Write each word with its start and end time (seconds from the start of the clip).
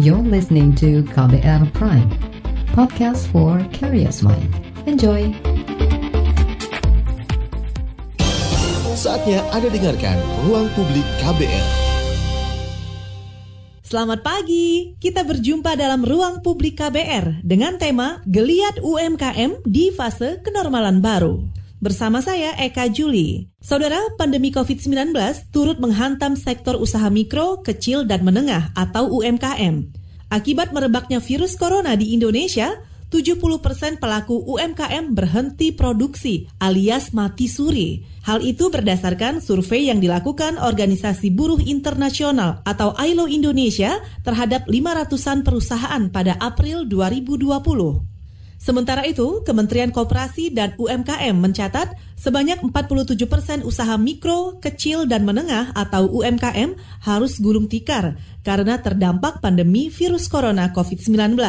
You're 0.00 0.24
listening 0.24 0.72
to 0.80 1.04
KBR 1.12 1.76
Prime, 1.76 2.08
podcast 2.72 3.28
for 3.28 3.60
curious 3.68 4.24
mind. 4.24 4.48
Enjoy! 4.88 5.28
Saatnya 8.96 9.44
Anda 9.52 9.68
dengarkan 9.68 10.16
Ruang 10.48 10.72
Publik 10.72 11.04
KBR. 11.20 11.66
Selamat 13.84 14.24
pagi, 14.24 14.96
kita 14.96 15.20
berjumpa 15.20 15.76
dalam 15.76 16.00
Ruang 16.00 16.40
Publik 16.40 16.80
KBR 16.80 17.44
dengan 17.44 17.76
tema 17.76 18.24
Geliat 18.24 18.80
UMKM 18.80 19.68
di 19.68 19.92
fase 19.92 20.40
kenormalan 20.40 21.04
baru. 21.04 21.59
Bersama 21.80 22.20
saya 22.20 22.52
Eka 22.60 22.92
Juli. 22.92 23.48
Saudara, 23.56 23.96
pandemi 24.20 24.52
COVID-19 24.52 25.16
turut 25.48 25.80
menghantam 25.80 26.36
sektor 26.36 26.76
usaha 26.76 27.08
mikro, 27.08 27.64
kecil, 27.64 28.04
dan 28.04 28.20
menengah 28.20 28.68
atau 28.76 29.08
UMKM. 29.08 29.88
Akibat 30.28 30.76
merebaknya 30.76 31.24
virus 31.24 31.56
corona 31.56 31.96
di 31.96 32.12
Indonesia, 32.12 32.76
70% 33.08 33.96
pelaku 33.96 34.44
UMKM 34.44 35.16
berhenti 35.16 35.72
produksi 35.72 36.52
alias 36.60 37.16
mati 37.16 37.48
suri. 37.48 38.04
Hal 38.28 38.44
itu 38.44 38.68
berdasarkan 38.68 39.40
survei 39.40 39.88
yang 39.88 40.04
dilakukan 40.04 40.60
Organisasi 40.60 41.32
Buruh 41.32 41.64
Internasional 41.64 42.60
atau 42.68 42.92
ILO 43.00 43.24
Indonesia 43.24 44.04
terhadap 44.20 44.68
500-an 44.68 45.48
perusahaan 45.48 46.02
pada 46.12 46.36
April 46.44 46.84
2020. 46.84 48.09
Sementara 48.60 49.08
itu, 49.08 49.40
Kementerian 49.40 49.88
Koperasi 49.88 50.52
dan 50.52 50.76
UMKM 50.76 51.32
mencatat 51.32 51.96
sebanyak 52.12 52.60
47 52.60 53.16
persen 53.24 53.58
usaha 53.64 53.96
mikro, 53.96 54.60
kecil, 54.60 55.08
dan 55.08 55.24
menengah 55.24 55.72
atau 55.72 56.04
UMKM 56.20 56.76
harus 57.00 57.40
gulung 57.40 57.72
tikar 57.72 58.20
karena 58.44 58.76
terdampak 58.76 59.40
pandemi 59.40 59.88
virus 59.88 60.28
corona 60.28 60.76
COVID-19. 60.76 61.40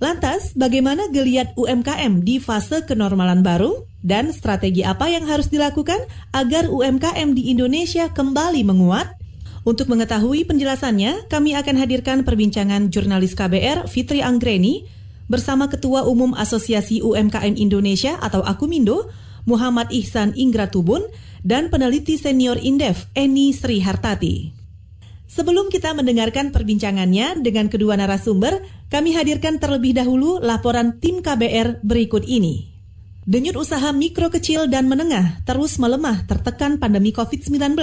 Lantas, 0.00 0.56
bagaimana 0.56 1.12
geliat 1.12 1.52
UMKM 1.60 2.24
di 2.24 2.40
fase 2.40 2.88
kenormalan 2.88 3.44
baru? 3.44 3.84
Dan 4.00 4.32
strategi 4.32 4.80
apa 4.80 5.12
yang 5.12 5.28
harus 5.28 5.52
dilakukan 5.52 5.98
agar 6.32 6.72
UMKM 6.72 7.36
di 7.36 7.52
Indonesia 7.52 8.08
kembali 8.08 8.64
menguat? 8.64 9.12
Untuk 9.66 9.90
mengetahui 9.90 10.46
penjelasannya, 10.46 11.26
kami 11.26 11.58
akan 11.58 11.74
hadirkan 11.74 12.22
perbincangan 12.22 12.88
jurnalis 12.88 13.34
KBR 13.34 13.90
Fitri 13.90 14.22
Anggreni 14.22 14.95
bersama 15.26 15.70
Ketua 15.70 16.06
Umum 16.06 16.34
Asosiasi 16.34 17.02
UMKM 17.02 17.54
Indonesia 17.58 18.18
atau 18.18 18.42
Akumindo, 18.42 19.10
Muhammad 19.46 19.90
Ihsan 19.94 20.34
Ingratubun, 20.34 21.06
dan 21.46 21.70
peneliti 21.70 22.18
senior 22.18 22.58
Indef, 22.58 23.06
Eni 23.14 23.54
Sri 23.54 23.78
Hartati. 23.78 24.50
Sebelum 25.26 25.68
kita 25.68 25.92
mendengarkan 25.92 26.54
perbincangannya 26.54 27.42
dengan 27.44 27.68
kedua 27.68 27.98
narasumber, 27.98 28.62
kami 28.88 29.12
hadirkan 29.12 29.58
terlebih 29.58 29.92
dahulu 29.92 30.38
laporan 30.38 31.02
tim 31.02 31.20
KBR 31.20 31.82
berikut 31.82 32.24
ini. 32.24 32.72
Denyut 33.26 33.58
usaha 33.58 33.90
mikro 33.90 34.30
kecil 34.30 34.70
dan 34.70 34.86
menengah 34.86 35.42
terus 35.42 35.82
melemah 35.82 36.30
tertekan 36.30 36.78
pandemi 36.78 37.10
COVID-19 37.10 37.74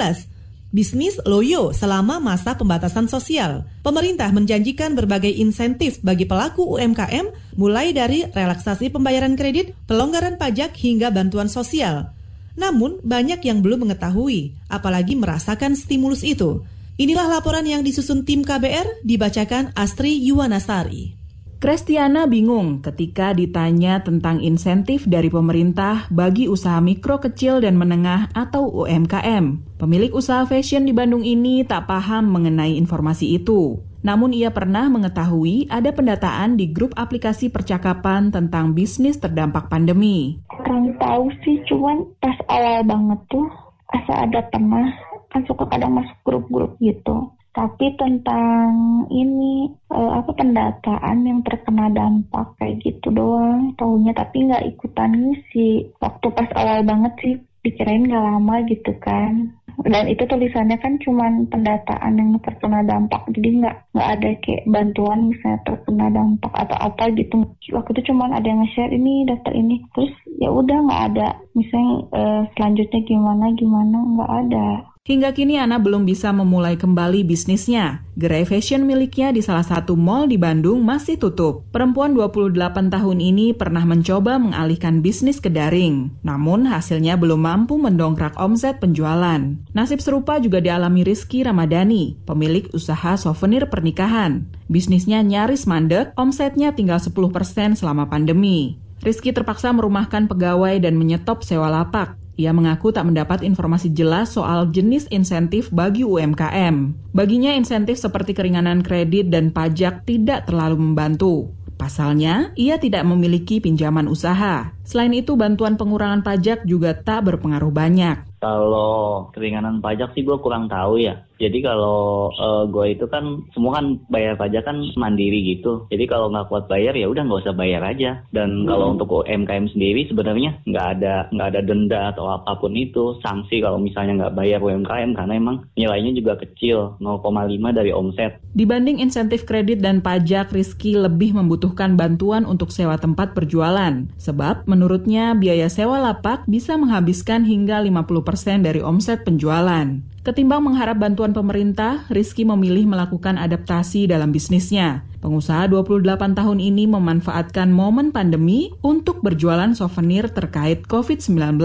bisnis 0.74 1.22
loyo 1.24 1.70
selama 1.72 2.18
masa 2.18 2.58
pembatasan 2.58 3.06
sosial. 3.06 3.64
Pemerintah 3.86 4.34
menjanjikan 4.34 4.98
berbagai 4.98 5.30
insentif 5.30 6.02
bagi 6.02 6.26
pelaku 6.26 6.66
UMKM 6.76 7.56
mulai 7.56 7.94
dari 7.94 8.26
relaksasi 8.26 8.90
pembayaran 8.90 9.38
kredit, 9.38 9.78
pelonggaran 9.86 10.42
pajak 10.42 10.74
hingga 10.74 11.14
bantuan 11.14 11.48
sosial. 11.48 12.10
Namun 12.58 13.00
banyak 13.06 13.46
yang 13.46 13.62
belum 13.62 13.88
mengetahui, 13.88 14.58
apalagi 14.68 15.14
merasakan 15.14 15.78
stimulus 15.78 16.26
itu. 16.26 16.66
Inilah 16.98 17.26
laporan 17.30 17.66
yang 17.66 17.82
disusun 17.82 18.26
tim 18.26 18.42
KBR 18.46 19.06
dibacakan 19.06 19.74
Astri 19.74 20.18
Yuwanasari. 20.26 21.23
Krestiana 21.64 22.28
bingung 22.28 22.84
ketika 22.84 23.32
ditanya 23.32 24.04
tentang 24.04 24.44
insentif 24.44 25.08
dari 25.08 25.32
pemerintah 25.32 26.12
bagi 26.12 26.52
usaha 26.52 26.84
mikro 26.84 27.24
kecil 27.24 27.64
dan 27.64 27.80
menengah 27.80 28.28
atau 28.36 28.68
UMKM. 28.84 29.64
Pemilik 29.80 30.12
usaha 30.12 30.44
fashion 30.44 30.84
di 30.84 30.92
Bandung 30.92 31.24
ini 31.24 31.64
tak 31.64 31.88
paham 31.88 32.36
mengenai 32.36 32.76
informasi 32.76 33.40
itu. 33.40 33.80
Namun 34.04 34.36
ia 34.36 34.52
pernah 34.52 34.92
mengetahui 34.92 35.72
ada 35.72 35.88
pendataan 35.96 36.60
di 36.60 36.68
grup 36.68 37.00
aplikasi 37.00 37.48
percakapan 37.48 38.28
tentang 38.28 38.76
bisnis 38.76 39.24
terdampak 39.24 39.72
pandemi. 39.72 40.44
Kurang 40.52 41.00
tahu 41.00 41.32
sih, 41.48 41.64
cuman 41.72 42.12
pas 42.20 42.36
awal 42.52 42.84
banget 42.84 43.24
tuh 43.32 43.48
asa 43.88 44.28
ada 44.28 44.44
pernah 44.52 44.92
kan 45.32 45.48
suka 45.48 45.64
kadang 45.72 45.96
masuk 45.96 46.18
grup-grup 46.28 46.76
gitu 46.84 47.32
tapi 47.54 47.94
tentang 48.02 49.06
ini 49.14 49.70
uh, 49.94 50.18
apa 50.18 50.34
pendataan 50.34 51.22
yang 51.22 51.46
terkena 51.46 51.86
dampak 51.94 52.58
kayak 52.58 52.82
gitu 52.82 53.14
doang 53.14 53.78
tahunya 53.78 54.10
tapi 54.18 54.50
nggak 54.50 54.66
ikutan 54.74 55.14
ngisi. 55.14 55.94
Waktu 56.02 56.28
pas 56.34 56.50
awal 56.58 56.82
banget 56.82 57.14
sih 57.22 57.34
pikirain 57.62 58.10
nggak 58.10 58.26
lama 58.26 58.56
gitu 58.66 58.92
kan. 58.98 59.54
Dan 59.86 60.06
itu 60.10 60.26
tulisannya 60.26 60.82
kan 60.82 60.98
cuman 60.98 61.46
pendataan 61.54 62.18
yang 62.18 62.42
terkena 62.42 62.82
dampak. 62.90 63.22
Jadi 63.30 63.62
nggak 63.62 63.78
nggak 63.94 64.10
ada 64.18 64.30
kayak 64.42 64.64
bantuan 64.66 65.20
misalnya 65.30 65.60
terkena 65.62 66.08
dampak 66.10 66.54
atau 66.58 66.78
apa 66.82 67.04
gitu. 67.14 67.36
Waktu 67.70 67.90
itu 68.02 68.02
cuman 68.10 68.34
ada 68.34 68.50
yang 68.50 68.66
nge-share 68.66 68.98
ini 68.98 69.30
daftar 69.30 69.54
ini. 69.54 69.78
Terus 69.94 70.14
ya 70.42 70.50
udah 70.50 70.78
nggak 70.90 71.04
ada. 71.14 71.28
Misalnya 71.54 71.94
uh, 72.18 72.42
selanjutnya 72.58 73.02
gimana 73.06 73.46
gimana 73.54 73.98
nggak 74.02 74.32
ada 74.42 74.68
Hingga 75.04 75.36
kini 75.36 75.60
Ana 75.60 75.84
belum 75.84 76.08
bisa 76.08 76.32
memulai 76.32 76.80
kembali 76.80 77.28
bisnisnya. 77.28 78.08
Gerai 78.16 78.48
fashion 78.48 78.88
miliknya 78.88 79.36
di 79.36 79.44
salah 79.44 79.68
satu 79.68 80.00
mall 80.00 80.32
di 80.32 80.40
Bandung 80.40 80.80
masih 80.80 81.20
tutup. 81.20 81.68
Perempuan 81.76 82.16
28 82.16 82.56
tahun 82.88 83.20
ini 83.20 83.52
pernah 83.52 83.84
mencoba 83.84 84.40
mengalihkan 84.40 85.04
bisnis 85.04 85.44
ke 85.44 85.52
daring. 85.52 86.08
Namun 86.24 86.64
hasilnya 86.64 87.20
belum 87.20 87.44
mampu 87.44 87.76
mendongkrak 87.76 88.40
omset 88.40 88.80
penjualan. 88.80 89.44
Nasib 89.76 90.00
serupa 90.00 90.40
juga 90.40 90.64
dialami 90.64 91.04
Rizky 91.04 91.44
Ramadhani, 91.44 92.16
pemilik 92.24 92.72
usaha 92.72 93.20
souvenir 93.20 93.68
pernikahan. 93.68 94.48
Bisnisnya 94.72 95.20
nyaris 95.20 95.68
mandek, 95.68 96.16
omsetnya 96.16 96.72
tinggal 96.80 97.04
10% 97.04 97.76
selama 97.76 98.08
pandemi. 98.08 98.80
Rizky 99.04 99.36
terpaksa 99.36 99.76
merumahkan 99.76 100.32
pegawai 100.32 100.80
dan 100.80 100.96
menyetop 100.96 101.44
sewa 101.44 101.68
lapak. 101.68 102.23
Ia 102.34 102.50
mengaku 102.50 102.90
tak 102.90 103.06
mendapat 103.06 103.46
informasi 103.46 103.94
jelas 103.94 104.34
soal 104.34 104.74
jenis 104.74 105.06
insentif 105.14 105.70
bagi 105.70 106.02
UMKM. 106.02 106.98
Baginya 107.14 107.54
insentif 107.54 108.02
seperti 108.02 108.34
keringanan 108.34 108.82
kredit 108.82 109.30
dan 109.30 109.54
pajak 109.54 110.02
tidak 110.10 110.50
terlalu 110.50 110.82
membantu. 110.82 111.54
Pasalnya, 111.78 112.56
ia 112.58 112.82
tidak 112.82 113.06
memiliki 113.06 113.62
pinjaman 113.62 114.10
usaha. 114.10 114.72
Selain 114.82 115.14
itu, 115.14 115.38
bantuan 115.38 115.78
pengurangan 115.78 116.26
pajak 116.26 116.66
juga 116.66 116.98
tak 116.98 117.28
berpengaruh 117.28 117.70
banyak. 117.70 118.40
Kalau 118.42 119.30
keringanan 119.36 119.84
pajak 119.84 120.16
sih 120.18 120.26
gue 120.26 120.38
kurang 120.42 120.72
tahu 120.72 121.02
ya. 121.02 121.28
Jadi 121.44 121.60
kalau 121.60 122.32
uh, 122.40 122.64
gue 122.72 122.96
itu 122.96 123.06
kan 123.12 123.44
semua 123.52 123.84
kan 123.84 124.00
bayar 124.08 124.40
pajak 124.40 124.64
kan 124.64 124.80
mandiri 124.96 125.44
gitu. 125.56 125.84
Jadi 125.92 126.08
kalau 126.08 126.32
nggak 126.32 126.48
kuat 126.48 126.72
bayar 126.72 126.96
ya 126.96 127.12
udah 127.12 127.28
nggak 127.28 127.44
usah 127.44 127.56
bayar 127.56 127.84
aja. 127.84 128.24
Dan 128.32 128.64
hmm. 128.64 128.68
kalau 128.72 128.96
untuk 128.96 129.12
UMKM 129.12 129.68
sendiri 129.76 130.08
sebenarnya 130.08 130.64
nggak 130.64 130.88
ada 131.00 131.28
nggak 131.36 131.50
ada 131.52 131.62
denda 131.62 132.02
atau 132.16 132.32
apa 132.32 132.56
pun 132.58 132.72
itu 132.74 133.20
sanksi 133.20 133.60
kalau 133.60 133.78
misalnya 133.78 134.26
nggak 134.26 134.36
bayar 134.40 134.60
UMKM 134.64 135.12
karena 135.18 135.34
emang 135.36 135.68
nilainya 135.76 136.16
juga 136.16 136.40
kecil 136.40 136.96
0,5 137.04 137.28
dari 137.76 137.92
omset. 137.92 138.40
Dibanding 138.54 139.02
insentif 139.02 139.44
kredit 139.50 139.82
dan 139.82 140.00
pajak, 140.00 140.54
Rizky 140.54 140.94
lebih 140.94 141.34
membutuhkan 141.34 141.98
bantuan 141.98 142.46
untuk 142.46 142.70
sewa 142.70 142.96
tempat 142.96 143.34
perjualan. 143.34 144.08
Sebab 144.22 144.70
menurutnya 144.70 145.34
biaya 145.34 145.68
sewa 145.68 146.00
lapak 146.00 146.46
bisa 146.46 146.78
menghabiskan 146.78 147.44
hingga 147.44 147.82
50% 147.82 148.62
dari 148.62 148.80
omset 148.86 149.26
penjualan. 149.26 150.13
Ketimbang 150.24 150.64
mengharap 150.64 151.04
bantuan 151.04 151.36
pemerintah, 151.36 152.08
Rizky 152.08 152.48
memilih 152.48 152.88
melakukan 152.88 153.36
adaptasi 153.36 154.08
dalam 154.08 154.32
bisnisnya. 154.32 155.04
Pengusaha 155.20 155.68
28 155.68 156.00
tahun 156.32 156.64
ini 156.64 156.88
memanfaatkan 156.88 157.68
momen 157.68 158.16
pandemi 158.16 158.72
untuk 158.80 159.20
berjualan 159.20 159.68
souvenir 159.76 160.32
terkait 160.32 160.88
COVID-19. 160.88 161.60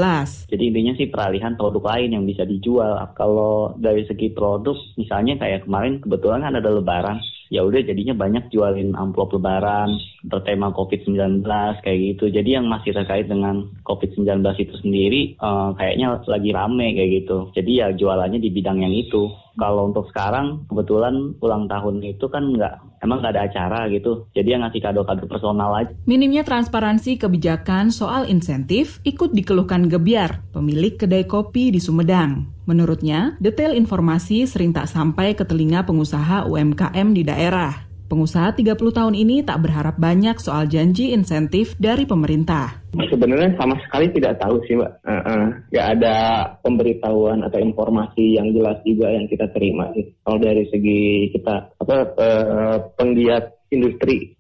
Jadi 0.50 0.74
intinya 0.74 0.90
sih 0.98 1.06
peralihan 1.06 1.54
produk 1.54 1.86
lain 1.86 2.18
yang 2.18 2.26
bisa 2.26 2.42
dijual. 2.42 2.98
Kalau 3.14 3.78
dari 3.78 4.02
segi 4.10 4.34
produk, 4.34 4.74
misalnya 4.98 5.38
kayak 5.38 5.70
kemarin 5.70 6.02
kebetulan 6.02 6.42
kan 6.42 6.58
ada 6.58 6.70
lebaran, 6.74 7.22
ya 7.48 7.64
udah 7.64 7.80
jadinya 7.80 8.14
banyak 8.16 8.52
jualin 8.52 8.92
amplop 8.92 9.36
lebaran 9.36 9.96
bertema 10.24 10.72
COVID-19 10.72 11.44
kayak 11.80 11.98
gitu. 12.14 12.28
Jadi 12.28 12.60
yang 12.60 12.68
masih 12.68 12.92
terkait 12.92 13.28
dengan 13.28 13.72
COVID-19 13.88 14.44
itu 14.60 14.74
sendiri 14.80 15.22
uh, 15.40 15.72
kayaknya 15.76 16.20
lagi 16.28 16.50
rame 16.52 16.96
kayak 16.96 17.10
gitu. 17.24 17.38
Jadi 17.56 17.70
ya 17.80 17.86
jualannya 17.92 18.40
di 18.40 18.50
bidang 18.52 18.84
yang 18.84 18.92
itu. 18.92 19.32
Kalau 19.58 19.90
untuk 19.90 20.06
sekarang 20.14 20.70
kebetulan 20.70 21.34
ulang 21.42 21.66
tahun 21.66 21.98
itu 22.06 22.30
kan 22.30 22.54
nggak 22.54 23.02
emang 23.02 23.18
nggak 23.24 23.34
ada 23.34 23.44
acara 23.50 23.80
gitu. 23.90 24.30
Jadi 24.36 24.54
yang 24.54 24.62
ngasih 24.62 24.82
kado-kado 24.84 25.26
personal 25.26 25.74
aja. 25.74 25.90
Minimnya 26.06 26.46
transparansi 26.46 27.18
kebijakan 27.18 27.90
soal 27.90 28.30
insentif 28.30 29.02
ikut 29.02 29.34
dikeluhkan 29.34 29.90
Gebiar, 29.90 30.46
pemilik 30.54 30.94
kedai 30.94 31.26
kopi 31.26 31.74
di 31.74 31.80
Sumedang. 31.82 32.57
Menurutnya, 32.68 33.32
detail 33.40 33.72
informasi 33.72 34.44
sering 34.44 34.76
tak 34.76 34.92
sampai 34.92 35.32
ke 35.32 35.48
telinga 35.48 35.88
pengusaha 35.88 36.44
UMKM 36.44 37.16
di 37.16 37.24
daerah. 37.24 37.88
Pengusaha 38.12 38.56
30 38.56 38.76
tahun 38.76 39.16
ini 39.16 39.40
tak 39.40 39.64
berharap 39.64 39.96
banyak 39.96 40.36
soal 40.36 40.68
janji 40.68 41.16
insentif 41.16 41.76
dari 41.80 42.04
pemerintah. 42.04 42.84
Sebenarnya 42.92 43.56
sama 43.56 43.76
sekali 43.84 44.12
tidak 44.12 44.40
tahu 44.40 44.60
sih 44.64 44.80
mbak, 44.80 45.00
uh, 45.04 45.12
uh, 45.28 45.44
ada 45.76 46.16
pemberitahuan 46.60 47.40
atau 47.44 47.60
informasi 47.60 48.36
yang 48.40 48.52
jelas 48.52 48.80
juga 48.84 49.12
yang 49.12 49.28
kita 49.28 49.48
terima. 49.52 49.92
Kalau 50.24 50.38
dari 50.40 50.64
segi 50.72 51.32
kita 51.36 51.72
apa 51.84 51.96
uh, 52.16 52.76
penggiat 52.96 53.58
industri 53.68 54.32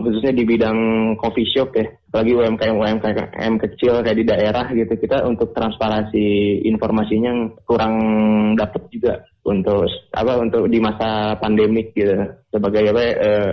khususnya 0.00 0.32
di 0.32 0.48
bidang 0.48 0.78
coffee 1.20 1.48
shop 1.52 1.76
ya 1.76 1.84
apalagi 2.12 2.36
UMKM 2.36 2.76
UMKM 2.76 3.52
kecil 3.56 4.04
kayak 4.04 4.18
di 4.20 4.28
daerah 4.28 4.68
gitu 4.68 5.00
kita 5.00 5.24
untuk 5.24 5.56
transparansi 5.56 6.60
informasinya 6.68 7.56
kurang 7.64 7.96
dapat 8.52 8.84
juga 8.92 9.24
untuk 9.48 9.88
apa 10.12 10.32
untuk 10.36 10.68
di 10.68 10.76
masa 10.76 11.40
pandemik 11.40 11.96
gitu 11.96 12.28
sebagai 12.52 12.92
apa 12.92 13.04
uh, 13.16 13.52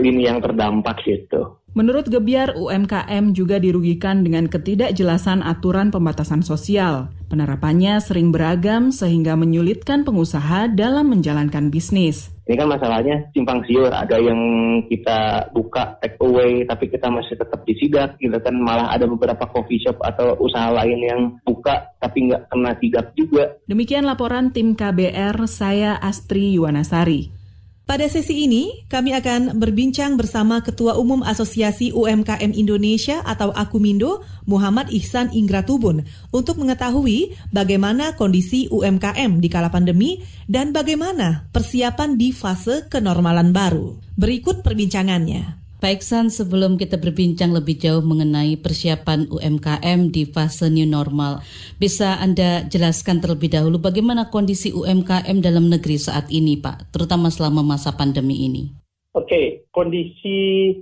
lini 0.00 0.24
yang 0.24 0.40
terdampak 0.40 1.04
gitu. 1.04 1.60
Menurut 1.76 2.08
Gebiar, 2.08 2.56
UMKM 2.56 3.36
juga 3.36 3.60
dirugikan 3.60 4.24
dengan 4.24 4.48
ketidakjelasan 4.48 5.44
aturan 5.44 5.92
pembatasan 5.92 6.40
sosial. 6.42 7.12
Penerapannya 7.28 8.00
sering 8.00 8.32
beragam 8.32 8.90
sehingga 8.90 9.36
menyulitkan 9.36 10.02
pengusaha 10.02 10.72
dalam 10.72 11.12
menjalankan 11.12 11.68
bisnis. 11.68 12.32
Ini 12.48 12.56
kan 12.56 12.72
masalahnya 12.72 13.28
simpang 13.36 13.60
siur, 13.68 13.92
ada 13.92 14.16
yang 14.16 14.40
kita 14.88 15.52
buka 15.52 16.00
take 16.00 16.16
away 16.24 16.64
tapi 16.64 16.88
kita 16.88 17.12
masih 17.12 17.36
tetap 17.36 17.60
disidak 17.68 18.16
gitu 18.16 18.40
kan 18.40 18.56
malah 18.56 18.88
ada 18.88 19.04
beberapa 19.04 19.44
coffee 19.52 19.84
shop 19.84 20.00
atau 20.00 20.32
usaha 20.40 20.72
lain 20.72 21.00
yang 21.04 21.20
buka 21.44 21.92
tapi 22.00 22.32
nggak 22.32 22.48
kena 22.48 22.72
sidak 22.80 23.06
juga. 23.12 23.52
Demikian 23.68 24.08
laporan 24.08 24.48
tim 24.56 24.72
KBR, 24.72 25.36
saya 25.44 26.00
Astri 26.00 26.56
Yuwanasari. 26.56 27.37
Pada 27.88 28.04
sesi 28.04 28.44
ini, 28.44 28.84
kami 28.92 29.16
akan 29.16 29.56
berbincang 29.56 30.20
bersama 30.20 30.60
Ketua 30.60 31.00
Umum 31.00 31.24
Asosiasi 31.24 31.88
UMKM 31.96 32.52
Indonesia 32.52 33.24
atau 33.24 33.48
Akumindo, 33.56 34.20
Muhammad 34.44 34.92
Ihsan 34.92 35.32
Ingratubun, 35.32 36.04
untuk 36.28 36.60
mengetahui 36.60 37.32
bagaimana 37.48 38.12
kondisi 38.12 38.68
UMKM 38.68 39.40
di 39.40 39.48
kala 39.48 39.72
pandemi 39.72 40.20
dan 40.44 40.76
bagaimana 40.76 41.48
persiapan 41.48 42.20
di 42.20 42.28
fase 42.28 42.84
kenormalan 42.92 43.56
baru. 43.56 43.96
Berikut 44.20 44.60
perbincangannya. 44.60 45.67
Baik 45.78 46.02
San, 46.02 46.26
sebelum 46.26 46.74
kita 46.74 46.98
berbincang 46.98 47.54
lebih 47.54 47.78
jauh 47.78 48.02
mengenai 48.02 48.58
persiapan 48.58 49.30
UMKM 49.30 50.10
di 50.10 50.26
fase 50.26 50.66
new 50.66 50.82
normal, 50.82 51.38
bisa 51.78 52.18
Anda 52.18 52.66
jelaskan 52.66 53.22
terlebih 53.22 53.54
dahulu 53.54 53.78
bagaimana 53.78 54.26
kondisi 54.26 54.74
UMKM 54.74 55.38
dalam 55.38 55.70
negeri 55.70 55.94
saat 55.94 56.34
ini 56.34 56.58
Pak, 56.58 56.90
terutama 56.90 57.30
selama 57.30 57.62
masa 57.62 57.94
pandemi 57.94 58.42
ini? 58.50 58.74
Oke, 59.14 59.70
kondisi 59.70 60.74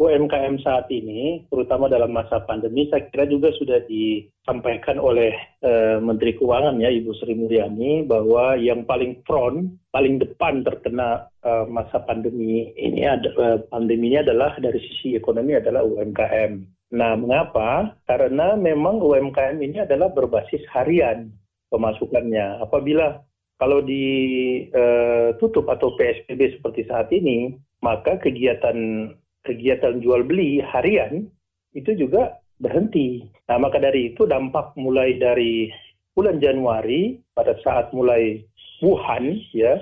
UMKM 0.00 0.56
saat 0.64 0.88
ini, 0.88 1.44
terutama 1.52 1.84
dalam 1.84 2.16
masa 2.16 2.40
pandemi, 2.48 2.88
saya 2.88 3.04
kira 3.12 3.28
juga 3.28 3.52
sudah 3.52 3.84
disampaikan 3.84 4.96
oleh 4.96 5.36
uh, 5.60 6.00
Menteri 6.00 6.32
Keuangan 6.40 6.80
ya 6.80 6.88
Ibu 6.88 7.12
Sri 7.20 7.36
Mulyani 7.36 8.08
bahwa 8.08 8.56
yang 8.56 8.88
paling 8.88 9.20
front, 9.28 9.76
paling 9.92 10.16
depan 10.16 10.64
terkena 10.64 11.28
uh, 11.44 11.68
masa 11.68 12.00
pandemi 12.08 12.72
ini 12.72 13.04
ada 13.04 13.28
uh, 13.36 13.58
pandeminya 13.68 14.24
adalah 14.24 14.56
dari 14.56 14.80
sisi 14.80 15.12
ekonomi 15.12 15.60
adalah 15.60 15.84
UMKM. 15.84 16.52
Nah, 16.96 17.12
mengapa? 17.16 17.92
Karena 18.08 18.56
memang 18.56 18.96
UMKM 18.96 19.60
ini 19.60 19.84
adalah 19.84 20.08
berbasis 20.08 20.64
harian 20.72 21.32
pemasukannya. 21.68 22.64
Apabila 22.64 23.20
kalau 23.60 23.84
ditutup 23.84 25.68
atau 25.68 25.94
PSBB 26.00 26.58
seperti 26.58 26.84
saat 26.88 27.12
ini, 27.12 27.54
maka 27.78 28.18
kegiatan 28.18 29.08
kegiatan 29.42 30.02
jual 30.02 30.22
beli 30.26 30.62
harian 30.62 31.26
itu 31.74 31.94
juga 31.96 32.38
berhenti. 32.62 33.26
Nah, 33.50 33.58
maka 33.58 33.82
dari 33.82 34.14
itu 34.14 34.22
dampak 34.24 34.76
mulai 34.78 35.18
dari 35.18 35.68
bulan 36.14 36.38
Januari 36.38 37.18
pada 37.34 37.56
saat 37.64 37.90
mulai 37.96 38.44
Wuhan 38.82 39.38
ya 39.54 39.78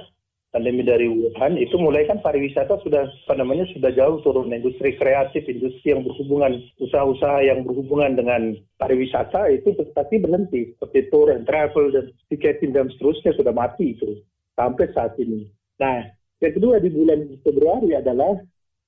pandemi 0.50 0.82
dari 0.82 1.06
Wuhan 1.06 1.54
itu 1.56 1.78
mulai 1.78 2.04
kan 2.10 2.18
pariwisata 2.20 2.82
sudah 2.82 3.06
apa 3.06 3.34
namanya 3.38 3.64
sudah 3.70 3.94
jauh 3.94 4.18
turun 4.26 4.50
industri 4.50 4.98
kreatif 4.98 5.46
industri 5.46 5.94
yang 5.94 6.02
berhubungan 6.02 6.58
usaha-usaha 6.82 7.46
yang 7.46 7.62
berhubungan 7.62 8.18
dengan 8.18 8.58
pariwisata 8.82 9.46
itu 9.54 9.72
tapi 9.94 10.18
berhenti 10.18 10.74
seperti 10.74 11.06
tour 11.08 11.30
and 11.30 11.46
travel 11.46 11.86
dan 11.94 12.10
tiketing 12.28 12.74
dan 12.74 12.90
seterusnya 12.92 13.32
sudah 13.38 13.54
mati 13.54 13.94
itu 13.94 14.20
sampai 14.58 14.90
saat 14.90 15.14
ini. 15.22 15.46
Nah 15.78 16.02
yang 16.42 16.52
kedua 16.52 16.82
di 16.82 16.90
bulan 16.90 17.20
Februari 17.46 17.94
adalah 17.94 18.34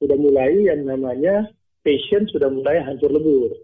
sudah 0.03 0.19
mulai 0.19 0.67
yang 0.67 0.83
namanya 0.83 1.47
passion 1.87 2.27
sudah 2.27 2.51
mulai 2.51 2.83
hancur 2.83 3.15
lebur. 3.15 3.55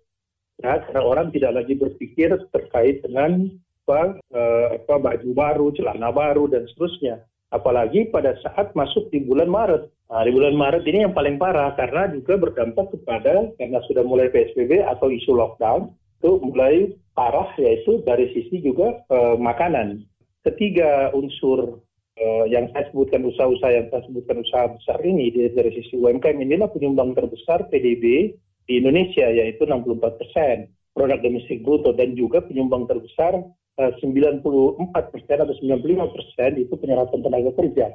Ya, 0.63 0.79
karena 0.87 1.03
orang 1.03 1.35
tidak 1.35 1.59
lagi 1.59 1.75
berpikir 1.75 2.31
terkait 2.55 3.03
dengan 3.03 3.51
apa, 3.87 4.19
eh, 4.31 4.67
apa 4.79 4.95
baju 5.03 5.31
baru, 5.35 5.67
celana 5.75 6.15
baru 6.15 6.47
dan 6.47 6.67
seterusnya. 6.71 7.27
Apalagi 7.51 8.11
pada 8.13 8.39
saat 8.45 8.75
masuk 8.77 9.11
di 9.11 9.25
bulan 9.25 9.51
Maret. 9.51 9.89
Nah, 10.11 10.23
di 10.27 10.31
bulan 10.35 10.55
Maret 10.55 10.85
ini 10.85 11.09
yang 11.09 11.15
paling 11.17 11.41
parah 11.41 11.73
karena 11.75 12.13
juga 12.13 12.37
berdampak 12.37 12.93
kepada 12.93 13.55
karena 13.57 13.79
sudah 13.89 14.05
mulai 14.05 14.29
PSBB 14.29 14.85
atau 14.85 15.09
isu 15.09 15.33
lockdown 15.33 15.95
itu 16.19 16.31
mulai 16.43 16.93
parah 17.15 17.49
yaitu 17.57 18.03
dari 18.05 18.29
sisi 18.37 18.61
juga 18.61 19.01
eh, 19.09 19.37
makanan. 19.39 20.05
Ketiga 20.45 21.15
unsur 21.15 21.81
uh, 22.19 22.45
yang 22.51 22.69
saya 22.75 22.91
sebutkan 22.91 23.25
usaha-usaha 23.25 23.71
yang 23.71 23.87
saya 23.91 24.03
sebutkan 24.07 24.43
usaha 24.43 24.67
besar 24.71 24.99
ini 25.07 25.31
dari, 25.31 25.51
dari 25.55 25.71
sisi 25.79 25.95
UMKM 25.99 26.39
inilah 26.43 26.69
penyumbang 26.71 27.15
terbesar 27.15 27.67
PDB 27.71 28.35
di 28.69 28.73
Indonesia 28.79 29.27
yaitu 29.31 29.65
64 29.65 30.21
persen 30.21 30.69
produk 30.93 31.19
domestik 31.23 31.63
bruto 31.63 31.95
dan 31.95 32.19
juga 32.19 32.43
penyumbang 32.43 32.91
terbesar 32.91 33.39
uh, 33.79 33.93
94 34.03 35.15
persen 35.15 35.37
atau 35.39 35.55
95 35.55 36.15
persen 36.15 36.51
itu 36.59 36.75
penyerapan 36.75 37.21
tenaga 37.23 37.51
kerja. 37.55 37.87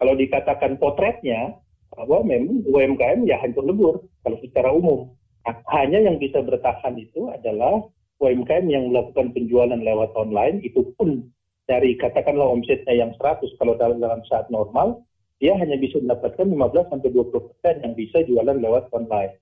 Kalau 0.00 0.14
dikatakan 0.16 0.80
potretnya 0.80 1.60
bahwa 1.94 2.22
memang 2.26 2.64
UMKM 2.66 3.26
ya 3.26 3.36
hancur 3.42 3.66
lebur 3.66 3.94
kalau 4.22 4.38
secara 4.42 4.70
umum. 4.72 5.10
Nah, 5.44 5.56
hanya 5.72 6.04
yang 6.04 6.20
bisa 6.20 6.44
bertahan 6.44 6.94
itu 7.00 7.32
adalah 7.32 7.82
UMKM 8.20 8.68
yang 8.68 8.92
melakukan 8.92 9.32
penjualan 9.32 9.80
lewat 9.80 10.12
online 10.12 10.60
itu 10.60 10.92
pun 11.00 11.24
dari 11.70 11.94
katakanlah 11.94 12.50
omsetnya 12.50 13.06
yang 13.06 13.14
100 13.14 13.54
kalau 13.54 13.78
dalam, 13.78 14.02
dalam 14.02 14.26
saat 14.26 14.50
normal, 14.50 15.06
dia 15.38 15.54
hanya 15.54 15.78
bisa 15.78 16.02
mendapatkan 16.02 16.42
15 16.42 16.90
sampai 16.90 17.08
20 17.14 17.46
persen 17.46 17.74
yang 17.86 17.94
bisa 17.94 18.18
jualan 18.26 18.58
lewat 18.58 18.90
online. 18.90 19.38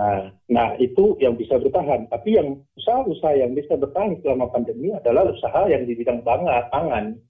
Nah, 0.00 0.32
nah 0.48 0.68
itu 0.80 1.20
yang 1.20 1.36
bisa 1.36 1.60
bertahan. 1.60 2.08
Tapi 2.08 2.40
yang 2.40 2.64
usaha-usaha 2.80 3.36
yang 3.36 3.52
bisa 3.52 3.76
bertahan 3.76 4.16
selama 4.24 4.48
pandemi 4.48 4.96
adalah 4.96 5.28
usaha 5.28 5.68
yang 5.68 5.84
di 5.84 5.92
bidang 5.92 6.24
pangan, 6.24 7.20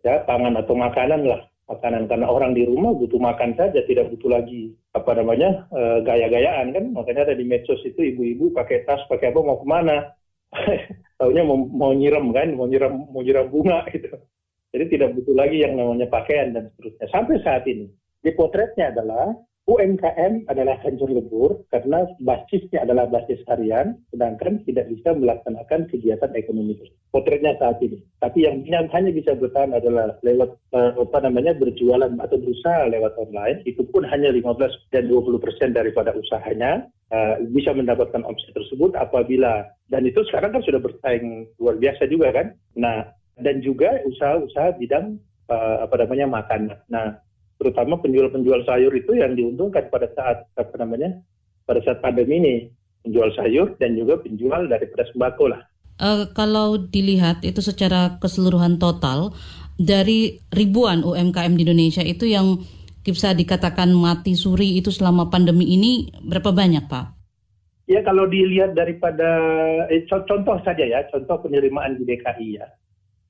ya 0.00 0.24
pangan 0.24 0.56
atau 0.56 0.72
makanan 0.72 1.28
lah, 1.28 1.44
makanan 1.68 2.08
karena 2.08 2.24
orang 2.24 2.56
di 2.56 2.64
rumah 2.64 2.96
butuh 2.96 3.20
makan 3.20 3.52
saja, 3.60 3.84
tidak 3.84 4.08
butuh 4.16 4.40
lagi 4.40 4.72
apa 4.96 5.12
namanya 5.20 5.68
e, 5.68 5.82
gaya-gayaan 6.00 6.72
kan. 6.72 6.84
Makanya 6.96 7.28
ada 7.28 7.34
di 7.36 7.44
medsos 7.44 7.84
itu 7.84 8.00
ibu-ibu 8.00 8.56
pakai 8.56 8.88
tas, 8.88 9.04
pakai 9.12 9.28
apa 9.28 9.40
mau 9.44 9.60
ke 9.60 9.66
mana? 9.68 10.16
tahunya 11.24 11.42
mau, 11.48 11.58
mau 11.64 11.92
nyiram 11.96 12.28
kan, 12.36 12.52
mau 12.52 12.68
nyiram 12.68 13.08
mau 13.08 13.24
nyiram 13.24 13.48
bunga 13.48 13.88
gitu. 13.96 14.12
Jadi 14.76 14.84
tidak 14.92 15.16
butuh 15.16 15.34
lagi 15.38 15.64
yang 15.64 15.80
namanya 15.80 16.10
pakaian 16.12 16.52
dan 16.52 16.68
seterusnya. 16.74 17.06
Sampai 17.08 17.40
saat 17.40 17.64
ini, 17.64 17.88
di 18.20 18.30
potretnya 18.36 18.92
adalah 18.92 19.32
UMKM 19.64 20.44
adalah 20.52 20.76
hancur 20.84 21.08
lebur 21.08 21.64
karena 21.72 22.04
basisnya 22.20 22.84
adalah 22.84 23.08
basis 23.08 23.40
harian, 23.48 23.96
sedangkan 24.12 24.60
tidak 24.68 24.92
bisa 24.92 25.16
melaksanakan 25.16 25.88
kegiatan 25.88 26.28
ekonomi. 26.36 26.76
Potretnya 27.08 27.56
saat 27.56 27.80
ini. 27.80 27.96
Tapi 28.20 28.44
yang, 28.44 28.60
yang 28.68 28.92
hanya 28.92 29.08
bisa 29.08 29.32
bertahan 29.32 29.72
adalah 29.72 30.20
lewat 30.20 30.52
uh, 30.76 30.92
apa 31.00 31.18
namanya 31.24 31.56
berjualan 31.56 32.12
atau 32.20 32.36
berusaha 32.36 32.92
lewat 32.92 33.16
online. 33.16 33.64
Itu 33.64 33.88
pun 33.88 34.04
hanya 34.04 34.36
15 34.36 34.92
dan 34.92 35.08
20 35.08 35.40
persen 35.40 35.72
daripada 35.72 36.12
usahanya 36.12 36.84
uh, 37.08 37.40
bisa 37.48 37.72
mendapatkan 37.72 38.20
omset 38.20 38.52
tersebut 38.52 38.92
apabila 39.00 39.64
dan 39.88 40.04
itu 40.04 40.20
sekarang 40.28 40.60
kan 40.60 40.62
sudah 40.68 40.80
bersaing 40.84 41.48
luar 41.56 41.80
biasa 41.80 42.04
juga 42.12 42.36
kan. 42.36 42.52
Nah 42.76 43.08
dan 43.40 43.64
juga 43.64 43.96
usaha-usaha 44.04 44.76
bidang 44.76 45.16
uh, 45.48 45.88
apa 45.88 46.04
namanya 46.04 46.28
makanan. 46.28 46.78
Nah 46.92 47.23
terutama 47.58 48.00
penjual-penjual 48.02 48.66
sayur 48.66 48.92
itu 48.94 49.14
yang 49.16 49.38
diuntungkan 49.38 49.88
pada 49.88 50.10
saat 50.12 50.46
apa 50.58 50.74
namanya 50.78 51.22
pada 51.64 51.80
saat 51.86 52.02
pandemi 52.04 52.40
ini 52.40 52.54
penjual 53.04 53.30
sayur 53.36 53.76
dan 53.78 53.94
juga 53.94 54.20
penjual 54.20 54.66
daripada 54.66 55.04
sembako 55.12 55.44
lah. 55.52 55.62
Uh, 55.94 56.26
kalau 56.34 56.74
dilihat 56.90 57.46
itu 57.46 57.62
secara 57.62 58.18
keseluruhan 58.18 58.82
total 58.82 59.30
dari 59.78 60.42
ribuan 60.50 61.06
UMKM 61.06 61.54
di 61.54 61.62
Indonesia 61.62 62.02
itu 62.02 62.26
yang 62.26 62.58
bisa 63.04 63.36
dikatakan 63.36 63.92
mati 63.92 64.32
suri 64.34 64.80
itu 64.80 64.88
selama 64.88 65.28
pandemi 65.28 65.76
ini 65.76 66.08
berapa 66.24 66.50
banyak 66.50 66.88
Pak? 66.88 67.06
Ya 67.84 68.00
kalau 68.00 68.24
dilihat 68.24 68.72
daripada 68.72 69.28
eh, 69.92 70.08
contoh 70.08 70.56
saja 70.64 70.82
ya 70.88 71.04
contoh 71.12 71.36
penerimaan 71.44 72.00
di 72.00 72.08
DKI 72.08 72.48
ya 72.56 72.66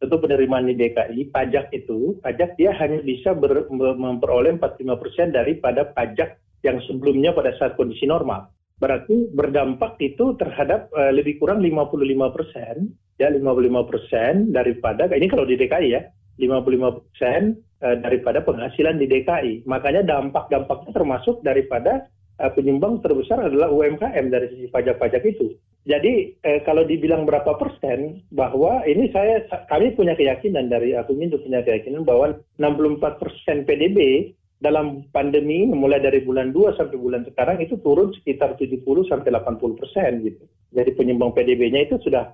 tentu 0.04 0.20
penerimaan 0.20 0.68
di 0.68 0.76
DKI 0.76 1.32
pajak 1.32 1.72
itu 1.72 2.20
pajak 2.20 2.60
dia 2.60 2.76
hanya 2.76 3.00
bisa 3.00 3.32
ber, 3.32 3.64
memperoleh 3.72 4.60
45% 4.60 5.32
daripada 5.32 5.88
pajak 5.96 6.36
yang 6.60 6.76
sebelumnya 6.84 7.32
pada 7.32 7.56
saat 7.56 7.72
kondisi 7.80 8.04
normal. 8.04 8.52
Berarti 8.76 9.32
berdampak 9.32 9.96
itu 10.04 10.36
terhadap 10.36 10.92
uh, 10.92 11.08
lebih 11.08 11.40
kurang 11.40 11.64
55 11.64 12.36
persen, 12.36 12.92
ya 13.16 13.32
55 13.32 13.88
persen 13.88 14.32
daripada 14.52 15.08
ini 15.08 15.24
kalau 15.24 15.48
di 15.48 15.56
DKI 15.56 15.88
ya 15.88 16.04
55 16.36 16.98
persen 17.00 17.40
uh, 17.80 17.96
daripada 17.96 18.44
penghasilan 18.44 19.00
di 19.00 19.08
DKI. 19.08 19.64
Makanya 19.64 20.04
dampak-dampaknya 20.04 20.92
termasuk 20.92 21.40
daripada 21.40 22.12
uh, 22.44 22.50
penyumbang 22.52 23.00
terbesar 23.00 23.40
adalah 23.40 23.72
UMKM 23.72 24.28
dari 24.28 24.52
sisi 24.52 24.66
pajak-pajak 24.68 25.24
itu. 25.24 25.56
Jadi 25.84 26.32
eh, 26.40 26.64
kalau 26.64 26.88
dibilang 26.88 27.28
berapa 27.28 27.60
persen, 27.60 28.24
bahwa 28.32 28.80
ini 28.88 29.12
saya 29.12 29.44
kami 29.68 29.92
punya 29.92 30.16
keyakinan 30.16 30.72
dari 30.72 30.96
Akumindo 30.96 31.36
punya 31.36 31.60
keyakinan 31.60 32.08
bahwa 32.08 32.40
64 32.56 33.20
persen 33.20 33.68
PDB 33.68 34.32
dalam 34.64 35.04
pandemi 35.12 35.68
mulai 35.68 36.00
dari 36.00 36.24
bulan 36.24 36.56
2 36.56 36.80
sampai 36.80 36.96
bulan 36.96 37.28
sekarang 37.28 37.60
itu 37.60 37.76
turun 37.84 38.16
sekitar 38.16 38.56
70 38.56 38.80
sampai 39.12 39.28
80 39.28 39.76
persen 39.76 40.24
gitu. 40.24 40.44
Jadi 40.72 40.90
penyumbang 40.96 41.36
PDB-nya 41.36 41.84
itu 41.84 42.00
sudah 42.00 42.32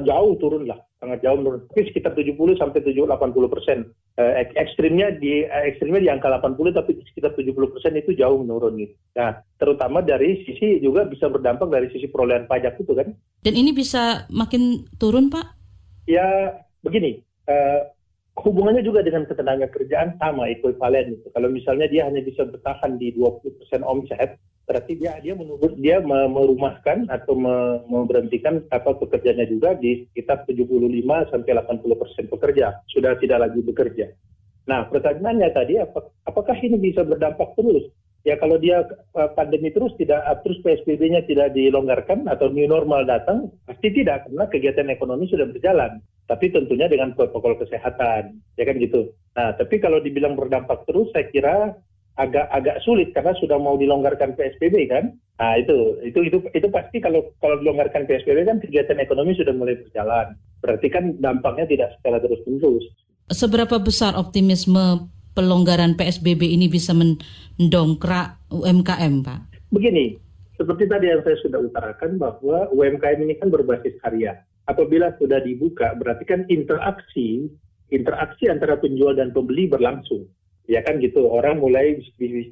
jauh 0.00 0.32
turun 0.40 0.64
lah, 0.64 0.80
sangat 0.96 1.20
jauh 1.20 1.36
menurun. 1.36 1.68
Tapi 1.68 1.92
sekitar 1.92 2.16
70 2.16 2.56
sampai 2.56 2.80
70 2.80 3.04
80 3.04 3.52
persen. 3.52 3.78
Eh, 4.16 4.48
ekstrimnya 4.56 5.12
di 5.12 5.44
eh, 5.44 5.64
ekstrimnya 5.68 6.00
di 6.00 6.08
angka 6.08 6.32
80 6.32 6.72
tapi 6.72 6.96
sekitar 7.12 7.36
70 7.36 7.52
persen 7.76 7.92
itu 8.00 8.16
jauh 8.16 8.40
menurun 8.40 8.80
gitu. 8.80 8.94
Nah, 9.20 9.44
terutama 9.60 10.00
dari 10.00 10.40
sisi 10.48 10.80
juga 10.80 11.04
bisa 11.04 11.28
berdampak 11.28 11.68
dari 11.68 11.92
sisi 11.92 12.08
perolehan 12.08 12.48
pajak 12.48 12.80
itu 12.80 12.92
kan. 12.96 13.12
Dan 13.44 13.54
ini 13.58 13.76
bisa 13.76 14.24
makin 14.32 14.88
turun, 14.96 15.28
Pak? 15.28 15.44
Ya, 16.08 16.56
begini. 16.80 17.20
Eh, 17.44 17.80
hubungannya 18.40 18.80
juga 18.80 19.04
dengan 19.04 19.28
ketenaga 19.28 19.68
kerjaan 19.68 20.16
sama 20.16 20.48
ekuivalen 20.48 21.20
itu. 21.20 21.28
Kalau 21.36 21.52
misalnya 21.52 21.84
dia 21.90 22.08
hanya 22.08 22.24
bisa 22.24 22.48
bertahan 22.48 22.96
di 22.96 23.12
20% 23.12 23.84
omset, 23.84 24.40
berarti 24.62 24.94
dia 24.94 25.18
dia 25.18 25.34
menurut 25.34 25.74
dia 25.78 25.98
merumahkan 26.06 27.10
atau 27.10 27.34
memberhentikan 27.86 28.62
apa 28.70 28.94
pekerjanya 28.94 29.44
juga 29.44 29.74
di 29.74 30.06
sekitar 30.12 30.46
75 30.46 31.32
sampai 31.34 31.52
80 31.58 32.00
persen 32.00 32.24
pekerja 32.30 32.66
sudah 32.88 33.18
tidak 33.18 33.38
lagi 33.48 33.60
bekerja. 33.60 34.06
Nah 34.70 34.86
pertanyaannya 34.86 35.50
tadi 35.50 35.74
apakah 36.26 36.56
ini 36.62 36.78
bisa 36.78 37.02
berdampak 37.02 37.58
terus? 37.58 37.90
Ya 38.22 38.38
kalau 38.38 38.54
dia 38.54 38.86
eh, 39.18 39.30
pandemi 39.34 39.74
terus 39.74 39.90
tidak 39.98 40.22
terus 40.46 40.62
PSBB-nya 40.62 41.26
tidak 41.26 41.58
dilonggarkan 41.58 42.30
atau 42.30 42.54
new 42.54 42.70
normal 42.70 43.02
datang 43.02 43.50
pasti 43.66 43.90
tidak 43.90 44.30
karena 44.30 44.46
kegiatan 44.46 44.88
ekonomi 44.94 45.26
sudah 45.26 45.50
berjalan. 45.50 45.98
Tapi 46.30 46.54
tentunya 46.54 46.86
dengan 46.86 47.12
protokol 47.18 47.58
kesehatan, 47.58 48.38
ya 48.54 48.62
kan 48.62 48.78
gitu. 48.78 49.10
Nah 49.34 49.58
tapi 49.58 49.82
kalau 49.82 49.98
dibilang 49.98 50.38
berdampak 50.38 50.86
terus 50.86 51.10
saya 51.10 51.26
kira 51.34 51.74
agak 52.20 52.44
agak 52.52 52.76
sulit 52.84 53.16
karena 53.16 53.32
sudah 53.40 53.56
mau 53.56 53.80
dilonggarkan 53.80 54.36
PSBB 54.36 54.88
kan. 54.88 55.16
Nah 55.40 55.56
itu 55.56 55.96
itu 56.04 56.18
itu 56.28 56.38
itu 56.52 56.68
pasti 56.68 57.00
kalau 57.00 57.32
kalau 57.40 57.56
dilonggarkan 57.64 58.04
PSBB 58.04 58.44
kan 58.44 58.60
kegiatan 58.60 59.00
ekonomi 59.00 59.32
sudah 59.32 59.54
mulai 59.56 59.80
berjalan. 59.80 60.36
Berarti 60.60 60.86
kan 60.92 61.16
dampaknya 61.18 61.64
tidak 61.64 61.96
secara 61.98 62.20
terus 62.20 62.44
menerus. 62.44 62.84
Seberapa 63.32 63.80
besar 63.80 64.12
optimisme 64.14 65.08
pelonggaran 65.32 65.96
PSBB 65.96 66.52
ini 66.52 66.68
bisa 66.68 66.92
mendongkrak 66.92 68.36
UMKM, 68.52 69.24
Pak? 69.24 69.40
Begini, 69.72 70.20
seperti 70.60 70.84
tadi 70.84 71.08
yang 71.08 71.24
saya 71.24 71.40
sudah 71.40 71.64
utarakan 71.64 72.20
bahwa 72.20 72.68
UMKM 72.76 73.24
ini 73.24 73.40
kan 73.40 73.48
berbasis 73.48 73.96
karya. 74.04 74.36
Apabila 74.68 75.16
sudah 75.16 75.40
dibuka, 75.40 75.96
berarti 75.96 76.28
kan 76.28 76.44
interaksi 76.52 77.48
interaksi 77.88 78.48
antara 78.48 78.76
penjual 78.80 79.16
dan 79.16 79.32
pembeli 79.32 79.68
berlangsung 79.68 80.28
ya 80.70 80.80
kan 80.86 81.02
gitu 81.02 81.26
orang 81.26 81.58
mulai 81.58 81.98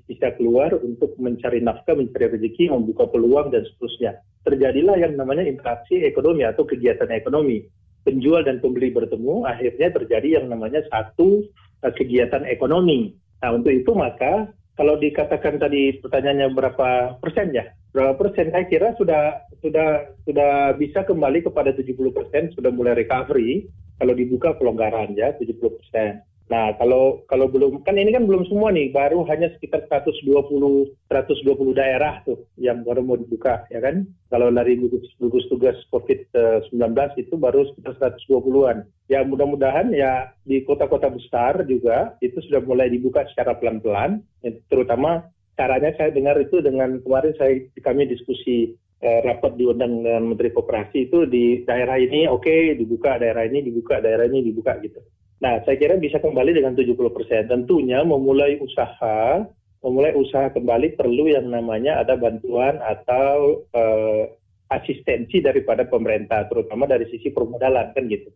bisa 0.07 0.35
keluar 0.35 0.75
untuk 0.83 1.14
mencari 1.21 1.62
nafkah, 1.62 1.95
mencari 1.95 2.26
rezeki, 2.38 2.75
membuka 2.75 3.07
peluang 3.07 3.55
dan 3.55 3.62
seterusnya. 3.67 4.19
Terjadilah 4.43 4.99
yang 4.99 5.14
namanya 5.14 5.47
interaksi 5.47 6.02
ekonomi 6.02 6.43
atau 6.43 6.67
kegiatan 6.67 7.11
ekonomi. 7.12 7.62
Penjual 8.00 8.49
dan 8.49 8.64
pembeli 8.64 8.88
bertemu, 8.97 9.45
akhirnya 9.45 9.93
terjadi 9.93 10.40
yang 10.40 10.49
namanya 10.49 10.81
satu 10.88 11.45
uh, 11.85 11.93
kegiatan 11.93 12.49
ekonomi. 12.49 13.12
Nah 13.45 13.52
untuk 13.52 13.76
itu 13.76 13.93
maka 13.93 14.49
kalau 14.81 14.97
dikatakan 14.97 15.61
tadi 15.61 16.00
pertanyaannya 16.00 16.57
berapa 16.57 17.21
persen 17.21 17.52
ya? 17.52 17.69
Berapa 17.93 18.17
persen? 18.17 18.49
Saya 18.49 18.64
kira 18.64 18.97
sudah 18.97 19.45
sudah 19.61 20.17
sudah 20.25 20.73
bisa 20.81 21.05
kembali 21.05 21.45
kepada 21.45 21.76
70 21.76 22.17
persen, 22.17 22.49
sudah 22.57 22.73
mulai 22.73 22.97
recovery 22.97 23.69
kalau 24.00 24.17
dibuka 24.17 24.57
pelonggaran 24.57 25.12
ya 25.12 25.37
70 25.37 25.61
persen. 25.61 26.25
Nah, 26.50 26.75
kalau 26.83 27.23
kalau 27.30 27.47
belum 27.47 27.87
kan 27.87 27.95
ini 27.95 28.11
kan 28.11 28.26
belum 28.26 28.42
semua 28.50 28.75
nih, 28.75 28.90
baru 28.90 29.23
hanya 29.30 29.54
sekitar 29.54 29.87
120 29.87 30.26
120 31.07 31.78
daerah 31.78 32.26
tuh 32.26 32.42
yang 32.59 32.83
baru 32.83 33.07
mau 33.07 33.14
dibuka 33.14 33.71
ya 33.71 33.78
kan. 33.78 34.02
Kalau 34.35 34.50
dari 34.50 34.75
gugus, 34.75 35.47
tugas 35.47 35.78
COVID-19 35.95 36.75
itu 37.23 37.35
baru 37.38 37.71
sekitar 37.71 37.95
120-an. 38.02 38.83
Ya 39.07 39.23
mudah-mudahan 39.23 39.95
ya 39.95 40.35
di 40.42 40.66
kota-kota 40.66 41.07
besar 41.14 41.62
juga 41.71 42.19
itu 42.19 42.42
sudah 42.42 42.66
mulai 42.66 42.90
dibuka 42.90 43.23
secara 43.30 43.54
pelan-pelan, 43.54 44.19
ya, 44.42 44.50
terutama 44.66 45.30
caranya 45.54 45.95
saya 45.95 46.11
dengar 46.11 46.35
itu 46.42 46.59
dengan 46.62 46.99
kemarin 47.07 47.35
saya 47.38 47.62
kami 47.78 48.11
diskusi 48.11 48.75
eh, 49.02 49.21
rapat 49.23 49.54
diundang 49.54 50.02
dengan 50.02 50.35
Menteri 50.35 50.50
Koperasi 50.50 51.11
itu 51.11 51.30
di 51.30 51.62
daerah 51.62 51.95
ini 51.95 52.26
oke 52.26 52.42
okay, 52.42 52.75
dibuka, 52.75 53.23
daerah 53.23 53.47
ini 53.47 53.62
dibuka, 53.62 54.02
daerah 54.02 54.26
ini 54.26 54.50
dibuka 54.50 54.75
gitu. 54.83 54.99
Nah, 55.40 55.64
saya 55.64 55.76
kira 55.80 55.97
bisa 55.97 56.20
kembali 56.20 56.52
dengan 56.52 56.76
70 56.76 57.16
persen. 57.16 57.49
Tentunya 57.49 58.04
memulai 58.04 58.61
usaha, 58.61 59.40
memulai 59.80 60.12
usaha 60.12 60.52
kembali 60.52 61.00
perlu 61.00 61.32
yang 61.32 61.49
namanya 61.49 62.04
ada 62.04 62.12
bantuan 62.20 62.76
atau 62.85 63.64
uh, 63.73 64.28
asistensi 64.68 65.40
daripada 65.40 65.88
pemerintah, 65.88 66.44
terutama 66.47 66.85
dari 66.85 67.09
sisi 67.09 67.32
permodalan 67.32 67.90
kan 67.97 68.04
gitu. 68.06 68.28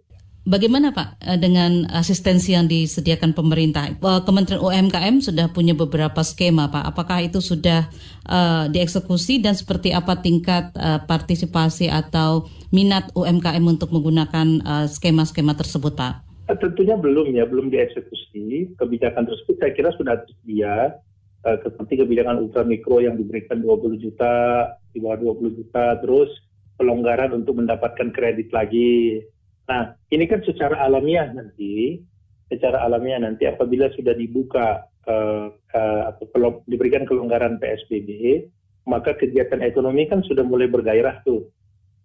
Bagaimana 0.45 0.93
Pak 0.93 1.25
eh, 1.25 1.41
dengan 1.41 1.89
asistensi 1.89 2.53
yang 2.53 2.69
disediakan 2.69 3.33
pemerintah? 3.33 3.89
Eh, 3.89 4.21
Kementerian 4.29 4.61
UMKM 4.61 5.25
sudah 5.25 5.49
punya 5.49 5.73
beberapa 5.73 6.21
skema 6.21 6.69
Pak. 6.69 6.85
Apakah 6.85 7.25
itu 7.25 7.41
sudah 7.41 7.89
uh, 8.29 8.69
dieksekusi 8.69 9.41
dan 9.41 9.57
seperti 9.57 9.97
apa 9.97 10.21
tingkat 10.21 10.69
uh, 10.77 11.01
partisipasi 11.09 11.89
atau 11.89 12.45
minat 12.69 13.09
UMKM 13.17 13.65
untuk 13.65 13.89
menggunakan 13.89 14.61
skema-skema 14.93 15.57
uh, 15.57 15.59
tersebut 15.65 15.97
Pak? 15.97 16.24
Eh, 16.45 16.57
tentunya 16.61 16.93
belum 17.01 17.33
ya, 17.33 17.49
belum 17.49 17.73
dieksekusi. 17.73 18.77
Kebijakan 18.77 19.25
tersebut 19.25 19.57
saya 19.57 19.73
kira 19.73 19.91
sudah 19.97 20.21
tersedia. 20.21 21.01
Uh, 21.45 21.61
seperti 21.61 22.01
kebijakan 22.01 22.41
ultra 22.41 22.65
mikro 22.65 23.05
yang 23.05 23.21
diberikan 23.21 23.61
20 23.61 24.01
juta, 24.01 24.65
di 24.97 24.99
bawah 25.05 25.37
20 25.37 25.61
juta, 25.61 26.01
terus 26.01 26.33
pelonggaran 26.81 27.37
untuk 27.37 27.61
mendapatkan 27.61 28.17
kredit 28.17 28.49
lagi. 28.49 29.21
Nah, 29.69 29.93
ini 30.09 30.25
kan 30.25 30.41
secara 30.41 30.81
alamiah 30.81 31.29
nanti, 31.37 32.01
secara 32.49 32.81
alamiah 32.81 33.21
nanti 33.21 33.45
apabila 33.45 33.93
sudah 33.93 34.17
dibuka 34.17 34.89
uh, 35.05 35.53
uh, 35.53 36.03
atau 36.17 36.65
diberikan 36.65 37.05
kelonggaran 37.05 37.61
PSBB, 37.61 38.49
maka 38.89 39.13
kegiatan 39.13 39.61
ekonomi 39.61 40.09
kan 40.09 40.25
sudah 40.25 40.49
mulai 40.49 40.73
bergairah 40.73 41.29
tuh. 41.29 41.45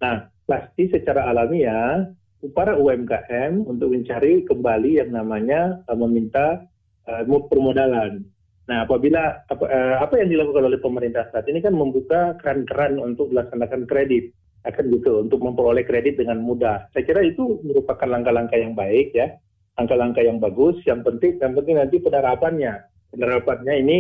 Nah, 0.04 0.28
pasti 0.52 0.92
secara 0.92 1.32
alamiah 1.32 2.12
para 2.56 2.80
UMKM 2.80 3.68
untuk 3.68 3.92
mencari 3.92 4.48
kembali 4.48 5.04
yang 5.04 5.12
namanya 5.12 5.84
uh, 5.92 5.98
meminta 5.98 6.64
uh, 7.08 7.24
permodalan. 7.52 8.24
Nah, 8.70 8.86
apabila 8.86 9.44
apa, 9.50 9.66
uh, 9.66 9.96
apa 10.00 10.22
yang 10.22 10.30
dilakukan 10.32 10.64
oleh 10.70 10.80
pemerintah 10.80 11.28
saat 11.34 11.50
ini 11.52 11.60
kan 11.60 11.76
membuka 11.76 12.38
keran-keran 12.40 13.02
untuk 13.02 13.34
melaksanakan 13.34 13.90
kredit, 13.90 14.32
akan 14.64 14.92
gitu 14.92 15.24
untuk 15.24 15.40
memperoleh 15.44 15.84
kredit 15.84 16.20
dengan 16.20 16.40
mudah. 16.40 16.88
Saya 16.92 17.04
kira 17.04 17.26
itu 17.26 17.60
merupakan 17.64 18.08
langkah-langkah 18.08 18.60
yang 18.60 18.76
baik 18.76 19.16
ya, 19.16 19.36
langkah-langkah 19.76 20.24
yang 20.24 20.38
bagus. 20.38 20.80
Yang 20.84 21.12
penting, 21.12 21.32
yang 21.40 21.54
penting 21.56 21.76
nanti 21.80 21.98
penerapannya, 22.00 22.74
penerapannya 23.12 23.74
ini 23.84 24.00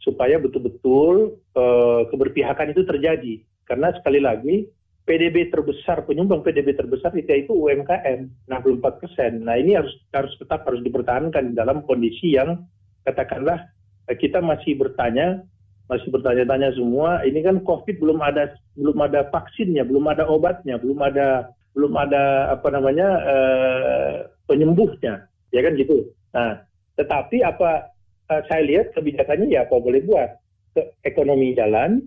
supaya 0.00 0.40
betul-betul 0.40 1.38
uh, 1.54 2.02
keberpihakan 2.10 2.76
itu 2.76 2.82
terjadi. 2.86 3.34
Karena 3.66 3.94
sekali 3.94 4.18
lagi 4.18 4.66
PDB 5.10 5.50
terbesar, 5.50 6.06
penyumbang 6.06 6.46
PDB 6.46 6.78
terbesar 6.78 7.10
itu 7.18 7.26
yaitu 7.26 7.50
UMKM, 7.50 8.30
64 8.46 9.02
persen. 9.02 9.42
Nah 9.42 9.58
ini 9.58 9.74
harus 9.74 9.90
harus 10.14 10.30
tetap 10.38 10.62
harus 10.62 10.78
dipertahankan 10.86 11.58
dalam 11.58 11.82
kondisi 11.82 12.38
yang 12.38 12.62
katakanlah 13.02 13.58
eh, 14.06 14.14
kita 14.14 14.38
masih 14.38 14.78
bertanya, 14.78 15.42
masih 15.90 16.14
bertanya-tanya 16.14 16.78
semua. 16.78 17.26
Ini 17.26 17.42
kan 17.42 17.58
COVID 17.66 17.98
belum 17.98 18.22
ada 18.22 18.54
belum 18.78 19.02
ada 19.02 19.26
vaksinnya, 19.34 19.82
belum 19.82 20.06
ada 20.06 20.30
obatnya, 20.30 20.78
belum 20.78 21.02
ada 21.02 21.50
belum 21.74 21.90
ada 21.98 22.54
apa 22.54 22.70
namanya 22.70 23.08
uh, 23.26 24.14
penyembuhnya, 24.46 25.26
ya 25.50 25.60
kan 25.62 25.74
gitu. 25.74 26.06
Nah, 26.34 26.62
tetapi 26.98 27.42
apa 27.42 27.90
uh, 28.30 28.42
saya 28.46 28.62
lihat 28.62 28.94
kebijakannya 28.94 29.50
ya 29.50 29.66
apa 29.66 29.74
boleh 29.78 30.02
buat, 30.06 30.30
Ke 30.70 30.94
ekonomi 31.02 31.54
jalan, 31.58 31.98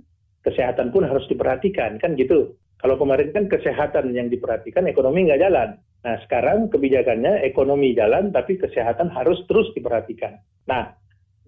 kesehatan 0.43 0.95
pun 0.95 1.03
harus 1.03 1.27
diperhatikan, 1.27 1.99
kan 1.99 2.15
gitu. 2.15 2.55
Kalau 2.83 2.99
kemarin 2.99 3.31
kan 3.31 3.47
kesehatan 3.47 4.11
yang 4.11 4.27
diperhatikan, 4.27 4.83
ekonomi 4.91 5.23
nggak 5.23 5.39
jalan. 5.39 5.79
Nah, 6.03 6.19
sekarang 6.27 6.67
kebijakannya 6.67 7.47
ekonomi 7.47 7.95
jalan, 7.95 8.35
tapi 8.35 8.59
kesehatan 8.59 9.07
harus 9.07 9.39
terus 9.47 9.71
diperhatikan. 9.71 10.35
Nah, 10.67 10.91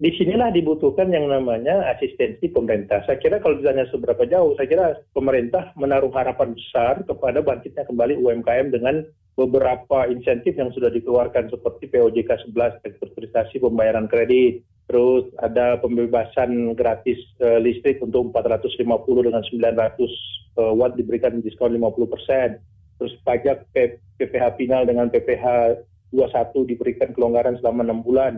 di 0.00 0.16
sinilah 0.16 0.48
dibutuhkan 0.48 1.12
yang 1.12 1.28
namanya 1.28 1.92
asistensi 1.92 2.48
pemerintah. 2.48 3.04
Saya 3.04 3.20
kira 3.20 3.36
kalau 3.44 3.60
ditanya 3.60 3.84
seberapa 3.92 4.24
jauh, 4.24 4.56
saya 4.56 4.64
kira 4.64 4.86
pemerintah 5.12 5.76
menaruh 5.76 6.08
harapan 6.16 6.56
besar 6.56 7.04
kepada 7.04 7.44
bangkitnya 7.44 7.84
kembali 7.84 8.16
UMKM 8.16 8.72
dengan 8.72 9.04
beberapa 9.36 10.08
insentif 10.08 10.56
yang 10.56 10.72
sudah 10.72 10.88
dikeluarkan 10.88 11.52
seperti 11.52 11.92
POJK 11.92 12.48
11, 12.48 12.80
restrukturisasi 12.80 13.60
pembayaran 13.60 14.08
kredit, 14.08 14.64
terus 14.88 15.28
ada 15.44 15.76
pembebasan 15.84 16.72
gratis 16.72 17.20
uh, 17.44 17.60
listrik 17.60 18.00
untuk 18.00 18.32
450 18.32 18.80
dengan 19.28 19.44
900 19.44 20.45
uh, 20.56 20.72
watt 20.74 20.96
diberikan 20.96 21.38
diskon 21.40 21.76
50 21.76 22.12
persen 22.12 22.48
terus 22.96 23.12
pajak 23.22 23.68
PPH 24.16 24.56
final 24.56 24.88
dengan 24.88 25.12
PPH 25.12 25.76
21 26.16 26.70
diberikan 26.70 27.12
kelonggaran 27.12 27.60
selama 27.60 27.84
enam 27.84 28.00
bulan. 28.00 28.34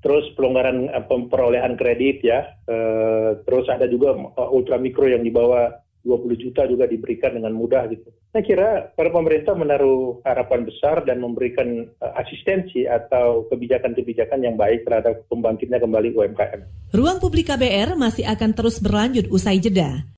Terus 0.00 0.32
pelonggaran 0.32 0.88
uh, 0.88 1.04
perolehan 1.04 1.76
kredit 1.76 2.24
ya. 2.24 2.56
Uh, 2.64 3.36
terus 3.44 3.68
ada 3.68 3.84
juga 3.84 4.16
ultra 4.48 4.80
mikro 4.80 5.04
yang 5.04 5.20
di 5.20 5.28
bawah 5.28 5.68
20 6.00 6.32
juta 6.40 6.64
juga 6.64 6.88
diberikan 6.88 7.36
dengan 7.36 7.52
mudah 7.52 7.84
gitu. 7.92 8.08
Saya 8.32 8.44
kira 8.46 8.68
para 8.96 9.12
pemerintah 9.12 9.52
menaruh 9.52 10.24
harapan 10.24 10.64
besar 10.64 11.04
dan 11.04 11.20
memberikan 11.20 11.84
uh, 12.00 12.12
asistensi 12.16 12.88
atau 12.88 13.44
kebijakan-kebijakan 13.52 14.40
yang 14.40 14.56
baik 14.56 14.88
terhadap 14.88 15.28
pembangkitnya 15.28 15.76
kembali 15.76 16.16
UMKM. 16.16 16.60
Ruang 16.96 17.20
Publik 17.20 17.52
KBR 17.52 18.00
masih 18.00 18.24
akan 18.24 18.50
terus 18.56 18.80
berlanjut 18.80 19.28
usai 19.28 19.60
jeda. 19.60 20.08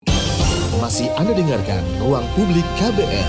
Masih 0.81 1.13
Anda 1.21 1.37
dengarkan 1.37 1.85
Ruang 2.01 2.25
Publik 2.33 2.65
KBR. 2.81 3.29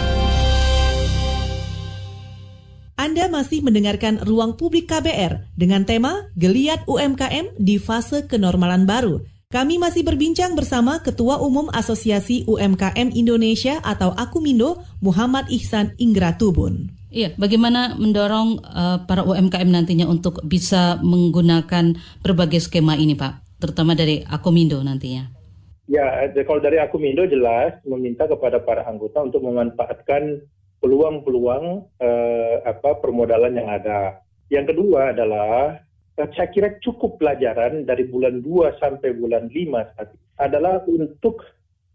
Anda 2.95 3.27
masih 3.27 3.59
mendengarkan 3.59 4.23
Ruang 4.23 4.55
Publik 4.55 4.87
KBR 4.87 5.51
dengan 5.59 5.83
tema 5.83 6.31
Geliat 6.39 6.87
UMKM 6.87 7.59
di 7.59 7.75
fase 7.83 8.31
kenormalan 8.31 8.87
baru. 8.87 9.27
Kami 9.51 9.75
masih 9.75 10.07
berbincang 10.07 10.55
bersama 10.55 11.03
Ketua 11.03 11.43
Umum 11.43 11.67
Asosiasi 11.75 12.47
UMKM 12.47 13.11
Indonesia 13.11 13.83
atau 13.83 14.15
Akumindo, 14.15 14.79
Muhammad 15.03 15.51
Ihsan 15.51 15.99
Ingratubun. 15.99 16.95
Iya, 17.11 17.35
bagaimana 17.35 17.99
mendorong 17.99 18.63
uh, 18.63 19.03
para 19.03 19.27
UMKM 19.27 19.67
nantinya 19.67 20.07
untuk 20.07 20.39
bisa 20.47 20.95
menggunakan 21.03 21.91
berbagai 22.23 22.63
skema 22.63 22.95
ini, 22.95 23.19
Pak, 23.19 23.59
terutama 23.59 23.99
dari 23.99 24.23
Akumindo 24.31 24.79
nantinya? 24.79 25.42
Ya, 25.83 26.31
kalau 26.47 26.63
dari 26.63 26.79
Akumindo 26.79 27.27
jelas 27.27 27.75
meminta 27.83 28.23
kepada 28.23 28.63
para 28.63 28.87
anggota 28.87 29.19
untuk 29.19 29.43
memanfaatkan 29.43 30.39
peluang-peluang 30.79 31.87
eh, 31.99 32.55
apa 32.63 33.03
permodalan 33.03 33.59
yang 33.59 33.67
ada. 33.67 34.23
Yang 34.47 34.75
kedua 34.75 35.11
adalah 35.11 35.83
eh, 36.15 36.29
saya 36.39 36.47
kira 36.51 36.79
cukup 36.79 37.19
pelajaran 37.19 37.83
dari 37.83 38.07
bulan 38.07 38.39
2 38.39 38.79
sampai 38.79 39.11
bulan 39.15 39.51
5 39.51 39.91
saat 39.95 40.15
adalah 40.39 40.81
untuk 40.87 41.43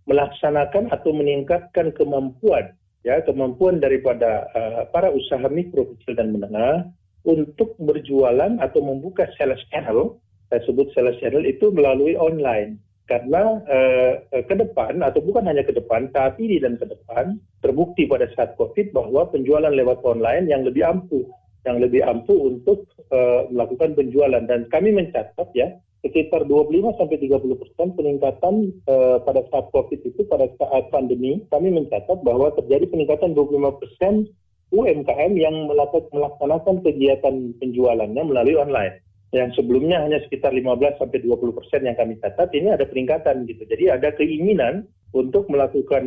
melaksanakan 0.09 0.88
atau 0.88 1.11
meningkatkan 1.12 1.92
kemampuan 1.92 2.73
ya 3.07 3.21
kemampuan 3.23 3.78
daripada 3.78 4.49
uh, 4.57 4.83
para 4.90 5.12
usaha 5.12 5.47
mikro 5.47 5.85
kecil 5.95 6.16
dan 6.18 6.35
menengah 6.35 6.88
untuk 7.28 7.76
berjualan 7.76 8.57
atau 8.59 8.80
membuka 8.80 9.28
sales 9.37 9.61
channel 9.68 10.16
saya 10.49 10.64
sebut 10.64 10.88
sales 10.97 11.14
channel 11.21 11.45
itu 11.45 11.68
melalui 11.71 12.16
online 12.16 12.80
karena 13.08 13.64
uh, 13.64 14.14
ke 14.30 14.54
depan 14.54 15.00
atau 15.00 15.24
bukan 15.24 15.48
hanya 15.48 15.64
ke 15.64 15.72
depan 15.72 16.12
saat 16.12 16.36
ini 16.36 16.60
dan 16.60 16.76
ke 16.76 16.84
depan 16.84 17.40
terbukti 17.64 18.04
pada 18.04 18.28
saat 18.36 18.54
COVID 18.60 18.92
bahwa 18.92 19.26
penjualan 19.32 19.72
lewat 19.72 20.04
online 20.04 20.46
yang 20.52 20.62
lebih 20.62 20.84
ampuh 20.84 21.24
yang 21.66 21.82
lebih 21.82 22.00
ampuh 22.06 22.38
untuk 22.48 22.86
uh, 23.10 23.44
melakukan 23.50 23.92
penjualan. 23.98 24.44
Dan 24.46 24.70
kami 24.70 24.94
mencatat 24.94 25.48
ya 25.52 25.74
sekitar 26.06 26.46
25 26.46 26.94
sampai 26.94 27.18
30 27.18 27.58
persen 27.58 27.88
peningkatan 27.98 28.54
uh, 28.86 29.18
pada 29.26 29.42
saat 29.50 29.66
COVID 29.74 30.00
itu 30.06 30.22
pada 30.30 30.46
saat 30.54 30.88
pandemi 30.94 31.42
kami 31.50 31.74
mencatat 31.74 32.22
bahwa 32.22 32.54
terjadi 32.54 32.87
peningkatan 32.87 33.35
25 33.35 33.80
persen 33.83 34.30
UMKM 34.70 35.33
yang 35.35 35.66
melaksanakan 35.66 36.87
kegiatan 36.87 37.50
penjualannya 37.59 38.22
melalui 38.22 38.54
online 38.54 39.02
yang 39.32 39.52
sebelumnya 39.52 40.00
hanya 40.00 40.24
sekitar 40.24 40.56
15 40.56 40.96
sampai 40.96 41.20
20 41.20 41.52
persen 41.52 41.84
yang 41.84 41.96
kami 42.00 42.16
catat 42.16 42.48
ini 42.56 42.72
ada 42.72 42.88
peningkatan 42.88 43.44
gitu. 43.44 43.68
Jadi 43.68 43.84
ada 43.92 44.08
keinginan 44.16 44.88
untuk 45.12 45.48
melakukan 45.52 46.04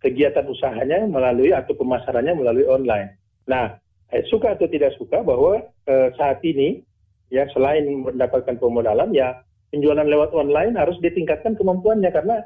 kegiatan 0.00 0.48
usahanya 0.48 1.04
melalui 1.04 1.52
atau 1.52 1.76
pemasarannya 1.76 2.32
melalui 2.36 2.64
online. 2.64 3.20
Nah, 3.48 3.76
eh, 4.12 4.24
suka 4.32 4.56
atau 4.56 4.64
tidak 4.68 4.96
suka 4.96 5.20
bahwa 5.20 5.60
eh, 5.88 6.08
saat 6.16 6.40
ini 6.40 6.80
ya 7.28 7.44
selain 7.52 7.84
mendapatkan 7.84 8.56
pemodalan 8.56 9.12
ya 9.12 9.44
penjualan 9.72 10.06
lewat 10.06 10.32
online 10.32 10.76
harus 10.76 10.96
ditingkatkan 11.00 11.56
kemampuannya 11.56 12.08
karena 12.12 12.36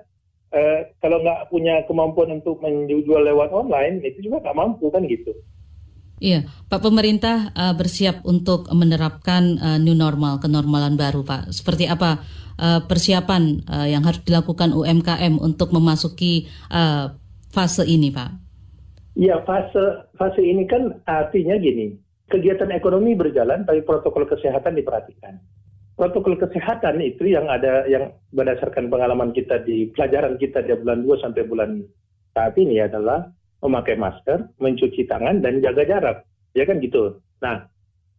eh, 0.55 0.95
kalau 0.99 1.23
nggak 1.23 1.51
punya 1.51 1.87
kemampuan 1.87 2.43
untuk 2.43 2.59
menjual 2.59 3.23
lewat 3.23 3.55
online 3.55 4.03
itu 4.03 4.31
juga 4.31 4.51
nggak 4.51 4.59
mampu 4.59 4.91
kan 4.91 5.07
gitu. 5.07 5.31
Iya, 6.19 6.51
Pak 6.67 6.83
pemerintah 6.83 7.55
uh, 7.55 7.75
bersiap 7.79 8.27
untuk 8.27 8.67
menerapkan 8.75 9.55
uh, 9.63 9.79
new 9.79 9.95
normal, 9.95 10.43
kenormalan 10.43 10.99
baru, 10.99 11.23
Pak. 11.23 11.55
Seperti 11.55 11.87
apa 11.87 12.27
uh, 12.59 12.83
persiapan 12.83 13.63
uh, 13.71 13.87
yang 13.87 14.03
harus 14.03 14.19
dilakukan 14.27 14.75
UMKM 14.75 15.39
untuk 15.39 15.71
memasuki 15.71 16.51
uh, 16.75 17.15
fase 17.55 17.87
ini, 17.87 18.11
Pak? 18.11 18.31
Iya, 19.15 19.43
fase 19.47 20.11
fase 20.19 20.43
ini 20.43 20.67
kan 20.67 20.91
artinya 21.07 21.55
gini, 21.59 21.95
kegiatan 22.31 22.71
ekonomi 22.75 23.15
berjalan, 23.15 23.63
tapi 23.63 23.87
protokol 23.87 24.27
kesehatan 24.27 24.75
diperhatikan. 24.75 25.39
Protokol 25.99 26.39
kesehatan 26.39 27.03
itu 27.03 27.27
yang 27.27 27.51
ada 27.51 27.83
yang 27.91 28.15
berdasarkan 28.31 28.87
pengalaman 28.87 29.35
kita 29.35 29.63
di 29.67 29.91
pelajaran 29.95 30.39
kita 30.39 30.63
di 30.63 30.71
bulan 30.79 31.03
2 31.03 31.23
sampai 31.27 31.43
bulan 31.43 31.83
saat 32.31 32.55
ini 32.55 32.79
adalah 32.79 33.27
memakai 33.63 33.99
masker, 33.99 34.47
mencuci 34.63 35.07
tangan, 35.11 35.43
dan 35.43 35.59
jaga 35.59 35.83
jarak. 35.85 36.19
Ya 36.55 36.65
kan 36.65 36.79
gitu. 36.79 37.19
Nah, 37.43 37.67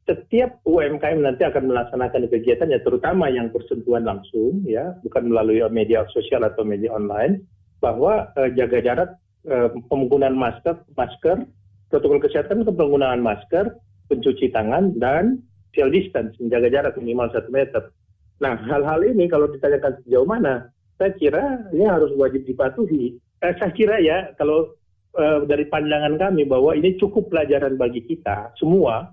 setiap 0.10 0.58
UMKM 0.66 1.22
nanti 1.22 1.46
akan 1.46 1.70
melaksanakan 1.70 2.34
kegiatannya, 2.34 2.82
terutama 2.82 3.30
yang 3.30 3.54
bersentuhan 3.54 4.10
langsung, 4.10 4.66
ya, 4.66 4.98
bukan 5.06 5.30
melalui 5.30 5.62
media 5.70 6.02
sosial 6.10 6.42
atau 6.42 6.66
media 6.66 6.90
online, 6.90 7.46
bahwa 7.78 8.34
eh, 8.42 8.50
jaga 8.58 8.82
jarak, 8.82 9.10
eh, 9.46 9.70
penggunaan 9.88 10.34
masker, 10.34 10.82
masker, 10.98 11.46
protokol 11.94 12.20
kesehatan 12.26 12.66
penggunaan 12.66 13.22
masker, 13.22 13.78
pencuci 14.10 14.50
tangan, 14.50 14.98
dan 14.98 15.46
social 15.70 15.94
distance, 15.94 16.34
menjaga 16.42 16.68
jarak 16.74 16.94
minimal 16.98 17.30
satu 17.30 17.50
meter. 17.54 17.94
Nah, 18.42 18.58
hal-hal 18.66 19.04
ini 19.06 19.30
kalau 19.30 19.52
ditanyakan 19.52 20.00
sejauh 20.02 20.26
mana, 20.26 20.74
saya 20.98 21.14
kira 21.16 21.70
ini 21.70 21.86
harus 21.86 22.10
wajib 22.18 22.44
dipatuhi. 22.50 23.16
Eh, 23.46 23.54
saya 23.62 23.72
kira 23.72 24.02
ya, 24.02 24.34
kalau 24.36 24.74
uh, 25.18 25.46
dari 25.48 25.66
pandangan 25.70 26.20
kami 26.20 26.46
bahwa 26.46 26.76
ini 26.76 27.00
cukup 27.00 27.32
pelajaran 27.32 27.80
bagi 27.80 28.04
kita 28.06 28.54
semua, 28.60 29.10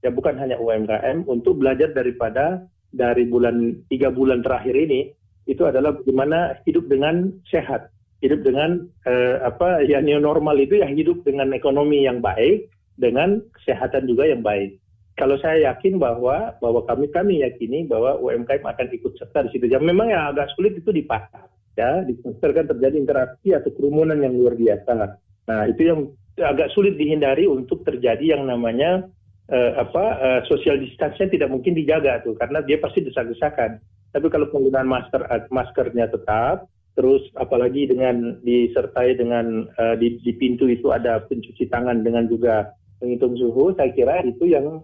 ya 0.00 0.12
bukan 0.12 0.38
hanya 0.40 0.56
UMKM, 0.56 1.28
untuk 1.28 1.60
belajar 1.60 1.92
daripada 1.92 2.64
dari 2.94 3.26
bulan 3.26 3.74
tiga 3.90 4.08
bulan 4.14 4.40
terakhir 4.40 4.72
ini 4.78 5.10
itu 5.44 5.66
adalah 5.66 5.92
bagaimana 5.98 6.56
hidup 6.64 6.88
dengan 6.88 7.28
sehat, 7.50 7.92
hidup 8.24 8.40
dengan 8.46 8.88
uh, 9.04 9.44
apa 9.44 9.84
ya 9.84 10.00
new 10.00 10.16
normal 10.16 10.56
itu 10.56 10.80
ya 10.80 10.88
hidup 10.88 11.20
dengan 11.26 11.52
ekonomi 11.52 12.08
yang 12.08 12.24
baik, 12.24 12.70
dengan 12.96 13.42
kesehatan 13.60 14.08
juga 14.08 14.30
yang 14.30 14.40
baik. 14.40 14.80
Kalau 15.14 15.38
saya 15.38 15.70
yakin 15.70 16.02
bahwa 16.02 16.58
bahwa 16.58 16.82
kami 16.90 17.06
kami 17.12 17.34
yakini 17.44 17.86
bahwa 17.86 18.18
UMKM 18.18 18.66
akan 18.66 18.88
ikut 18.90 19.14
serta 19.14 19.46
di 19.46 19.54
situ. 19.54 19.70
Ya 19.70 19.78
memang 19.78 20.10
yang 20.10 20.34
agak 20.34 20.50
sulit 20.58 20.74
itu 20.74 20.90
di 20.90 21.06
pasar, 21.06 21.46
ya 21.78 22.02
di 22.02 22.18
pasar 22.18 22.50
kan 22.50 22.66
terjadi 22.66 22.96
interaksi 22.98 23.54
atau 23.54 23.70
kerumunan 23.78 24.18
yang 24.18 24.34
luar 24.34 24.58
biasa. 24.58 25.22
Nah, 25.44 25.68
itu 25.68 25.82
yang 25.86 26.00
agak 26.40 26.72
sulit 26.74 26.98
dihindari 26.98 27.46
untuk 27.46 27.86
terjadi 27.86 28.38
yang 28.38 28.48
namanya 28.48 29.06
uh, 29.52 29.72
apa 29.78 30.04
uh, 30.18 30.40
social 30.48 30.80
distance-nya 30.80 31.30
tidak 31.30 31.48
mungkin 31.52 31.76
dijaga 31.76 32.24
tuh 32.24 32.34
karena 32.38 32.64
dia 32.64 32.80
pasti 32.80 33.04
desak-desakan. 33.04 33.78
Tapi 34.14 34.26
kalau 34.30 34.46
penggunaan 34.50 34.86
masker 34.86 35.26
eh, 35.26 35.42
maskernya 35.50 36.06
tetap, 36.06 36.70
terus 36.94 37.26
apalagi 37.34 37.90
dengan 37.90 38.38
disertai 38.46 39.18
dengan 39.18 39.66
uh, 39.74 39.94
di, 39.98 40.22
di 40.22 40.32
pintu 40.38 40.70
itu 40.70 40.94
ada 40.94 41.22
pencuci 41.26 41.66
tangan 41.66 42.06
dengan 42.06 42.30
juga 42.30 42.70
penghitung 43.02 43.34
suhu, 43.34 43.74
saya 43.74 43.90
kira 43.90 44.22
itu 44.22 44.46
yang 44.46 44.82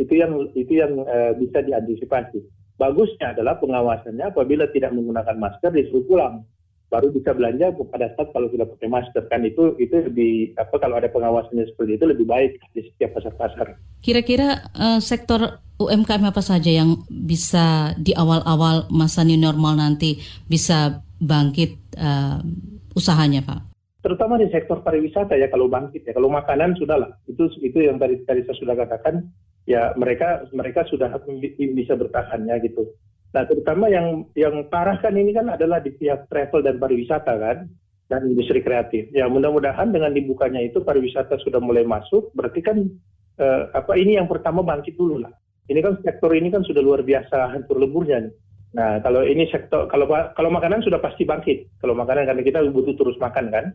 itu 0.00 0.14
yang 0.16 0.32
itu 0.56 0.80
yang 0.80 1.04
uh, 1.04 1.32
bisa 1.36 1.60
diantisipasi. 1.64 2.40
Bagusnya 2.80 3.36
adalah 3.36 3.60
pengawasannya 3.60 4.32
apabila 4.32 4.64
tidak 4.72 4.96
menggunakan 4.96 5.36
masker 5.36 5.68
disuruh 5.68 6.04
pulang 6.08 6.48
baru 6.90 7.14
bisa 7.14 7.30
belanja 7.30 7.70
pada 7.88 8.10
saat 8.18 8.34
kalau 8.34 8.50
sudah 8.50 8.66
pakai 8.66 8.90
masker 8.90 9.24
kan 9.30 9.46
itu 9.46 9.78
itu 9.78 9.94
lebih 10.10 10.58
apa 10.58 10.74
kalau 10.82 10.98
ada 10.98 11.06
pengawasannya 11.06 11.70
seperti 11.70 11.96
itu 11.96 12.04
lebih 12.10 12.26
baik 12.26 12.58
di 12.74 12.82
setiap 12.90 13.14
pasar-pasar. 13.14 13.78
Kira-kira 14.02 14.68
uh, 14.74 14.98
sektor 14.98 15.62
UMKM 15.78 16.28
apa 16.28 16.42
saja 16.42 16.68
yang 16.68 17.06
bisa 17.08 17.94
di 17.94 18.10
awal-awal 18.12 18.90
masa 18.90 19.22
new 19.22 19.38
normal 19.38 19.78
nanti 19.78 20.18
bisa 20.50 21.00
bangkit 21.22 21.78
uh, 21.96 22.42
usahanya, 22.98 23.46
Pak? 23.46 23.70
terutama 24.00 24.40
di 24.40 24.48
sektor 24.48 24.80
pariwisata 24.80 25.36
ya 25.36 25.48
kalau 25.52 25.68
bangkit 25.68 26.08
ya. 26.08 26.12
Kalau 26.16 26.32
makanan 26.32 26.76
sudahlah. 26.76 27.20
Itu 27.28 27.52
itu 27.60 27.78
yang 27.84 28.00
tadi 28.00 28.20
tadi 28.24 28.44
saya 28.48 28.56
sudah 28.56 28.76
katakan 28.76 29.28
ya 29.68 29.92
mereka 29.96 30.48
mereka 30.56 30.88
sudah 30.88 31.12
bisa 31.76 31.94
bertahan 31.96 32.48
ya 32.48 32.56
gitu. 32.64 32.88
Nah, 33.30 33.46
terutama 33.46 33.86
yang 33.86 34.26
yang 34.34 34.66
parah 34.66 34.98
kan 34.98 35.14
ini 35.14 35.30
kan 35.30 35.46
adalah 35.46 35.78
di 35.78 35.94
pihak 35.94 36.26
travel 36.26 36.66
dan 36.66 36.82
pariwisata 36.82 37.32
kan 37.38 37.70
dan 38.10 38.20
industri 38.26 38.58
kreatif. 38.58 39.06
Ya, 39.14 39.30
mudah-mudahan 39.30 39.94
dengan 39.94 40.10
dibukanya 40.10 40.58
itu 40.58 40.82
pariwisata 40.82 41.38
sudah 41.38 41.62
mulai 41.62 41.86
masuk, 41.86 42.34
berarti 42.34 42.60
kan 42.60 42.90
eh, 43.38 43.62
apa 43.70 43.94
ini 43.94 44.18
yang 44.18 44.26
pertama 44.26 44.66
bangkit 44.66 44.98
dulu 44.98 45.22
lah. 45.22 45.30
Ini 45.70 45.78
kan 45.78 46.02
sektor 46.02 46.34
ini 46.34 46.50
kan 46.50 46.66
sudah 46.66 46.82
luar 46.82 47.06
biasa 47.06 47.54
hancur 47.54 47.78
leburnya 47.78 48.26
nih. 48.26 48.34
Nah, 48.70 48.98
kalau 49.02 49.22
ini 49.22 49.46
sektor 49.50 49.86
kalau 49.86 50.10
kalau 50.10 50.50
makanan 50.50 50.82
sudah 50.82 50.98
pasti 50.98 51.22
bangkit. 51.22 51.78
Kalau 51.78 51.94
makanan 51.94 52.26
karena 52.26 52.42
kita 52.42 52.58
butuh 52.70 52.94
terus 52.98 53.18
makan 53.22 53.50
kan. 53.54 53.66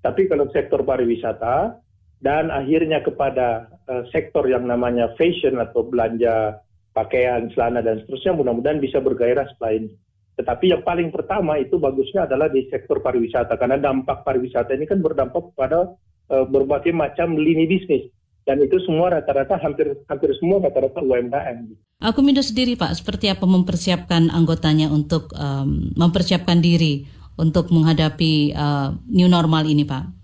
Tapi 0.00 0.28
kalau 0.28 0.48
sektor 0.52 0.84
pariwisata 0.84 1.80
dan 2.20 2.52
akhirnya 2.52 3.00
kepada 3.04 3.72
uh, 3.88 4.04
sektor 4.12 4.44
yang 4.48 4.68
namanya 4.68 5.12
fashion 5.16 5.60
atau 5.60 5.84
belanja 5.84 6.60
pakaian, 6.94 7.50
celana 7.52 7.82
dan 7.82 8.00
seterusnya 8.06 8.32
mudah-mudahan 8.38 8.78
bisa 8.78 9.02
bergairah 9.02 9.44
setelah 9.52 9.82
ini. 9.82 9.90
Tetapi 10.34 10.64
yang 10.70 10.82
paling 10.82 11.10
pertama 11.14 11.58
itu 11.58 11.78
bagusnya 11.78 12.26
adalah 12.26 12.50
di 12.50 12.66
sektor 12.70 12.98
pariwisata 13.02 13.54
karena 13.54 13.78
dampak 13.78 14.26
pariwisata 14.26 14.74
ini 14.74 14.86
kan 14.86 14.98
berdampak 15.02 15.54
pada 15.54 15.94
uh, 16.30 16.46
berbagai 16.46 16.90
macam 16.90 17.38
lini 17.38 17.70
bisnis 17.70 18.10
dan 18.44 18.60
itu 18.60 18.76
semua 18.84 19.14
rata-rata 19.14 19.56
hampir 19.56 20.04
hampir 20.04 20.30
semua 20.36 20.60
rata-rata 20.60 21.00
UMKM. 21.00 21.58
Akumindo 22.04 22.44
sendiri 22.44 22.76
Pak, 22.76 22.92
seperti 23.00 23.32
apa 23.32 23.48
mempersiapkan 23.48 24.28
anggotanya 24.28 24.92
untuk 24.92 25.32
um, 25.32 25.94
mempersiapkan 25.96 26.60
diri 26.60 27.08
untuk 27.40 27.72
menghadapi 27.72 28.52
uh, 28.52 28.92
new 29.08 29.30
normal 29.30 29.64
ini 29.64 29.88
Pak? 29.88 30.23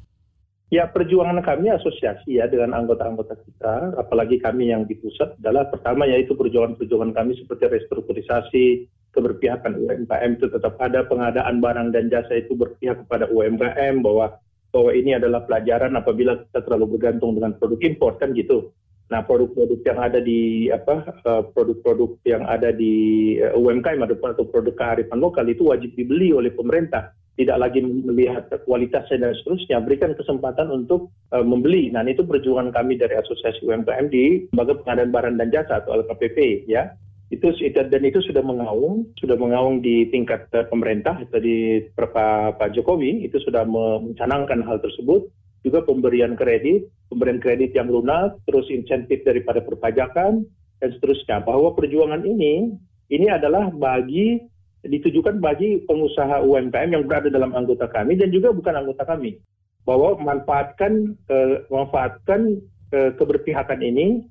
Ya 0.71 0.87
perjuangan 0.87 1.43
kami 1.43 1.67
asosiasi 1.75 2.39
ya 2.39 2.47
dengan 2.47 2.79
anggota-anggota 2.79 3.35
kita, 3.43 3.99
apalagi 3.99 4.39
kami 4.39 4.71
yang 4.71 4.87
di 4.87 4.95
pusat 4.95 5.35
adalah 5.43 5.67
pertama 5.67 6.07
yaitu 6.07 6.39
perjuangan-perjuangan 6.39 7.11
kami 7.11 7.35
seperti 7.43 7.67
restrukturisasi, 7.67 8.87
keberpihakan 9.11 9.75
UMKM 9.83 10.39
itu 10.39 10.47
tetap 10.47 10.79
ada, 10.79 11.03
pengadaan 11.11 11.59
barang 11.59 11.91
dan 11.91 12.07
jasa 12.07 12.39
itu 12.39 12.55
berpihak 12.55 13.03
kepada 13.03 13.27
UMKM 13.35 13.99
bahwa 13.99 14.39
bahwa 14.71 14.95
ini 14.95 15.19
adalah 15.19 15.43
pelajaran 15.43 15.91
apabila 15.99 16.39
kita 16.39 16.63
terlalu 16.63 16.95
bergantung 16.95 17.35
dengan 17.35 17.59
produk 17.59 17.81
impor 17.83 18.15
kan 18.23 18.31
gitu. 18.39 18.71
Nah 19.11 19.27
produk-produk 19.27 19.83
yang 19.83 19.99
ada 19.99 20.23
di 20.23 20.71
apa 20.71 21.03
eh, 21.03 21.43
produk-produk 21.51 22.15
yang 22.23 22.47
ada 22.47 22.71
di 22.71 22.95
eh, 23.43 23.51
UMKM 23.59 24.07
atau 24.07 24.47
produk 24.47 24.75
kearifan 24.79 25.19
lokal 25.19 25.51
itu 25.51 25.67
wajib 25.67 25.99
dibeli 25.99 26.31
oleh 26.31 26.55
pemerintah 26.55 27.11
tidak 27.41 27.57
lagi 27.57 27.81
melihat 27.81 28.53
kualitasnya 28.69 29.17
dan 29.17 29.33
seterusnya, 29.41 29.81
berikan 29.81 30.13
kesempatan 30.13 30.69
untuk 30.69 31.09
uh, 31.33 31.41
membeli. 31.41 31.89
Nah, 31.89 32.05
itu 32.05 32.21
perjuangan 32.21 32.69
kami 32.69 33.01
dari 33.01 33.17
Asosiasi 33.17 33.65
UMKM 33.65 34.13
di 34.13 34.45
Lembaga 34.53 34.77
Pengadaan 34.85 35.09
Barang 35.09 35.37
dan 35.41 35.49
Jasa 35.49 35.81
atau 35.81 36.05
LKPP, 36.05 36.69
ya. 36.69 36.93
Itu 37.33 37.49
dan 37.73 38.03
itu 38.05 38.21
sudah 38.21 38.45
mengaung, 38.45 39.09
sudah 39.17 39.41
mengaung 39.41 39.81
di 39.81 40.13
tingkat 40.13 40.53
uh, 40.53 40.69
pemerintah 40.69 41.17
atau 41.17 41.41
di 41.41 41.81
Pak, 41.97 42.61
Pak 42.61 42.77
Jokowi 42.77 43.25
itu 43.25 43.41
sudah 43.41 43.65
mencanangkan 43.65 44.61
hal 44.61 44.77
tersebut. 44.85 45.33
Juga 45.65 45.85
pemberian 45.85 46.37
kredit, 46.37 46.89
pemberian 47.09 47.41
kredit 47.41 47.73
yang 47.73 47.89
lunas, 47.89 48.37
terus 48.49 48.69
insentif 48.69 49.25
daripada 49.25 49.65
perpajakan 49.65 50.45
dan 50.81 50.89
seterusnya. 50.93 51.41
Bahwa 51.45 51.73
perjuangan 51.73 52.25
ini 52.25 52.77
ini 53.13 53.27
adalah 53.29 53.69
bagi 53.73 54.41
ditujukan 54.85 55.41
bagi 55.45 55.85
pengusaha 55.85 56.41
UMKM 56.41 56.91
yang 56.97 57.05
berada 57.05 57.29
dalam 57.29 57.53
anggota 57.53 57.89
kami 57.89 58.17
dan 58.17 58.33
juga 58.33 58.53
bukan 58.55 58.81
anggota 58.81 59.05
kami. 59.05 59.37
Bahwa 59.85 60.17
memanfaatkan 60.21 61.17
uh, 61.29 61.65
memanfaatkan 61.69 62.61
uh, 62.93 63.11
keberpihakan 63.17 63.81
ini 63.81 64.25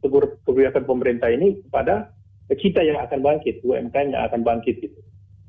keberpihakan 0.46 0.84
pemerintah 0.86 1.30
ini 1.30 1.62
kepada 1.68 2.14
kita 2.50 2.82
yang 2.82 2.98
akan 3.02 3.22
bangkit 3.22 3.62
UMKM 3.62 4.14
yang 4.14 4.24
akan 4.26 4.42
bangkit 4.42 4.82
itu. 4.82 5.00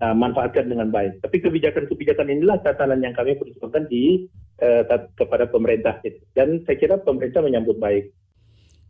Nah, 0.00 0.16
manfaatkan 0.16 0.64
dengan 0.64 0.88
baik. 0.88 1.20
Tapi 1.20 1.44
kebijakan-kebijakan 1.44 2.32
inilah 2.32 2.56
tatanan 2.64 3.04
yang 3.04 3.12
kami 3.12 3.36
perjuangkan 3.36 3.84
di 3.92 4.24
uh, 4.64 4.80
kepada 5.12 5.44
pemerintah 5.44 6.00
itu. 6.00 6.20
Dan 6.32 6.64
saya 6.64 6.76
kira 6.80 6.96
pemerintah 6.96 7.44
menyambut 7.44 7.76
baik 7.76 8.08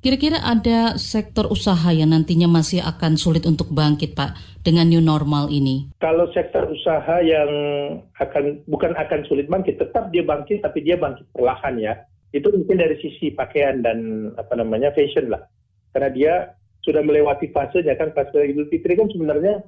Kira-kira 0.01 0.41
ada 0.41 0.97
sektor 0.97 1.45
usaha 1.53 1.93
yang 1.93 2.17
nantinya 2.17 2.49
masih 2.49 2.81
akan 2.81 3.21
sulit 3.21 3.45
untuk 3.45 3.69
bangkit, 3.69 4.17
Pak, 4.17 4.65
dengan 4.65 4.89
new 4.89 5.05
normal 5.05 5.53
ini? 5.53 5.93
Kalau 6.01 6.25
sektor 6.33 6.65
usaha 6.73 7.21
yang 7.21 7.53
akan 8.17 8.65
bukan 8.65 8.97
akan 8.97 9.29
sulit 9.29 9.45
bangkit, 9.53 9.77
tetap 9.77 10.09
dia 10.09 10.25
bangkit, 10.25 10.65
tapi 10.65 10.81
dia 10.81 10.97
bangkit 10.97 11.29
perlahan 11.37 11.77
ya. 11.77 12.01
Itu 12.33 12.49
mungkin 12.49 12.81
dari 12.81 12.97
sisi 12.97 13.29
pakaian 13.37 13.85
dan 13.85 14.33
apa 14.41 14.57
namanya 14.57 14.89
fashion 14.97 15.29
lah, 15.29 15.45
karena 15.93 16.09
dia 16.09 16.33
sudah 16.81 17.05
melewati 17.05 17.53
fasenya 17.53 17.93
kan 18.01 18.17
fase 18.17 18.41
Idul 18.41 18.73
Fitri 18.73 18.97
kan 18.97 19.13
sebenarnya 19.13 19.61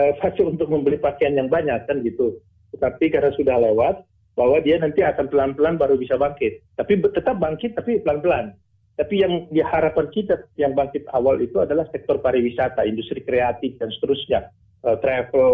eh, 0.00 0.16
fase 0.24 0.48
untuk 0.48 0.72
membeli 0.72 0.96
pakaian 0.96 1.36
yang 1.36 1.52
banyak 1.52 1.84
kan 1.84 2.00
gitu. 2.00 2.40
Tetapi 2.72 3.12
karena 3.12 3.36
sudah 3.36 3.60
lewat, 3.60 4.00
bahwa 4.34 4.58
dia 4.64 4.80
nanti 4.80 5.04
akan 5.04 5.30
pelan-pelan 5.30 5.78
baru 5.78 5.94
bisa 5.94 6.18
bangkit. 6.18 6.64
Tapi 6.74 7.04
tetap 7.04 7.38
bangkit 7.38 7.78
tapi 7.78 8.02
pelan-pelan. 8.02 8.56
Tapi 8.94 9.26
yang 9.26 9.50
diharapkan 9.50 10.06
kita 10.14 10.46
yang 10.54 10.78
bangkit 10.78 11.10
awal 11.10 11.42
itu 11.42 11.58
adalah 11.58 11.82
sektor 11.90 12.22
pariwisata, 12.22 12.86
industri 12.86 13.26
kreatif 13.26 13.74
dan 13.82 13.90
seterusnya, 13.90 14.54
uh, 14.86 14.94
travel, 15.02 15.52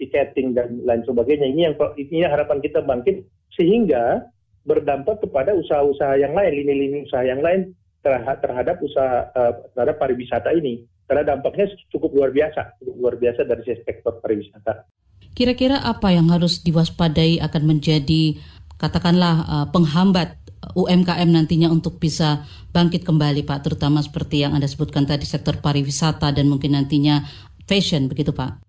ticketing 0.00 0.56
dan 0.56 0.80
lain 0.88 1.04
sebagainya. 1.04 1.52
Ini 1.52 1.60
yang 1.68 1.74
ini 2.00 2.24
yang 2.24 2.32
harapan 2.32 2.64
kita 2.64 2.80
bangkit 2.80 3.28
sehingga 3.52 4.24
berdampak 4.64 5.20
kepada 5.20 5.52
usaha-usaha 5.52 6.16
yang 6.16 6.32
lain, 6.32 6.64
lini-lini 6.64 7.04
usaha 7.04 7.24
yang 7.24 7.44
lain 7.44 7.76
terhadap, 8.00 8.80
usaha 8.80 9.28
uh, 9.36 9.52
terhadap 9.76 10.00
pariwisata 10.00 10.56
ini. 10.56 10.88
Karena 11.04 11.36
dampaknya 11.36 11.68
cukup 11.92 12.12
luar 12.16 12.32
biasa, 12.32 12.80
cukup 12.80 12.96
luar 12.96 13.14
biasa 13.20 13.44
dari 13.44 13.64
sektor 13.64 14.16
pariwisata. 14.20 14.88
Kira-kira 15.36 15.80
apa 15.84 16.12
yang 16.12 16.32
harus 16.32 16.64
diwaspadai 16.64 17.40
akan 17.44 17.62
menjadi 17.64 18.36
katakanlah 18.80 19.36
uh, 19.44 19.66
penghambat 19.68 20.36
UMKM 20.74 21.28
nantinya 21.30 21.70
untuk 21.70 22.02
bisa 22.02 22.42
bangkit 22.74 23.06
kembali 23.06 23.46
Pak, 23.46 23.66
terutama 23.66 24.02
seperti 24.02 24.42
yang 24.42 24.54
Anda 24.54 24.66
sebutkan 24.66 25.06
tadi 25.06 25.24
sektor 25.24 25.62
pariwisata 25.62 26.34
dan 26.34 26.50
mungkin 26.50 26.74
nantinya 26.74 27.22
fashion 27.66 28.10
begitu 28.10 28.34
Pak? 28.34 28.62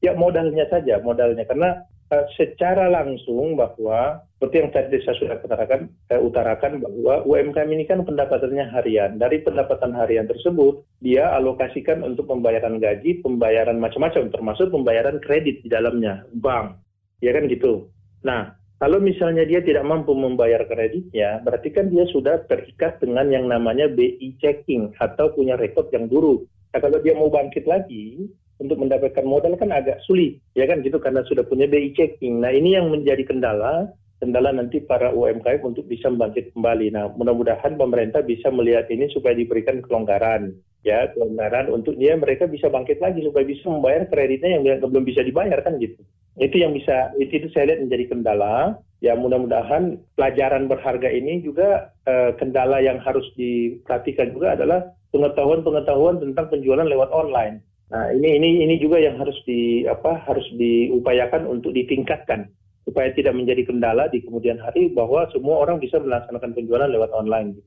Ya 0.00 0.12
modalnya 0.16 0.68
saja, 0.68 1.00
modalnya 1.00 1.44
karena 1.48 1.84
uh, 2.12 2.24
secara 2.36 2.92
langsung 2.92 3.56
bahwa 3.56 4.20
seperti 4.36 4.56
yang 4.60 4.70
tadi 4.76 4.96
saya 5.00 5.16
sudah 5.16 5.36
katakan, 5.40 5.88
uh, 6.12 6.20
utarakan 6.20 6.84
bahwa 6.84 7.24
UMKM 7.24 7.70
ini 7.72 7.84
kan 7.88 8.04
pendapatannya 8.04 8.68
harian. 8.68 9.16
Dari 9.16 9.40
pendapatan 9.40 9.96
harian 9.96 10.28
tersebut, 10.28 10.84
dia 11.00 11.32
alokasikan 11.32 12.04
untuk 12.04 12.28
pembayaran 12.28 12.76
gaji, 12.76 13.24
pembayaran 13.24 13.80
macam-macam, 13.80 14.28
termasuk 14.28 14.68
pembayaran 14.68 15.20
kredit 15.24 15.64
di 15.64 15.68
dalamnya, 15.72 16.28
bank. 16.36 16.76
Ya 17.24 17.32
kan 17.32 17.48
gitu. 17.48 17.88
Nah, 18.20 18.52
kalau 18.84 19.00
misalnya 19.00 19.48
dia 19.48 19.64
tidak 19.64 19.80
mampu 19.88 20.12
membayar 20.12 20.60
kreditnya, 20.68 21.40
berarti 21.40 21.72
kan 21.72 21.88
dia 21.88 22.04
sudah 22.12 22.44
terikat 22.44 23.00
dengan 23.00 23.32
yang 23.32 23.48
namanya 23.48 23.88
BI 23.88 24.36
checking 24.44 24.92
atau 25.00 25.32
punya 25.32 25.56
rekod 25.56 25.88
yang 25.88 26.04
buruk. 26.04 26.44
Nah, 26.68 26.84
kalau 26.84 27.00
dia 27.00 27.16
mau 27.16 27.32
bangkit 27.32 27.64
lagi 27.64 28.28
untuk 28.60 28.76
mendapatkan 28.76 29.24
modal 29.24 29.56
kan 29.56 29.72
agak 29.72 30.04
sulit, 30.04 30.36
ya 30.52 30.68
kan 30.68 30.84
gitu 30.84 31.00
karena 31.00 31.24
sudah 31.24 31.48
punya 31.48 31.64
BI 31.64 31.96
checking. 31.96 32.44
Nah 32.44 32.52
ini 32.52 32.76
yang 32.76 32.92
menjadi 32.92 33.24
kendala, 33.24 33.88
kendala 34.20 34.52
nanti 34.52 34.84
para 34.84 35.16
UMKM 35.16 35.64
untuk 35.64 35.88
bisa 35.88 36.12
bangkit 36.12 36.52
kembali. 36.52 36.92
Nah 36.92 37.08
mudah-mudahan 37.16 37.80
pemerintah 37.80 38.20
bisa 38.20 38.52
melihat 38.52 38.84
ini 38.92 39.08
supaya 39.16 39.32
diberikan 39.32 39.80
kelonggaran, 39.80 40.52
ya 40.84 41.08
kelonggaran 41.16 41.72
untuk 41.72 41.96
dia 41.96 42.20
mereka 42.20 42.44
bisa 42.44 42.68
bangkit 42.68 43.00
lagi 43.00 43.24
supaya 43.24 43.48
bisa 43.48 43.64
membayar 43.64 44.04
kreditnya 44.12 44.60
yang 44.60 44.84
belum 44.84 45.08
bisa 45.08 45.24
dibayar 45.24 45.64
kan 45.64 45.80
gitu. 45.80 46.04
Itu 46.38 46.58
yang 46.58 46.74
bisa 46.74 47.14
itu, 47.18 47.42
itu 47.44 47.48
saya 47.54 47.72
lihat 47.74 47.86
menjadi 47.86 48.04
kendala. 48.10 48.78
Ya 49.04 49.12
mudah-mudahan 49.14 50.00
pelajaran 50.16 50.64
berharga 50.66 51.12
ini 51.12 51.44
juga 51.44 51.92
eh, 52.08 52.32
kendala 52.40 52.80
yang 52.80 52.98
harus 53.04 53.28
diperhatikan 53.36 54.32
juga 54.32 54.56
adalah 54.56 54.80
pengetahuan-pengetahuan 55.12 56.18
tentang 56.18 56.50
penjualan 56.50 56.88
lewat 56.88 57.12
online. 57.12 57.60
Nah, 57.92 58.10
ini 58.10 58.40
ini 58.40 58.64
ini 58.66 58.74
juga 58.80 58.98
yang 58.98 59.20
harus 59.20 59.36
di 59.46 59.86
apa 59.86 60.24
harus 60.26 60.42
diupayakan 60.56 61.46
untuk 61.46 61.70
ditingkatkan 61.76 62.50
supaya 62.82 63.14
tidak 63.14 63.36
menjadi 63.36 63.64
kendala 63.64 64.10
di 64.10 64.20
kemudian 64.24 64.58
hari 64.60 64.90
bahwa 64.92 65.28
semua 65.30 65.62
orang 65.62 65.78
bisa 65.78 66.00
melaksanakan 66.02 66.52
penjualan 66.52 66.90
lewat 66.90 67.14
online. 67.14 67.60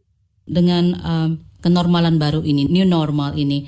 Dengan 0.48 0.96
um, 1.04 1.30
kenormalan 1.60 2.20
baru 2.20 2.44
ini, 2.44 2.68
new 2.72 2.88
normal 2.88 3.36
ini, 3.36 3.68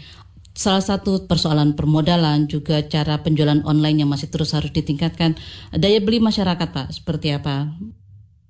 salah 0.59 0.83
satu 0.83 1.23
persoalan 1.23 1.71
permodalan 1.79 2.51
juga 2.51 2.83
cara 2.83 3.23
penjualan 3.23 3.63
online 3.63 4.03
yang 4.03 4.11
masih 4.11 4.27
terus 4.27 4.51
harus 4.51 4.75
ditingkatkan. 4.75 5.39
Daya 5.71 6.03
beli 6.03 6.19
masyarakat, 6.19 6.67
Pak, 6.67 6.91
seperti 6.91 7.31
apa? 7.31 7.71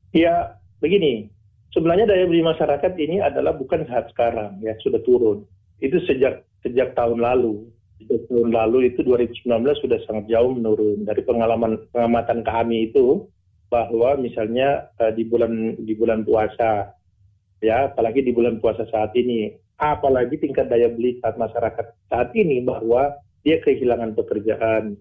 Ya, 0.09 0.57
begini. 0.81 1.29
Sebenarnya 1.69 2.09
daya 2.09 2.25
beli 2.25 2.41
masyarakat 2.41 2.97
ini 2.97 3.21
adalah 3.21 3.53
bukan 3.53 3.85
saat 3.85 4.09
sekarang, 4.09 4.57
ya 4.65 4.73
sudah 4.81 4.97
turun. 5.05 5.45
Itu 5.77 6.01
sejak 6.09 6.41
sejak 6.65 6.97
tahun 6.97 7.21
lalu. 7.21 7.69
Sejak 8.01 8.25
tahun 8.25 8.49
lalu 8.57 8.89
itu 8.89 9.05
2019 9.05 9.45
sudah 9.77 10.01
sangat 10.09 10.25
jauh 10.33 10.49
menurun. 10.57 11.05
Dari 11.05 11.21
pengalaman 11.21 11.77
pengamatan 11.93 12.41
kami 12.41 12.89
itu, 12.89 13.29
bahwa 13.69 14.17
misalnya 14.17 14.89
uh, 14.97 15.13
di 15.13 15.23
bulan 15.29 15.77
di 15.77 15.93
bulan 15.93 16.25
puasa 16.25 16.89
ya 17.61 17.93
apalagi 17.93 18.25
di 18.25 18.33
bulan 18.33 18.57
puasa 18.57 18.89
saat 18.89 19.13
ini 19.13 19.53
apalagi 19.79 20.35
tingkat 20.35 20.67
daya 20.67 20.91
beli 20.91 21.17
saat 21.23 21.39
masyarakat 21.39 21.85
saat 22.11 22.29
ini 22.35 22.61
bahwa 22.61 23.15
dia 23.47 23.63
kehilangan 23.63 24.13
pekerjaan 24.19 24.99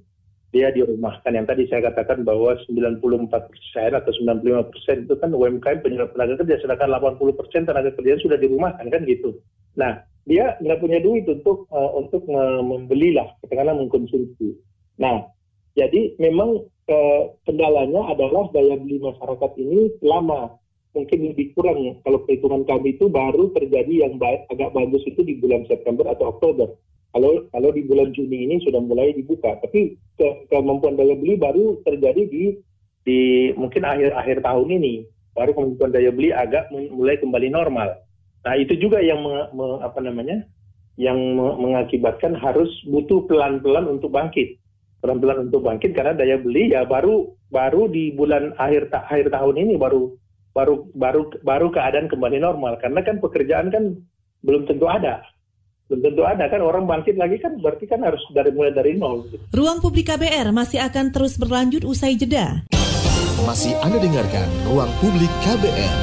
dia 0.49 0.73
dirumahkan 0.73 1.29
yang 1.29 1.45
tadi 1.45 1.69
saya 1.69 1.93
katakan 1.93 2.25
bahwa 2.25 2.57
94 2.65 3.05
persen 3.29 3.91
atau 3.93 4.13
95 4.17 4.73
persen 4.73 4.97
itu 5.05 5.15
kan 5.21 5.29
UMKM 5.29 5.85
penyerapan 5.85 6.15
tenaga 6.17 6.35
kerja 6.41 6.57
sedangkan 6.65 6.97
80 6.97 7.37
persen 7.37 7.63
tenaga 7.69 7.93
kerja 7.93 8.17
sudah 8.25 8.41
dirumahkan 8.41 8.89
kan 8.89 9.05
gitu. 9.05 9.37
Nah 9.77 10.01
dia 10.25 10.57
nggak 10.65 10.81
punya 10.81 11.05
duit 11.05 11.29
untuk 11.29 11.69
uh, 11.69 11.93
untuk 12.01 12.25
membelilah 12.65 13.29
katakanlah 13.45 13.77
mengkonsumsi. 13.77 14.57
Nah 14.97 15.29
jadi 15.77 16.17
memang 16.17 16.65
uh, 16.65 17.23
kendalanya 17.45 18.09
adalah 18.09 18.49
daya 18.49 18.81
beli 18.81 19.05
masyarakat 19.05 19.53
ini 19.61 20.01
lama 20.01 20.57
mungkin 20.99 21.31
lebih 21.31 21.55
kurang 21.55 22.03
kalau 22.03 22.27
perhitungan 22.27 22.67
kami 22.67 22.99
itu 22.99 23.07
baru 23.07 23.55
terjadi 23.55 24.11
yang 24.11 24.19
baik, 24.19 24.51
agak 24.51 24.75
bagus 24.75 25.07
itu 25.07 25.23
di 25.23 25.39
bulan 25.39 25.63
September 25.71 26.11
atau 26.11 26.35
Oktober. 26.35 26.75
Kalau 27.15 27.47
kalau 27.55 27.71
di 27.73 27.87
bulan 27.87 28.11
Juni 28.13 28.51
ini 28.51 28.61
sudah 28.67 28.83
mulai 28.83 29.15
dibuka, 29.15 29.57
tapi 29.63 29.97
ke, 30.19 30.27
kemampuan 30.51 30.99
daya 30.99 31.15
beli 31.15 31.39
baru 31.39 31.81
terjadi 31.87 32.23
di 32.27 32.45
di 33.07 33.21
mungkin 33.55 33.87
akhir 33.87 34.13
akhir 34.13 34.39
tahun 34.43 34.69
ini. 34.75 35.07
Baru 35.33 35.55
kemampuan 35.55 35.95
daya 35.95 36.11
beli 36.11 36.35
agak 36.35 36.69
mulai 36.75 37.17
kembali 37.17 37.49
normal. 37.49 37.95
Nah 38.45 38.55
itu 38.59 38.75
juga 38.77 38.99
yang 38.99 39.23
me, 39.23 39.49
me, 39.55 39.67
apa 39.81 40.03
namanya? 40.03 40.45
Yang 40.99 41.19
me, 41.33 41.47
mengakibatkan 41.63 42.37
harus 42.37 42.69
butuh 42.91 43.25
pelan-pelan 43.25 43.89
untuk 43.89 44.13
bangkit, 44.13 44.59
pelan-pelan 45.01 45.49
untuk 45.49 45.65
bangkit 45.65 45.95
karena 45.95 46.13
daya 46.13 46.37
beli 46.37 46.75
ya 46.75 46.85
baru 46.85 47.33
baru 47.49 47.89
di 47.89 48.13
bulan 48.13 48.53
akhir 48.61 48.93
akhir 48.93 49.33
tahun 49.33 49.57
ini 49.57 49.75
baru 49.81 50.13
baru 50.59 50.91
baru 50.91 51.23
baru 51.47 51.71
keadaan 51.71 52.11
kembali 52.11 52.43
normal 52.43 52.83
karena 52.83 53.07
kan 53.07 53.23
pekerjaan 53.23 53.71
kan 53.71 53.95
belum 54.43 54.67
tentu 54.67 54.91
ada 54.91 55.23
belum 55.87 56.03
tentu 56.03 56.23
ada 56.27 56.51
kan 56.51 56.61
orang 56.61 56.85
bangkit 56.85 57.15
lagi 57.15 57.39
kan 57.39 57.63
berarti 57.63 57.87
kan 57.87 58.03
harus 58.03 58.21
dari 58.35 58.51
mulai 58.53 58.75
dari 58.75 58.99
nol. 58.99 59.25
Ruang 59.55 59.79
Publik 59.81 60.11
KBR 60.13 60.53
masih 60.53 60.85
akan 60.85 61.15
terus 61.15 61.41
berlanjut 61.41 61.87
usai 61.87 62.19
jeda. 62.19 62.67
Masih 63.47 63.73
Anda 63.81 63.97
dengarkan 63.97 64.45
Ruang 64.69 64.93
Publik 65.01 65.33
KBR. 65.47 65.95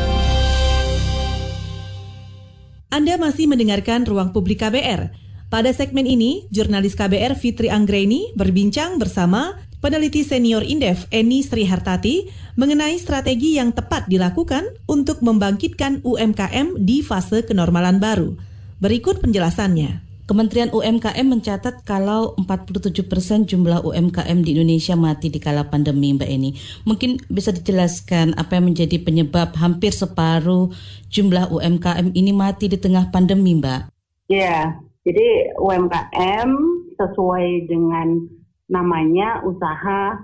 Anda 2.89 3.13
masih 3.21 3.45
mendengarkan 3.45 4.07
Ruang 4.09 4.33
Publik 4.33 4.63
KBR. 4.65 5.11
Pada 5.53 5.69
segmen 5.69 6.09
ini, 6.09 6.49
jurnalis 6.49 6.97
KBR 6.97 7.37
Fitri 7.37 7.69
Anggreni 7.69 8.33
berbincang 8.33 8.97
bersama 8.97 9.61
peneliti 9.85 10.25
senior 10.25 10.65
Indef 10.65 11.05
Eni 11.13 11.45
Srihartati 11.45 12.25
mengenai 12.57 12.97
strategi 12.97 13.61
yang 13.61 13.69
tepat 13.69 14.09
dilakukan 14.09 14.65
untuk 14.89 15.21
membangkitkan 15.21 16.01
UMKM 16.01 16.81
di 16.81 17.05
fase 17.05 17.45
kenormalan 17.45 18.01
baru. 18.01 18.33
Berikut 18.81 19.21
penjelasannya. 19.21 20.01
Kementerian 20.25 20.73
UMKM 20.73 21.29
mencatat 21.29 21.85
kalau 21.85 22.33
47 22.41 23.05
persen 23.05 23.45
jumlah 23.45 23.85
UMKM 23.85 24.41
di 24.41 24.57
Indonesia 24.57 24.97
mati 24.97 25.29
di 25.29 25.37
kala 25.37 25.69
pandemi, 25.69 26.17
Mbak 26.17 26.29
Eni. 26.33 26.57
Mungkin 26.89 27.21
bisa 27.29 27.53
dijelaskan 27.53 28.33
apa 28.41 28.57
yang 28.57 28.73
menjadi 28.73 28.97
penyebab 29.05 29.53
hampir 29.53 29.93
separuh 29.93 30.73
jumlah 31.13 31.53
UMKM 31.53 32.09
ini 32.17 32.33
mati 32.33 32.73
di 32.73 32.81
tengah 32.81 33.13
pandemi, 33.13 33.53
Mbak? 33.61 33.93
Ya, 34.33 34.81
jadi 35.05 35.53
UMKM 35.61 36.49
sesuai 36.97 37.69
dengan 37.69 38.25
namanya 38.69 39.45
usaha 39.45 40.19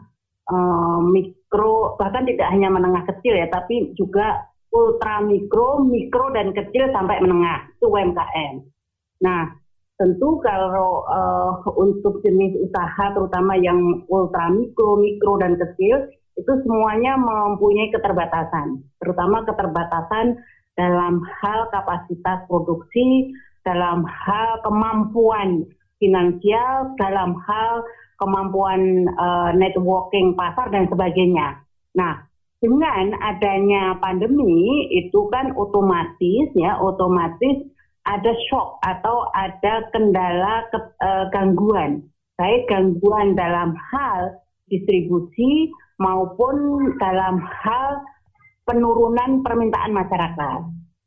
uh, 0.49 0.99
mikro, 1.06 1.95
bahkan 1.97 2.25
tidak 2.25 2.49
hanya 2.49 2.69
menengah 2.73 3.04
kecil 3.06 3.38
ya, 3.38 3.47
tapi 3.49 3.93
juga 3.97 4.49
ultra 4.71 5.19
mikro, 5.21 5.84
mikro 5.84 6.32
dan 6.32 6.56
kecil 6.56 6.89
sampai 6.95 7.19
menengah 7.19 7.67
itu 7.75 7.86
UMKM. 7.91 8.56
Nah, 9.21 9.51
tentu 9.99 10.41
kalau 10.41 11.06
uh, 11.06 11.62
untuk 11.77 12.23
jenis 12.25 12.58
usaha 12.58 13.13
terutama 13.13 13.54
yang 13.60 13.77
ultra 14.10 14.49
mikro, 14.49 14.97
mikro 14.97 15.38
dan 15.38 15.60
kecil 15.60 16.10
itu 16.39 16.51
semuanya 16.65 17.19
mempunyai 17.19 17.91
keterbatasan, 17.91 18.82
terutama 19.04 19.43
keterbatasan 19.45 20.39
dalam 20.80 21.21
hal 21.43 21.67
kapasitas 21.69 22.47
produksi, 22.47 23.36
dalam 23.67 24.08
hal 24.08 24.63
kemampuan 24.65 25.67
finansial, 26.01 26.97
dalam 26.97 27.38
hal 27.45 27.86
kemampuan 28.21 29.10
uh, 29.17 29.51
networking 29.57 30.38
pasar 30.38 30.69
dan 30.69 30.86
sebagainya. 30.88 31.57
Nah, 31.97 32.21
dengan 32.62 33.17
adanya 33.17 33.97
pandemi 33.97 34.86
itu 34.93 35.25
kan 35.34 35.57
otomatis 35.57 36.53
ya 36.53 36.77
otomatis 36.77 37.65
ada 38.05 38.34
shock 38.49 38.77
atau 38.86 39.29
ada 39.34 39.89
kendala 39.89 40.69
ke, 40.69 40.77
uh, 41.01 41.25
gangguan 41.34 42.05
baik 42.41 42.65
gangguan 42.65 43.38
dalam 43.38 43.77
hal 43.77 44.41
distribusi 44.65 45.69
maupun 46.01 46.89
dalam 46.97 47.38
hal 47.38 48.01
penurunan 48.65 49.45
permintaan 49.45 49.93
masyarakat. 49.93 50.60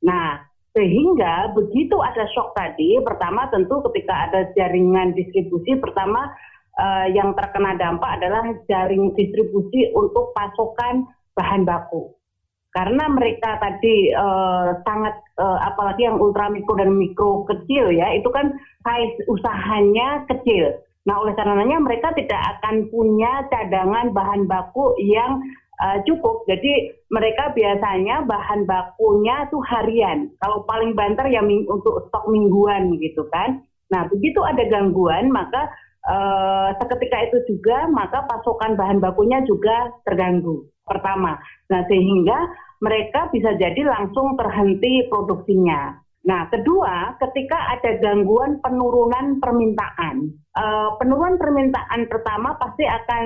Nah, 0.06 0.38
sehingga 0.70 1.50
begitu 1.58 1.98
ada 1.98 2.22
shock 2.30 2.54
tadi, 2.54 3.02
pertama 3.02 3.50
tentu 3.50 3.82
ketika 3.90 4.30
ada 4.30 4.46
jaringan 4.54 5.10
distribusi, 5.18 5.74
pertama 5.82 6.30
uh, 6.78 7.06
yang 7.10 7.34
terkena 7.38 7.78
dampak 7.78 8.20
adalah 8.20 8.44
jaring 8.66 9.14
distribusi 9.14 9.90
untuk 9.94 10.34
pasokan 10.34 11.06
bahan 11.34 11.66
baku. 11.66 12.14
Karena 12.74 13.06
mereka 13.06 13.54
tadi 13.62 14.10
uh, 14.10 14.74
sangat 14.82 15.14
uh, 15.38 15.58
apalagi 15.62 16.10
yang 16.10 16.18
ultra 16.18 16.50
mikro 16.50 16.74
dan 16.74 16.90
mikro 16.90 17.46
kecil 17.46 17.94
ya, 17.94 18.10
itu 18.18 18.26
kan 18.34 18.50
size 18.82 19.18
usahanya 19.30 20.26
kecil. 20.26 20.74
Nah, 21.06 21.20
oleh 21.20 21.36
karenanya 21.38 21.78
mereka 21.78 22.10
tidak 22.16 22.40
akan 22.58 22.90
punya 22.90 23.46
cadangan 23.52 24.10
bahan 24.10 24.50
baku 24.50 24.96
yang 24.98 25.38
uh, 25.78 26.02
cukup. 26.02 26.42
Jadi 26.50 26.96
mereka 27.14 27.54
biasanya 27.54 28.26
bahan 28.26 28.66
bakunya 28.66 29.46
tuh 29.54 29.62
harian. 29.70 30.32
Kalau 30.42 30.66
paling 30.66 30.98
banter 30.98 31.30
ya 31.30 31.44
untuk 31.44 32.10
stok 32.10 32.26
mingguan 32.26 32.96
gitu 32.98 33.22
kan. 33.30 33.62
Nah, 33.92 34.08
begitu 34.10 34.40
ada 34.42 34.64
gangguan 34.66 35.30
maka 35.30 35.70
uh, 36.08 36.68
seketika 36.80 37.18
itu 37.28 37.38
juga 37.54 37.88
maka 37.90 38.24
pasokan 38.28 38.76
bahan 38.76 39.00
bakunya 39.00 39.40
juga 39.48 39.92
terganggu 40.04 40.68
pertama. 40.84 41.40
Nah, 41.72 41.80
sehingga 41.88 42.38
mereka 42.84 43.32
bisa 43.32 43.56
jadi 43.56 43.80
langsung 43.88 44.36
terhenti 44.36 45.08
produksinya. 45.08 45.96
Nah, 46.24 46.48
kedua, 46.48 47.20
ketika 47.20 47.76
ada 47.76 48.00
gangguan 48.00 48.56
penurunan 48.64 49.44
permintaan, 49.44 50.32
uh, 50.56 50.96
penurunan 50.96 51.36
permintaan 51.36 52.08
pertama 52.08 52.56
pasti 52.56 52.88
akan 52.88 53.24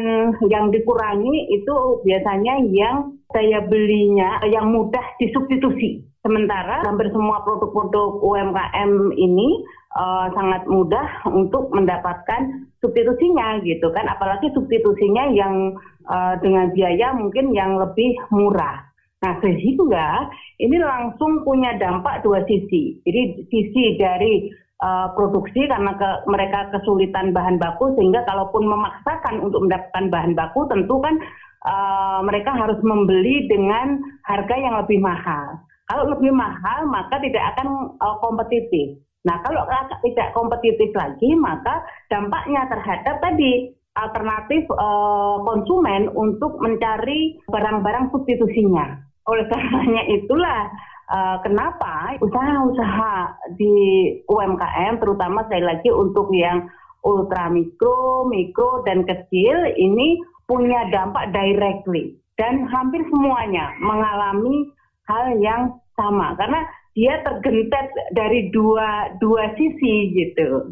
yang 0.51 0.75
dikurangi 0.75 1.47
itu 1.55 2.03
biasanya 2.03 2.59
yang 2.67 3.15
daya 3.31 3.63
belinya 3.71 4.43
yang 4.51 4.75
mudah 4.75 5.03
disubstitusi. 5.23 6.03
Sementara 6.27 6.83
hampir 6.83 7.07
semua 7.15 7.47
produk-produk 7.47 8.19
UMKM 8.19 9.15
ini 9.15 9.63
uh, 9.97 10.27
sangat 10.37 10.67
mudah 10.69 11.07
untuk 11.31 11.73
mendapatkan 11.73 12.69
substitusinya 12.83 13.63
gitu 13.65 13.89
kan, 13.95 14.05
apalagi 14.11 14.53
substitusinya 14.53 15.33
yang 15.33 15.77
uh, 16.09 16.35
dengan 16.43 16.73
biaya 16.75 17.15
mungkin 17.17 17.53
yang 17.57 17.79
lebih 17.79 18.17
murah. 18.29 18.89
Nah, 19.19 19.35
sehingga 19.43 20.31
ini 20.63 20.79
langsung 20.79 21.43
punya 21.43 21.75
dampak 21.75 22.23
dua 22.23 22.47
sisi. 22.47 23.03
Jadi 23.03 23.51
sisi 23.51 23.99
dari 23.99 24.47
uh, 24.83 25.11
produksi 25.15 25.67
karena 25.67 25.95
ke, 25.99 26.11
mereka 26.31 26.71
kesulitan 26.71 27.35
bahan 27.35 27.59
baku 27.59 27.99
sehingga 27.99 28.23
kalaupun 28.27 28.67
memaksakan 28.67 29.43
untuk 29.43 29.67
mendapatkan 29.67 30.07
bahan 30.11 30.33
baku 30.39 30.71
tentu 30.71 31.03
kan 31.03 31.19
uh, 31.67 32.21
mereka 32.23 32.55
harus 32.55 32.79
membeli 32.87 33.51
dengan 33.51 33.99
harga 34.23 34.55
yang 34.55 34.79
lebih 34.87 35.03
mahal. 35.03 35.59
Kalau 35.89 36.15
lebih 36.15 36.31
mahal 36.31 36.87
maka 36.87 37.19
tidak 37.19 37.43
akan 37.57 37.99
uh, 37.99 38.17
kompetitif. 38.23 39.03
Nah, 39.29 39.45
kalau 39.45 39.69
tidak 40.01 40.33
kompetitif 40.33 40.89
lagi 40.97 41.37
maka 41.37 41.85
dampaknya 42.09 42.65
terhadap 42.73 43.21
tadi 43.21 43.77
alternatif 43.99 44.65
uh, 44.73 45.43
konsumen 45.45 46.09
untuk 46.17 46.57
mencari 46.65 47.37
barang-barang 47.51 48.09
substitusinya. 48.15 48.97
Oleh 49.29 49.45
karenanya 49.53 50.09
itulah 50.09 50.73
uh, 51.13 51.37
kenapa 51.45 52.17
usaha-usaha 52.25 53.15
di 53.61 53.77
UMKM 54.25 54.97
terutama 55.03 55.45
sekali 55.45 55.65
lagi 55.67 55.91
untuk 55.93 56.33
yang 56.33 56.71
ultra 57.05 57.53
mikro, 57.53 58.25
mikro 58.27 58.83
dan 58.89 59.05
kecil 59.05 59.57
ini 59.77 60.17
punya 60.49 60.89
dampak 60.89 61.29
directly 61.37 62.17
dan 62.41 62.65
hampir 62.71 63.05
semuanya 63.13 63.77
mengalami 63.83 64.73
hal 65.05 65.37
yang 65.43 65.77
sama 65.99 66.33
karena 66.39 66.65
dia 66.99 67.15
tergentet 67.23 67.95
dari 68.11 68.51
dua 68.51 69.15
dua 69.23 69.55
sisi 69.55 70.11
gitu. 70.19 70.67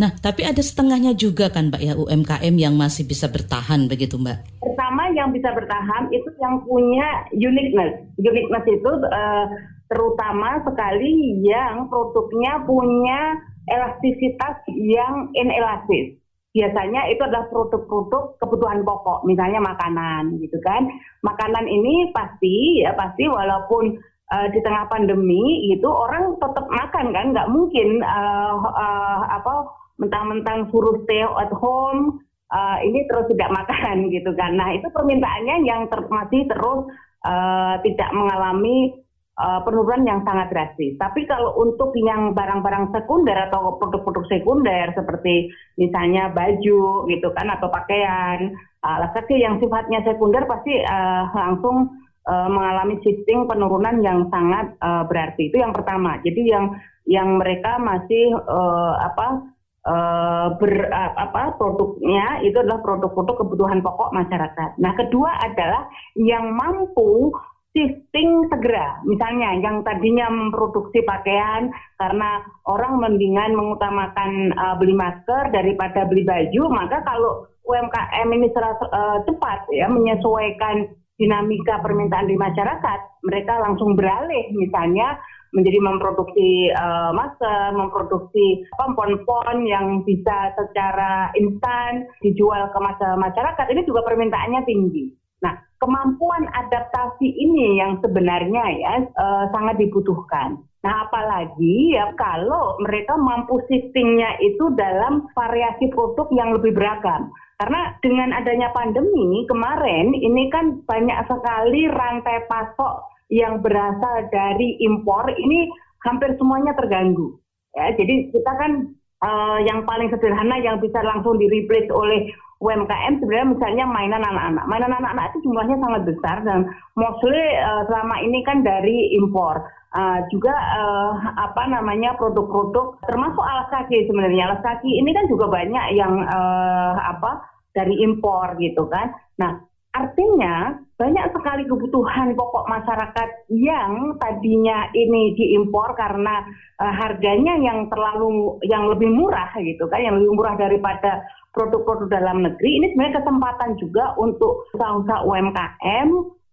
Nah, 0.00 0.16
tapi 0.16 0.48
ada 0.48 0.64
setengahnya 0.64 1.12
juga 1.12 1.52
kan 1.52 1.68
Mbak 1.68 1.82
ya 1.84 1.92
UMKM 1.96 2.54
yang 2.56 2.74
masih 2.76 3.04
bisa 3.04 3.28
bertahan 3.28 3.84
begitu 3.84 4.16
Mbak? 4.16 4.64
Pertama 4.64 5.12
yang 5.12 5.28
bisa 5.28 5.52
bertahan 5.52 6.08
itu 6.08 6.28
yang 6.40 6.64
punya 6.64 7.28
uniqueness. 7.36 8.00
Uniqueness 8.16 8.64
itu 8.64 8.90
uh, 9.12 9.46
terutama 9.92 10.64
sekali 10.64 11.44
yang 11.44 11.88
produknya 11.92 12.64
punya 12.64 13.20
elastisitas 13.68 14.64
yang 14.72 15.28
inelastis 15.36 16.16
biasanya 16.58 17.06
itu 17.12 17.22
adalah 17.22 17.46
produk-produk 17.52 18.40
kebutuhan 18.40 18.80
pokok, 18.82 19.22
misalnya 19.28 19.60
makanan 19.62 20.42
gitu 20.42 20.58
kan. 20.64 20.90
Makanan 21.22 21.68
ini 21.68 22.10
pasti 22.10 22.82
ya 22.82 22.96
pasti 22.96 23.28
walaupun 23.28 23.94
uh, 24.32 24.46
di 24.52 24.60
tengah 24.64 24.88
pandemi 24.88 25.72
itu 25.72 25.88
orang 25.88 26.36
tetap 26.40 26.66
makan 26.68 27.06
kan, 27.12 27.26
nggak 27.32 27.50
mungkin 27.50 28.00
uh, 28.04 28.56
uh, 28.60 29.20
apa 29.28 29.54
mentang-mentang 29.98 30.70
suruh 30.70 30.94
stay 31.04 31.26
at 31.26 31.50
home 31.58 32.22
uh, 32.54 32.78
ini 32.80 33.04
terus 33.08 33.26
tidak 33.32 33.50
makan 33.52 34.06
gitu 34.14 34.30
kan. 34.36 34.56
Nah 34.56 34.72
itu 34.76 34.86
permintaannya 34.92 35.66
yang 35.66 35.88
ter 35.90 36.00
masih 36.08 36.46
terus 36.48 36.80
uh, 37.26 37.74
tidak 37.82 38.10
mengalami 38.14 38.94
uh, 39.38 39.60
penurunan 39.64 40.02
yang 40.04 40.20
sangat 40.26 40.50
drastis. 40.52 40.94
Tapi 40.98 41.24
kalau 41.26 41.56
untuk 41.58 41.94
yang 41.98 42.32
barang-barang 42.34 42.94
sekunder 42.94 43.36
atau 43.48 43.78
produk-produk 43.78 44.24
sekunder 44.28 44.92
seperti 44.92 45.50
misalnya 45.78 46.30
baju 46.34 47.08
gitu 47.08 47.28
kan 47.34 47.48
atau 47.48 47.68
pakaian, 47.70 48.54
uh, 48.84 48.98
yang 49.34 49.58
sifatnya 49.62 50.02
sekunder 50.04 50.44
pasti 50.46 50.78
uh, 50.82 51.30
langsung 51.32 51.90
uh, 52.28 52.48
mengalami 52.52 53.00
shifting 53.00 53.48
penurunan 53.48 54.04
yang 54.04 54.28
sangat 54.28 54.76
uh, 54.84 55.08
berarti. 55.08 55.48
Itu 55.48 55.64
yang 55.64 55.72
pertama. 55.72 56.20
Jadi 56.20 56.44
yang 56.44 56.76
yang 57.08 57.40
mereka 57.40 57.80
masih 57.80 58.36
uh, 58.36 58.94
apa 59.00 59.56
Uh, 59.88 60.52
ber, 60.60 60.84
uh, 60.92 61.12
apa 61.16 61.56
produknya 61.56 62.44
itu 62.44 62.60
adalah 62.60 62.84
produk-produk 62.84 63.40
kebutuhan 63.40 63.80
pokok 63.80 64.12
masyarakat. 64.12 64.76
Nah, 64.76 64.92
kedua 64.92 65.32
adalah 65.40 65.88
yang 66.12 66.52
mampu 66.52 67.32
shifting 67.72 68.50
segera. 68.52 69.00
Misalnya 69.06 69.54
yang 69.62 69.80
tadinya 69.86 70.28
memproduksi 70.28 71.00
pakaian 71.06 71.72
karena 71.96 72.42
orang 72.68 73.00
mendingan 73.00 73.56
mengutamakan 73.56 74.52
uh, 74.58 74.74
beli 74.76 74.92
masker 74.92 75.54
daripada 75.56 76.04
beli 76.04 76.26
baju, 76.26 76.62
maka 76.68 77.00
kalau 77.06 77.48
UMKM 77.68 78.28
ini 78.32 78.48
secara 78.50 78.76
uh, 78.80 79.18
cepat 79.28 79.68
ya 79.72 79.86
menyesuaikan 79.92 80.88
dinamika 81.18 81.82
permintaan 81.82 82.30
di 82.30 82.38
masyarakat, 82.38 83.00
mereka 83.26 83.58
langsung 83.58 83.98
beralih 83.98 84.54
misalnya 84.54 85.18
menjadi 85.52 85.80
memproduksi 85.80 86.70
uh, 86.76 87.10
masker, 87.10 87.74
memproduksi 87.74 88.64
pon-pon 88.78 89.64
yang 89.64 90.04
bisa 90.04 90.54
secara 90.54 91.32
instan 91.34 92.06
dijual 92.20 92.68
ke 92.70 92.78
masyarakat. 93.18 93.66
Ini 93.72 93.82
juga 93.88 94.04
permintaannya 94.04 94.62
tinggi. 94.68 95.08
Nah, 95.40 95.54
kemampuan 95.80 96.46
adaptasi 96.52 97.26
ini 97.26 97.78
yang 97.80 97.98
sebenarnya 98.02 98.64
ya 98.76 98.92
uh, 99.16 99.44
sangat 99.54 99.80
dibutuhkan. 99.80 100.60
Nah, 100.84 100.94
apalagi 101.10 101.96
ya 101.96 102.14
kalau 102.14 102.78
mereka 102.84 103.18
mampu 103.18 103.58
shiftingnya 103.66 104.38
itu 104.38 104.70
dalam 104.78 105.26
variasi 105.34 105.90
produk 105.90 106.28
yang 106.30 106.54
lebih 106.54 106.76
beragam. 106.76 107.32
Karena 107.58 107.90
dengan 107.98 108.30
adanya 108.38 108.70
pandemi 108.70 109.42
kemarin 109.50 110.14
ini 110.14 110.46
kan 110.46 110.78
banyak 110.86 111.18
sekali 111.26 111.90
rantai 111.90 112.46
pasok 112.46 113.02
yang 113.34 113.58
berasal 113.58 114.30
dari 114.30 114.78
impor 114.78 115.26
ini 115.34 115.66
hampir 116.06 116.38
semuanya 116.38 116.72
terganggu. 116.78 117.34
Ya, 117.74 117.90
jadi 117.98 118.30
kita 118.30 118.52
kan 118.62 118.94
uh, 119.26 119.58
yang 119.66 119.82
paling 119.84 120.06
sederhana 120.08 120.62
yang 120.62 120.78
bisa 120.78 121.02
langsung 121.02 121.34
di 121.36 121.50
replace 121.50 121.90
oleh 121.90 122.30
UMKM 122.58 123.22
sebenarnya 123.22 123.48
misalnya 123.54 123.84
mainan 123.86 124.22
anak-anak. 124.26 124.64
Mainan 124.66 124.90
anak-anak 124.90 125.30
itu 125.30 125.46
jumlahnya 125.46 125.78
sangat 125.78 126.02
besar 126.10 126.36
dan 126.42 126.66
mostly 126.98 127.38
uh, 127.62 127.86
selama 127.86 128.18
ini 128.18 128.42
kan 128.42 128.66
dari 128.66 129.14
impor. 129.14 129.62
Uh, 129.88 130.20
juga 130.28 130.52
uh, 130.52 131.16
apa 131.48 131.64
namanya 131.64 132.12
produk-produk 132.20 133.00
termasuk 133.08 133.40
alas 133.40 133.72
kaki 133.72 134.04
sebenarnya 134.04 134.52
alas 134.52 134.60
kaki 134.60 134.84
ini 134.84 135.16
kan 135.16 135.24
juga 135.32 135.48
banyak 135.48 135.96
yang 135.96 136.12
uh, 136.28 136.92
apa 137.16 137.40
dari 137.72 137.96
impor 138.04 138.52
gitu 138.60 138.84
kan. 138.92 139.16
Nah 139.40 139.64
artinya 139.96 140.76
banyak 140.98 141.30
sekali 141.30 141.62
kebutuhan 141.64 142.34
pokok 142.34 142.66
masyarakat 142.66 143.28
yang 143.54 144.18
tadinya 144.18 144.90
ini 144.92 145.32
diimpor 145.38 145.94
karena 145.94 146.42
uh, 146.82 146.92
harganya 146.92 147.54
yang 147.62 147.86
terlalu 147.86 148.58
yang 148.66 148.90
lebih 148.90 149.08
murah 149.08 149.54
gitu 149.62 149.86
kan, 149.86 150.02
yang 150.02 150.18
lebih 150.18 150.34
murah 150.34 150.58
daripada 150.58 151.22
produk-produk 151.52 152.08
dalam 152.12 152.44
negeri 152.44 152.70
ini 152.80 152.86
sebenarnya 152.92 153.24
kesempatan 153.24 153.70
juga 153.80 154.14
untuk 154.20 154.68
usaha-usaha 154.74 155.24
UMKM 155.24 156.08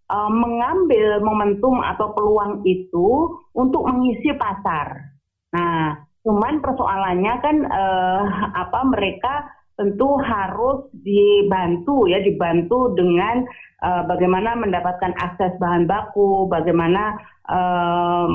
uh, 0.09 0.31
mengambil 0.31 1.21
momentum 1.21 1.81
atau 1.83 2.13
peluang 2.15 2.61
itu 2.63 3.39
untuk 3.53 3.85
mengisi 3.85 4.33
pasar. 4.37 5.15
Nah, 5.55 5.99
cuman 6.25 6.59
persoalannya 6.63 7.33
kan 7.43 7.57
uh, 7.69 8.23
apa 8.65 8.79
mereka 8.89 9.33
tentu 9.75 10.15
harus 10.23 10.87
dibantu 11.03 12.07
ya 12.07 12.23
dibantu 12.23 12.95
dengan 12.95 13.43
uh, 13.83 14.07
bagaimana 14.07 14.55
mendapatkan 14.55 15.11
akses 15.19 15.51
bahan 15.59 15.83
baku, 15.83 16.47
bagaimana 16.47 17.19
uh, 17.51 18.27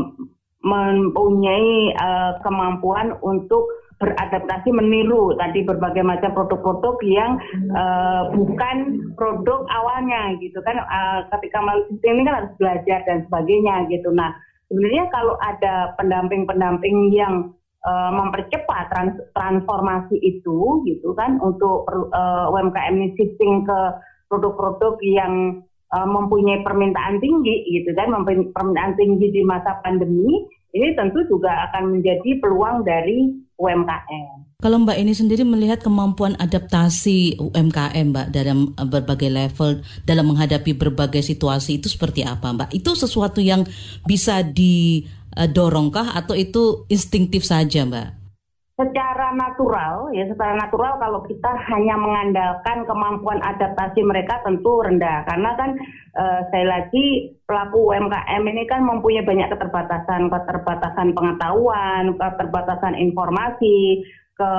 mempunyai 0.60 1.96
uh, 1.96 2.32
kemampuan 2.44 3.16
untuk 3.24 3.64
beradaptasi 4.00 4.72
meniru 4.72 5.36
tadi 5.36 5.60
berbagai 5.60 6.00
macam 6.00 6.32
produk-produk 6.32 6.96
yang 7.04 7.36
uh, 7.76 8.32
bukan 8.32 8.76
produk 9.16 9.68
awalnya 9.68 10.40
gitu 10.40 10.56
kan. 10.64 10.80
Uh, 10.88 11.28
ketika 11.36 11.60
melalui 11.60 12.00
ini 12.00 12.24
kan 12.24 12.34
harus 12.44 12.52
belajar 12.56 12.98
dan 13.04 13.18
sebagainya 13.28 13.88
gitu. 13.92 14.08
Nah 14.12 14.32
sebenarnya 14.72 15.04
kalau 15.12 15.36
ada 15.44 15.92
pendamping-pendamping 16.00 17.12
yang 17.12 17.52
uh, 17.84 18.10
mempercepat 18.12 18.88
trans 18.88 19.16
transformasi 19.36 20.16
itu 20.24 20.80
gitu 20.88 21.12
kan 21.12 21.36
untuk 21.44 21.84
uh, 21.88 22.48
UMKM 22.52 22.96
ini 22.96 23.12
shifting 23.20 23.68
ke 23.68 23.80
produk-produk 24.32 24.96
yang 25.04 25.60
uh, 25.94 26.08
mempunyai 26.08 26.62
permintaan 26.62 27.18
tinggi 27.18 27.66
gitu 27.70 27.90
kan 27.94 28.10
permintaan 28.26 28.94
tinggi 28.98 29.30
di 29.30 29.42
masa 29.46 29.78
pandemi 29.82 30.46
ini 30.70 30.94
tentu 30.94 31.26
juga 31.26 31.50
akan 31.70 31.98
menjadi 31.98 32.38
peluang 32.38 32.86
dari 32.86 33.34
UMKM. 33.58 34.62
Kalau 34.62 34.76
Mbak 34.84 34.98
ini 35.02 35.12
sendiri 35.16 35.42
melihat 35.42 35.80
kemampuan 35.82 36.36
adaptasi 36.36 37.40
UMKM 37.40 38.12
Mbak 38.12 38.26
dalam 38.30 38.76
eh, 38.76 38.86
berbagai 38.86 39.30
level 39.32 39.82
dalam 40.06 40.30
menghadapi 40.30 40.76
berbagai 40.76 41.24
situasi 41.26 41.82
itu 41.82 41.90
seperti 41.90 42.22
apa 42.22 42.52
Mbak? 42.54 42.70
Itu 42.76 42.94
sesuatu 42.94 43.42
yang 43.42 43.66
bisa 44.06 44.44
didorongkah 44.46 46.14
atau 46.14 46.36
itu 46.36 46.86
instingtif 46.92 47.42
saja 47.42 47.82
Mbak? 47.88 48.19
Secara 48.80 49.36
natural 49.36 50.08
ya 50.16 50.24
secara 50.24 50.56
natural 50.56 50.96
kalau 50.96 51.20
kita 51.28 51.52
hanya 51.68 52.00
mengandalkan 52.00 52.88
kemampuan 52.88 53.36
adaptasi 53.44 54.00
mereka 54.00 54.40
tentu 54.40 54.80
rendah. 54.80 55.28
Karena 55.28 55.52
kan 55.60 55.76
e, 56.16 56.24
sekali 56.48 56.64
lagi 56.66 57.06
pelaku 57.44 57.92
UMKM 57.92 58.42
ini 58.48 58.64
kan 58.64 58.80
mempunyai 58.80 59.28
banyak 59.28 59.52
keterbatasan 59.52 60.32
keterbatasan 60.32 61.12
pengetahuan 61.12 62.16
keterbatasan 62.16 62.96
informasi 62.96 64.00
ke 64.40 64.52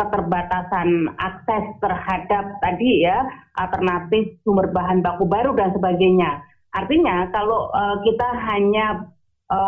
keterbatasan 0.00 1.12
akses 1.20 1.64
terhadap 1.84 2.56
tadi 2.64 3.04
ya 3.04 3.20
alternatif 3.60 4.40
sumber 4.48 4.72
bahan 4.72 5.04
baku 5.04 5.28
baru 5.28 5.52
dan 5.52 5.76
sebagainya. 5.76 6.40
Artinya 6.72 7.28
kalau 7.36 7.68
e, 7.68 7.82
kita 8.08 8.28
hanya 8.48 9.12
e, 9.52 9.60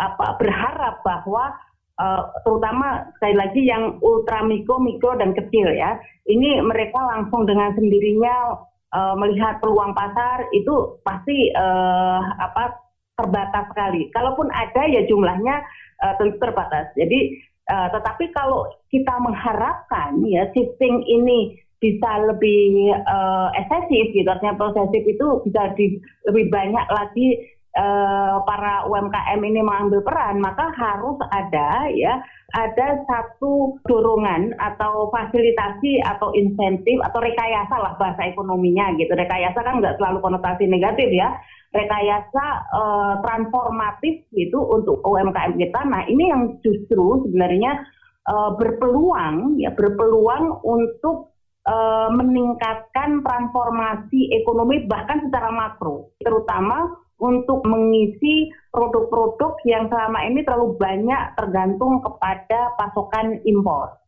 apa 0.00 0.40
berharap 0.40 1.04
bahwa 1.04 1.67
uh, 1.98 2.22
terutama 2.46 3.04
sekali 3.18 3.36
lagi 3.36 3.62
yang 3.66 3.98
ultra 4.00 4.46
mikro, 4.46 4.80
mikro 4.80 5.18
dan 5.18 5.34
kecil 5.34 5.68
ya. 5.74 5.98
Ini 6.24 6.62
mereka 6.64 6.98
langsung 7.02 7.44
dengan 7.44 7.74
sendirinya 7.74 8.56
uh, 8.94 9.14
melihat 9.18 9.58
peluang 9.60 9.92
pasar 9.92 10.46
itu 10.54 10.98
pasti 11.02 11.52
uh, 11.52 12.22
apa 12.40 12.78
terbatas 13.18 13.66
sekali. 13.74 14.08
Kalaupun 14.14 14.46
ada 14.54 14.86
ya 14.86 15.02
jumlahnya 15.10 15.60
uh, 16.06 16.14
terbatas. 16.18 16.94
Jadi 16.94 17.34
uh, 17.68 17.88
tetapi 17.92 18.30
kalau 18.32 18.70
kita 18.88 19.14
mengharapkan 19.18 20.22
ya 20.24 20.46
shifting 20.54 21.02
ini 21.04 21.58
bisa 21.78 22.10
lebih 22.26 22.90
uh, 23.06 23.54
gitu 24.02 24.26
artinya 24.26 24.58
prosesif 24.58 25.02
itu 25.06 25.26
bisa 25.46 25.70
di, 25.78 26.02
lebih 26.26 26.50
banyak 26.50 26.86
lagi 26.90 27.38
Eh, 27.78 28.36
para 28.42 28.90
UMKM 28.90 29.38
ini 29.38 29.62
mengambil 29.62 30.02
peran, 30.02 30.42
maka 30.42 30.66
harus 30.74 31.14
ada 31.30 31.86
ya 31.94 32.18
ada 32.50 33.06
satu 33.06 33.78
dorongan 33.86 34.50
atau 34.58 35.06
fasilitasi 35.14 36.02
atau 36.02 36.34
insentif 36.34 36.98
atau 37.06 37.22
rekayasa 37.22 37.70
lah 37.78 37.94
bahasa 37.94 38.26
ekonominya 38.26 38.98
gitu. 38.98 39.14
Rekayasa 39.14 39.62
kan 39.62 39.78
nggak 39.78 39.94
selalu 39.94 40.18
konotasi 40.18 40.66
negatif 40.66 41.06
ya. 41.14 41.38
Rekayasa 41.70 42.44
uh, 42.74 43.14
transformatif 43.22 44.26
gitu 44.34 44.58
untuk 44.58 44.98
UMKM 45.06 45.54
kita. 45.54 45.78
Nah 45.86 46.02
ini 46.10 46.34
yang 46.34 46.58
justru 46.66 47.30
sebenarnya 47.30 47.78
uh, 48.26 48.58
berpeluang 48.58 49.54
ya 49.54 49.70
berpeluang 49.70 50.66
untuk 50.66 51.30
uh, 51.62 52.10
meningkatkan 52.10 53.22
transformasi 53.22 54.34
ekonomi 54.34 54.82
bahkan 54.90 55.22
secara 55.30 55.54
makro, 55.54 56.10
terutama 56.18 57.06
untuk 57.18 57.66
mengisi 57.66 58.50
produk-produk 58.70 59.58
yang 59.66 59.90
selama 59.90 60.18
ini 60.26 60.46
terlalu 60.46 60.78
banyak 60.78 61.34
tergantung 61.34 61.98
kepada 62.02 62.74
pasokan 62.78 63.42
impor. 63.42 63.98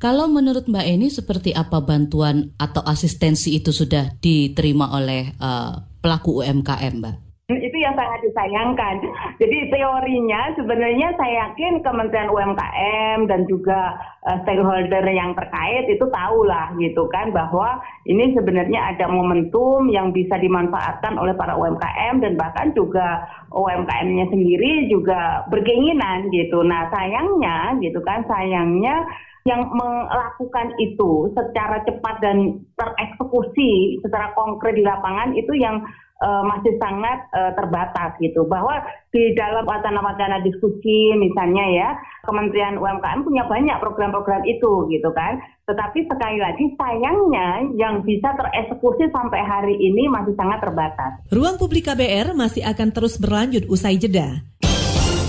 Kalau 0.00 0.28
menurut 0.28 0.68
Mbak 0.68 0.84
Eni 0.84 1.08
seperti 1.08 1.56
apa 1.56 1.80
bantuan 1.80 2.52
atau 2.60 2.84
asistensi 2.84 3.56
itu 3.56 3.72
sudah 3.72 4.12
diterima 4.20 4.92
oleh 4.92 5.32
uh, 5.40 5.80
pelaku 6.04 6.44
UMKM, 6.44 6.94
Mbak? 7.00 7.16
Itu 7.44 7.76
yang 7.76 7.92
sangat 7.92 8.24
disayangkan. 8.24 9.04
Jadi 9.36 9.68
teorinya 9.68 10.56
sebenarnya 10.56 11.12
saya 11.20 11.44
yakin 11.44 11.84
Kementerian 11.84 12.32
UMKM 12.32 13.28
dan 13.28 13.44
juga 13.44 14.00
uh, 14.24 14.40
stakeholder 14.48 15.04
yang 15.12 15.36
terkait 15.36 15.84
itu 15.92 16.08
tahu 16.08 16.48
lah 16.48 16.72
gitu 16.80 17.04
kan 17.12 17.36
bahwa 17.36 17.84
ini 18.08 18.32
sebenarnya 18.32 18.96
ada 18.96 19.12
momentum 19.12 19.92
yang 19.92 20.08
bisa 20.16 20.40
dimanfaatkan 20.40 21.20
oleh 21.20 21.36
para 21.36 21.52
UMKM 21.52 22.24
dan 22.24 22.32
bahkan 22.40 22.72
juga 22.72 23.28
UMKM-nya 23.52 24.24
sendiri 24.32 24.88
juga 24.88 25.44
berkeinginan 25.52 26.32
gitu. 26.32 26.64
Nah 26.64 26.88
sayangnya 26.96 27.76
gitu 27.84 28.00
kan 28.08 28.24
sayangnya 28.24 29.04
yang 29.44 29.68
melakukan 29.76 30.72
itu 30.80 31.28
secara 31.36 31.84
cepat 31.84 32.24
dan 32.24 32.64
tereksekusi 32.80 34.00
secara 34.00 34.32
konkret 34.32 34.72
di 34.72 34.80
lapangan 34.80 35.36
itu 35.36 35.52
yang 35.60 35.84
uh, 36.24 36.42
masih 36.48 36.72
sangat 36.80 37.28
uh, 37.36 37.52
terbatas 37.52 38.16
gitu 38.18 38.48
bahwa 38.48 38.80
di 39.12 39.36
dalam 39.36 39.68
wacana-wacana 39.68 40.40
diskusi 40.40 41.12
misalnya 41.14 41.64
ya 41.70 41.88
Kementerian 42.24 42.80
UMKM 42.80 43.20
punya 43.22 43.44
banyak 43.44 43.76
program-program 43.84 44.42
itu 44.48 44.88
gitu 44.88 45.12
kan 45.12 45.36
tetapi 45.68 46.08
sekali 46.08 46.40
lagi 46.40 46.64
sayangnya 46.76 47.48
yang 47.76 48.00
bisa 48.04 48.32
tereksekusi 48.36 49.08
sampai 49.12 49.40
hari 49.44 49.76
ini 49.76 50.08
masih 50.12 50.36
sangat 50.36 50.60
terbatas. 50.60 51.12
Ruang 51.32 51.56
Publik 51.56 51.88
KBR 51.88 52.36
masih 52.36 52.64
akan 52.64 52.88
terus 52.92 53.16
berlanjut 53.16 53.64
usai 53.68 53.96
jeda. 53.96 54.44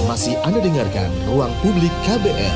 Masih 0.08 0.36
Anda 0.44 0.60
dengarkan 0.60 1.08
Ruang 1.32 1.52
Publik 1.64 1.92
KBR. 2.04 2.56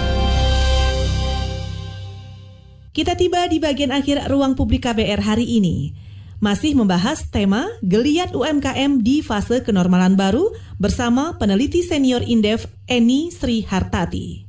Kita 2.91 3.15
tiba 3.15 3.47
di 3.47 3.63
bagian 3.63 3.95
akhir 3.95 4.27
Ruang 4.27 4.59
Publik 4.59 4.83
KBR 4.83 5.23
hari 5.23 5.47
ini 5.47 6.08
masih 6.39 6.71
membahas 6.71 7.27
tema 7.27 7.67
Geliat 7.83 8.31
UMKM 8.31 9.03
di 9.03 9.19
fase 9.19 9.59
kenormalan 9.59 10.15
baru 10.15 10.55
bersama 10.79 11.35
peneliti 11.35 11.83
senior 11.83 12.23
Indef 12.23 12.63
Eni 12.87 13.27
Sri 13.27 13.67
Hartati. 13.67 14.47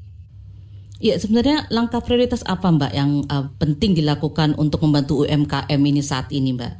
Ya, 1.02 1.18
sebenarnya 1.18 1.66
langkah 1.74 1.98
prioritas 1.98 2.46
apa 2.46 2.70
Mbak 2.70 2.92
yang 2.94 3.26
uh, 3.26 3.50
penting 3.58 3.98
dilakukan 3.98 4.54
untuk 4.54 4.86
membantu 4.86 5.26
UMKM 5.26 5.80
ini 5.82 5.98
saat 5.98 6.30
ini 6.30 6.54
Mbak? 6.54 6.72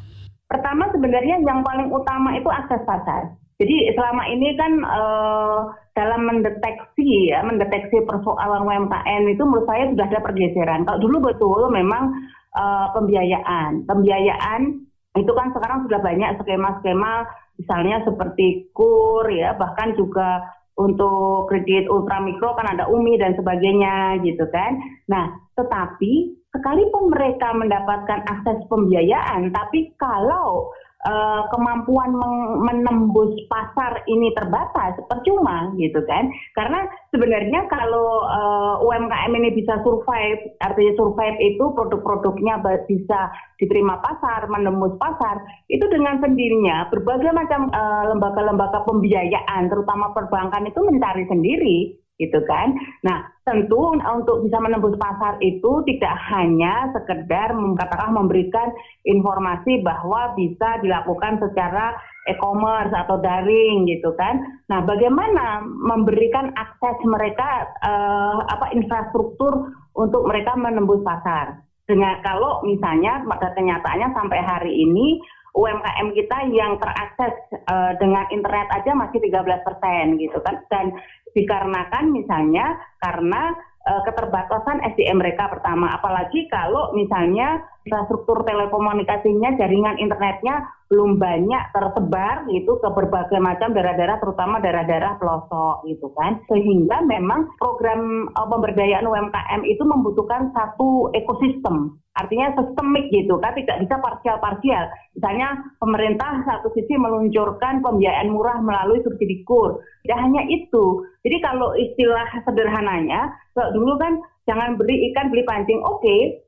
Pertama 0.46 0.86
sebenarnya 0.94 1.42
yang 1.42 1.66
paling 1.66 1.90
utama 1.90 2.36
itu 2.38 2.46
akses 2.46 2.82
pasar. 2.86 3.34
Jadi 3.58 3.92
selama 3.92 4.24
ini 4.30 4.54
kan 4.56 4.72
uh, 4.86 5.74
dalam 5.98 6.22
mendeteksi 6.28 7.34
ya, 7.34 7.42
mendeteksi 7.42 8.04
persoalan 8.06 8.62
UMKM 8.62 9.22
itu 9.26 9.42
menurut 9.42 9.66
saya 9.66 9.90
sudah 9.90 10.06
ada 10.06 10.20
pergeseran. 10.22 10.86
Kalau 10.86 11.00
dulu 11.02 11.32
betul 11.32 11.66
memang 11.72 12.14
uh, 12.54 12.92
pembiayaan, 12.94 13.88
pembiayaan 13.88 14.89
itu 15.18 15.32
kan 15.34 15.50
sekarang 15.50 15.86
sudah 15.86 15.98
banyak 15.98 16.38
skema-skema 16.38 17.26
misalnya 17.58 18.06
seperti 18.06 18.70
kur 18.70 19.26
ya 19.26 19.58
bahkan 19.58 19.92
juga 19.98 20.46
untuk 20.80 21.50
kredit 21.52 21.90
ultramikro 21.92 22.56
kan 22.56 22.72
ada 22.72 22.88
UMI 22.88 23.20
dan 23.20 23.36
sebagainya 23.36 24.16
gitu 24.24 24.48
kan. 24.48 24.80
Nah, 25.12 25.28
tetapi 25.58 26.40
sekalipun 26.56 27.12
mereka 27.12 27.52
mendapatkan 27.52 28.24
akses 28.24 28.64
pembiayaan 28.72 29.52
tapi 29.52 29.92
kalau 30.00 30.72
uh, 31.06 31.42
kemampuan 31.52 32.12
menembus 32.60 33.32
pasar 33.48 34.04
ini 34.04 34.32
terbatas, 34.36 35.00
percuma 35.08 35.72
gitu 35.80 36.00
kan? 36.04 36.28
Karena 36.52 36.84
sebenarnya 37.14 37.66
kalau 37.68 38.24
uh, 38.26 38.74
eh, 38.80 38.86
UMKM 38.86 39.32
ini 39.36 39.50
bisa 39.56 39.80
survive, 39.84 40.40
artinya 40.60 40.92
survive 40.96 41.38
itu 41.40 41.64
produk-produknya 41.72 42.60
bisa 42.88 43.20
diterima 43.60 44.00
pasar, 44.00 44.48
menembus 44.48 44.96
pasar, 44.96 45.40
itu 45.68 45.84
dengan 45.88 46.20
sendirinya 46.20 46.88
berbagai 46.88 47.32
macam 47.36 47.68
uh, 47.72 48.04
lembaga-lembaga 48.12 48.84
pembiayaan, 48.88 49.68
terutama 49.68 50.12
perbankan 50.16 50.68
itu 50.68 50.80
mencari 50.80 51.24
sendiri 51.28 51.99
gitu 52.20 52.44
kan. 52.44 52.76
Nah, 53.00 53.24
tentu 53.48 53.96
untuk 53.96 54.44
bisa 54.44 54.60
menembus 54.60 54.94
pasar 55.00 55.40
itu 55.40 55.80
tidak 55.88 56.14
hanya 56.30 56.92
sekedar 56.92 57.56
katakan 57.56 58.12
memberikan 58.12 58.68
informasi 59.08 59.80
bahwa 59.80 60.36
bisa 60.36 60.78
dilakukan 60.84 61.40
secara 61.40 61.96
e-commerce 62.28 62.92
atau 62.92 63.16
daring 63.18 63.88
gitu 63.88 64.12
kan. 64.20 64.38
Nah, 64.68 64.84
bagaimana 64.84 65.64
memberikan 65.64 66.52
akses 66.54 67.00
mereka 67.08 67.72
eh, 67.80 68.38
apa 68.52 68.76
infrastruktur 68.76 69.72
untuk 69.96 70.28
mereka 70.28 70.54
menembus 70.54 71.00
pasar. 71.02 71.64
Dengan 71.88 72.22
kalau 72.22 72.62
misalnya 72.62 73.26
pada 73.26 73.50
kenyataannya 73.50 74.14
sampai 74.14 74.38
hari 74.46 74.72
ini 74.78 75.18
UMKM 75.56 76.14
kita 76.14 76.38
yang 76.54 76.78
terakses 76.78 77.34
uh, 77.66 77.92
dengan 77.98 78.26
internet 78.30 78.70
aja 78.70 78.94
masih 78.94 79.18
13 79.18 79.66
persen 79.66 80.04
gitu 80.18 80.38
kan. 80.46 80.62
Dan 80.70 80.94
dikarenakan 81.34 82.04
misalnya 82.10 82.78
karena 83.02 83.54
uh, 83.86 84.02
keterbatasan 84.06 84.82
SDM 84.94 85.18
mereka 85.18 85.50
pertama. 85.50 85.90
Apalagi 85.94 86.46
kalau 86.50 86.94
misalnya 86.94 87.62
infrastruktur 87.84 88.44
telekomunikasinya 88.44 89.56
jaringan 89.56 89.96
internetnya 89.96 90.68
belum 90.90 91.22
banyak 91.22 91.70
tersebar 91.70 92.50
gitu 92.50 92.74
ke 92.82 92.88
berbagai 92.90 93.38
macam 93.38 93.70
daerah-daerah 93.70 94.18
terutama 94.18 94.58
daerah-daerah 94.58 95.22
pelosok 95.22 95.86
gitu 95.86 96.10
kan. 96.18 96.42
Sehingga 96.50 97.06
memang 97.06 97.46
program 97.62 98.26
uh, 98.34 98.48
pemberdayaan 98.50 99.06
UMKM 99.06 99.62
itu 99.70 99.86
membutuhkan 99.86 100.50
satu 100.50 101.14
ekosistem. 101.14 101.94
Artinya 102.18 102.50
sistemik 102.58 103.06
gitu 103.14 103.38
kan 103.38 103.54
tidak 103.54 103.86
bisa 103.86 104.02
parsial-parsial. 104.02 104.84
Misalnya 105.14 105.62
pemerintah 105.78 106.42
satu 106.42 106.74
sisi 106.74 106.98
meluncurkan 106.98 107.86
pembiayaan 107.86 108.34
murah 108.34 108.58
melalui 108.58 108.98
subsidi 109.06 109.46
kur. 109.46 109.78
Tidak 110.02 110.18
hanya 110.18 110.42
itu. 110.50 111.06
Jadi 111.22 111.38
kalau 111.38 111.70
istilah 111.78 112.26
sederhananya 112.42 113.30
dulu 113.54 113.94
kan 113.94 114.18
jangan 114.50 114.74
beli 114.74 115.14
ikan 115.14 115.30
beli 115.30 115.46
pancing. 115.46 115.78
Oke 115.86 116.42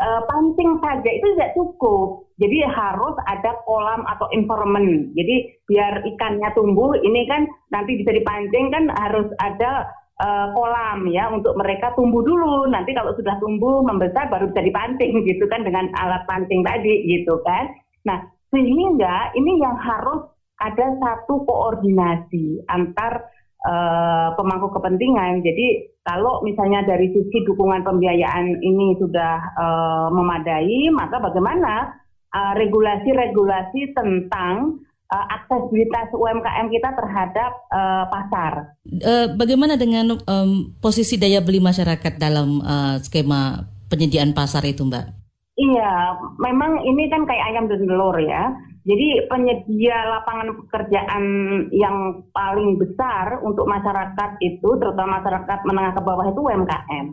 uh, 0.00 0.22
pancing 0.26 0.80
saja 0.82 1.10
itu 1.10 1.26
tidak 1.36 1.54
cukup. 1.54 2.26
Jadi 2.34 2.66
harus 2.66 3.14
ada 3.30 3.62
kolam 3.62 4.02
atau 4.10 4.26
environment. 4.34 5.14
Jadi 5.14 5.54
biar 5.70 6.02
ikannya 6.02 6.50
tumbuh, 6.58 6.98
ini 6.98 7.30
kan 7.30 7.46
nanti 7.70 8.02
bisa 8.02 8.10
dipancing 8.10 8.74
kan 8.74 8.90
harus 8.90 9.30
ada 9.38 9.86
uh, 10.18 10.50
kolam 10.50 11.06
ya 11.14 11.30
untuk 11.30 11.54
mereka 11.54 11.94
tumbuh 11.94 12.26
dulu. 12.26 12.66
Nanti 12.66 12.90
kalau 12.90 13.14
sudah 13.14 13.38
tumbuh 13.38 13.86
membesar 13.86 14.26
baru 14.30 14.50
bisa 14.50 14.66
dipancing 14.66 15.14
gitu 15.22 15.46
kan 15.46 15.62
dengan 15.62 15.86
alat 15.94 16.26
pancing 16.26 16.66
tadi 16.66 17.06
gitu 17.06 17.38
kan. 17.46 17.70
Nah 18.02 18.18
sehingga 18.50 19.34
ini 19.38 19.62
yang 19.62 19.78
harus 19.78 20.30
ada 20.62 20.86
satu 21.02 21.42
koordinasi 21.46 22.62
antar 22.70 23.30
uh, 23.66 24.34
pemangku 24.38 24.70
kepentingan. 24.74 25.42
Jadi 25.42 25.93
kalau 26.04 26.44
misalnya 26.44 26.84
dari 26.84 27.08
sisi 27.16 27.48
dukungan 27.48 27.80
pembiayaan 27.80 28.60
ini 28.60 28.92
sudah 29.00 29.40
uh, 29.56 30.08
memadai, 30.12 30.92
maka 30.92 31.16
bagaimana 31.16 31.96
eh, 32.28 32.52
regulasi-regulasi 32.60 33.80
uh, 33.88 33.92
tentang 33.96 34.84
uh, 35.08 35.26
aksesibilitas 35.32 36.12
UMKM 36.12 36.68
kita 36.68 36.90
terhadap 36.92 37.52
uh, 37.72 38.04
pasar? 38.12 38.76
Uh, 38.84 39.32
bagaimana 39.32 39.80
dengan 39.80 40.20
um, 40.28 40.76
posisi 40.84 41.16
daya 41.16 41.40
beli 41.40 41.64
masyarakat 41.64 42.20
dalam 42.20 42.60
uh, 42.60 43.00
skema 43.00 43.64
penyediaan 43.88 44.36
pasar 44.36 44.60
itu, 44.68 44.84
Mbak? 44.84 45.06
Iya, 45.56 46.20
memang 46.36 46.84
ini 46.84 47.08
kan 47.08 47.24
kayak 47.24 47.46
ayam 47.48 47.64
dan 47.70 47.80
telur 47.80 48.16
ya. 48.20 48.52
Jadi 48.84 49.28
penyedia 49.32 49.96
lapangan 50.12 50.60
pekerjaan 50.60 51.24
yang 51.72 52.20
paling 52.36 52.76
besar 52.76 53.40
untuk 53.40 53.64
masyarakat 53.64 54.30
itu, 54.44 54.68
terutama 54.76 55.24
masyarakat 55.24 55.58
menengah 55.64 55.92
ke 55.96 56.02
bawah 56.04 56.26
itu 56.28 56.40
UMKM. 56.44 57.06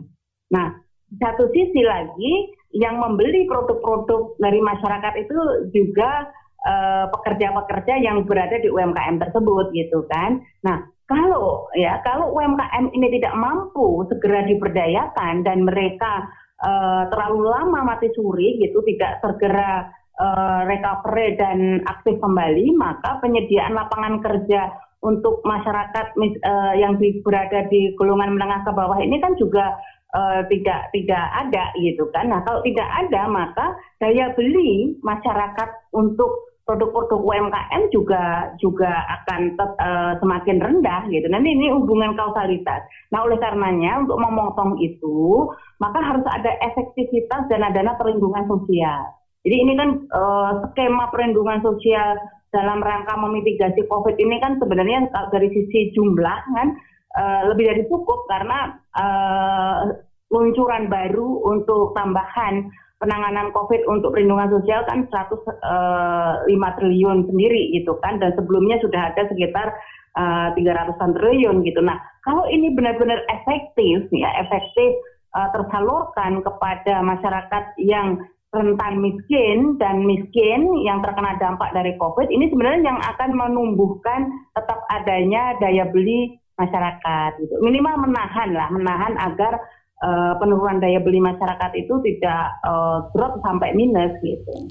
Nah, 0.52 0.76
satu 1.16 1.48
sisi 1.48 1.80
lagi 1.80 2.52
yang 2.76 3.00
membeli 3.00 3.48
produk-produk 3.48 4.36
dari 4.36 4.60
masyarakat 4.60 5.14
itu 5.24 5.36
juga 5.72 6.28
eh, 6.60 7.04
pekerja-pekerja 7.08 8.04
yang 8.04 8.28
berada 8.28 8.60
di 8.60 8.68
UMKM 8.68 9.16
tersebut 9.16 9.72
gitu 9.72 10.04
kan. 10.12 10.44
Nah, 10.60 10.84
kalau 11.08 11.68
ya 11.76 12.00
kalau 12.04 12.32
UMKM 12.36 12.92
ini 12.96 13.20
tidak 13.20 13.32
mampu 13.36 14.04
segera 14.08 14.44
diberdayakan 14.48 15.44
dan 15.44 15.66
mereka 15.66 16.24
uh, 16.62 17.04
terlalu 17.12 17.52
lama 17.52 17.80
mati 17.84 18.08
suri 18.16 18.56
gitu, 18.62 18.80
tidak 18.86 19.20
segera 19.20 19.92
uh, 20.20 20.60
recovery 20.68 21.38
dan 21.40 21.80
aktif 21.88 22.18
kembali, 22.20 22.74
maka 22.76 23.22
penyediaan 23.22 23.72
lapangan 23.72 24.20
kerja 24.20 24.68
untuk 25.02 25.42
masyarakat 25.42 26.14
uh, 26.18 26.74
yang 26.78 26.96
di, 26.96 27.18
berada 27.26 27.66
di 27.66 27.90
golongan 27.98 28.38
menengah 28.38 28.62
ke 28.62 28.70
bawah 28.70 28.98
ini 29.02 29.18
kan 29.18 29.34
juga 29.34 29.74
uh, 30.14 30.46
tidak 30.46 30.94
tidak 30.94 31.24
ada 31.34 31.74
gitu 31.74 32.06
kan. 32.14 32.30
Nah 32.30 32.40
kalau 32.46 32.62
tidak 32.62 32.86
ada 32.86 33.22
maka 33.26 33.66
daya 33.98 34.30
beli 34.38 34.94
masyarakat 35.02 35.68
untuk 35.90 36.54
produk-produk 36.62 37.18
UMKM 37.18 37.90
juga 37.90 38.54
juga 38.62 39.02
akan 39.20 39.58
tet, 39.58 39.72
uh, 39.82 40.14
semakin 40.22 40.62
rendah 40.62 41.10
gitu. 41.10 41.26
Nanti 41.26 41.50
ini 41.50 41.74
hubungan 41.74 42.14
kausalitas. 42.14 42.86
Nah 43.10 43.26
oleh 43.26 43.42
karenanya 43.42 44.06
untuk 44.06 44.22
memotong 44.22 44.78
itu 44.78 45.50
maka 45.82 45.98
harus 45.98 46.22
ada 46.30 46.54
efektivitas 46.62 47.50
dana-dana 47.50 47.98
perlindungan 47.98 48.46
sosial. 48.46 49.10
Jadi 49.42 49.56
ini 49.58 49.72
kan 49.74 49.90
uh, 50.14 50.50
skema 50.70 51.10
perlindungan 51.10 51.62
sosial 51.66 52.14
dalam 52.54 52.78
rangka 52.84 53.16
memitigasi 53.16 53.88
COVID 53.88 54.14
ini 54.20 54.38
kan 54.38 54.60
sebenarnya 54.62 55.08
dari 55.32 55.48
sisi 55.50 55.90
jumlah 55.96 56.38
kan 56.54 56.68
uh, 57.16 57.42
lebih 57.50 57.64
dari 57.74 57.82
cukup 57.88 58.28
karena 58.28 58.76
uh, 58.94 59.90
luncuran 60.30 60.86
baru 60.86 61.42
untuk 61.48 61.96
tambahan 61.96 62.70
penanganan 63.02 63.50
COVID 63.50 63.82
untuk 63.90 64.14
perlindungan 64.14 64.52
sosial 64.52 64.86
kan 64.86 65.10
105 65.10 65.42
uh, 65.58 66.72
triliun 66.78 67.26
sendiri 67.26 67.74
gitu 67.74 67.98
kan 67.98 68.22
dan 68.22 68.30
sebelumnya 68.38 68.78
sudah 68.78 69.10
ada 69.10 69.26
sekitar 69.26 69.74
uh, 70.14 70.54
300 70.54 71.18
triliun 71.18 71.66
gitu. 71.66 71.82
Nah 71.82 71.98
kalau 72.22 72.46
ini 72.46 72.70
benar-benar 72.70 73.26
efektif 73.26 74.06
ya 74.14 74.30
efektif 74.38 75.02
uh, 75.34 75.50
tersalurkan 75.50 76.46
kepada 76.46 77.02
masyarakat 77.02 77.64
yang 77.82 78.22
rentan 78.52 79.00
miskin 79.00 79.80
dan 79.80 80.04
miskin 80.04 80.68
yang 80.84 81.00
terkena 81.00 81.40
dampak 81.40 81.72
dari 81.72 81.96
COVID 81.96 82.28
ini 82.28 82.52
sebenarnya 82.52 82.84
yang 82.84 83.00
akan 83.00 83.30
menumbuhkan 83.32 84.28
tetap 84.52 84.84
adanya 84.92 85.56
daya 85.56 85.88
beli 85.88 86.36
masyarakat 86.60 87.30
gitu. 87.40 87.54
Minimal 87.64 88.04
menahan 88.04 88.50
lah, 88.52 88.68
menahan 88.68 89.16
agar 89.16 89.56
uh, 90.04 90.36
penurunan 90.36 90.84
daya 90.84 91.00
beli 91.00 91.24
masyarakat 91.24 91.70
itu 91.80 91.96
tidak 92.04 92.52
uh, 92.68 93.08
drop 93.16 93.40
sampai 93.40 93.72
minus 93.72 94.12
gitu. 94.20 94.68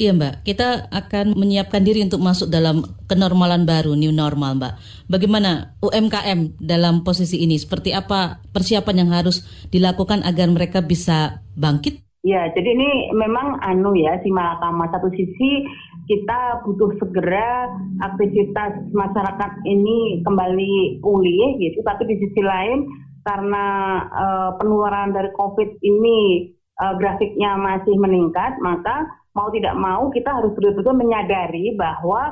Iya 0.00 0.12
Mbak, 0.18 0.34
kita 0.42 0.88
akan 0.90 1.38
menyiapkan 1.38 1.84
diri 1.84 2.02
untuk 2.02 2.20
masuk 2.24 2.50
dalam 2.50 2.82
kenormalan 3.06 3.64
baru, 3.64 3.94
new 3.94 4.10
normal 4.10 4.58
Mbak. 4.58 4.74
Bagaimana 5.06 5.78
UMKM 5.78 6.58
dalam 6.58 7.06
posisi 7.06 7.40
ini? 7.40 7.54
Seperti 7.56 7.94
apa 7.94 8.42
persiapan 8.50 9.06
yang 9.06 9.10
harus 9.14 9.46
dilakukan 9.70 10.26
agar 10.26 10.48
mereka 10.50 10.82
bisa 10.82 11.40
bangkit? 11.54 12.11
Ya, 12.22 12.46
jadi 12.54 12.78
ini 12.78 13.10
memang 13.18 13.58
anu 13.66 13.98
ya 13.98 14.14
si 14.22 14.30
Malakama 14.30 14.86
satu 14.94 15.10
sisi 15.10 15.66
kita 16.06 16.62
butuh 16.62 16.94
segera 17.02 17.66
aktivitas 17.98 18.78
masyarakat 18.94 19.52
ini 19.66 20.22
kembali 20.22 21.02
pulih 21.02 21.58
gitu, 21.58 21.82
tapi 21.82 22.06
di 22.06 22.22
sisi 22.22 22.38
lain 22.38 22.86
karena 23.26 23.66
uh, 24.14 24.50
penularan 24.54 25.10
dari 25.10 25.34
COVID 25.34 25.82
ini 25.82 26.46
uh, 26.78 26.94
grafiknya 26.94 27.58
masih 27.58 27.98
meningkat, 27.98 28.54
maka 28.62 29.02
mau 29.34 29.50
tidak 29.50 29.74
mau 29.74 30.06
kita 30.14 30.30
harus 30.30 30.54
betul-betul 30.54 30.94
menyadari 30.94 31.74
bahwa 31.74 32.30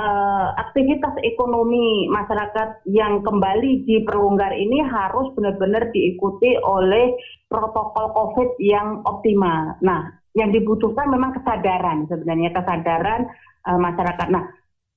uh, 0.00 0.48
aktivitas 0.60 1.12
ekonomi 1.24 2.08
masyarakat 2.08 2.88
yang 2.88 3.20
kembali 3.20 3.84
diperlonggar 3.84 4.56
ini 4.56 4.80
harus 4.80 5.28
benar-benar 5.36 5.92
diikuti 5.92 6.56
oleh 6.64 7.12
protokol 7.46 8.10
COVID 8.12 8.58
yang 8.58 9.02
optimal. 9.06 9.78
Nah, 9.82 10.10
yang 10.36 10.52
dibutuhkan 10.52 11.08
memang 11.08 11.32
kesadaran 11.40 12.04
sebenarnya 12.10 12.52
kesadaran 12.52 13.30
uh, 13.64 13.78
masyarakat. 13.80 14.28
Nah, 14.28 14.44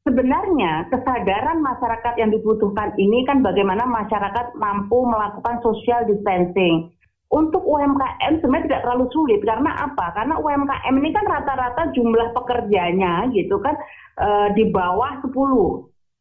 sebenarnya 0.04 0.90
kesadaran 0.92 1.64
masyarakat 1.64 2.14
yang 2.20 2.34
dibutuhkan 2.34 2.92
ini 3.00 3.24
kan 3.24 3.40
bagaimana 3.46 3.88
masyarakat 3.88 4.58
mampu 4.60 5.06
melakukan 5.08 5.64
social 5.64 6.04
distancing. 6.10 6.92
Untuk 7.30 7.62
UMKM 7.62 8.42
sebenarnya 8.42 8.66
tidak 8.66 8.84
terlalu 8.90 9.06
sulit 9.14 9.40
karena 9.46 9.70
apa? 9.86 10.18
Karena 10.18 10.42
UMKM 10.42 10.94
ini 10.98 11.14
kan 11.14 11.30
rata-rata 11.30 11.94
jumlah 11.94 12.34
pekerjanya 12.34 13.30
gitu 13.30 13.62
kan 13.62 13.78
e, 14.18 14.28
di 14.58 14.74
bawah 14.74 15.22
10. 15.22 15.30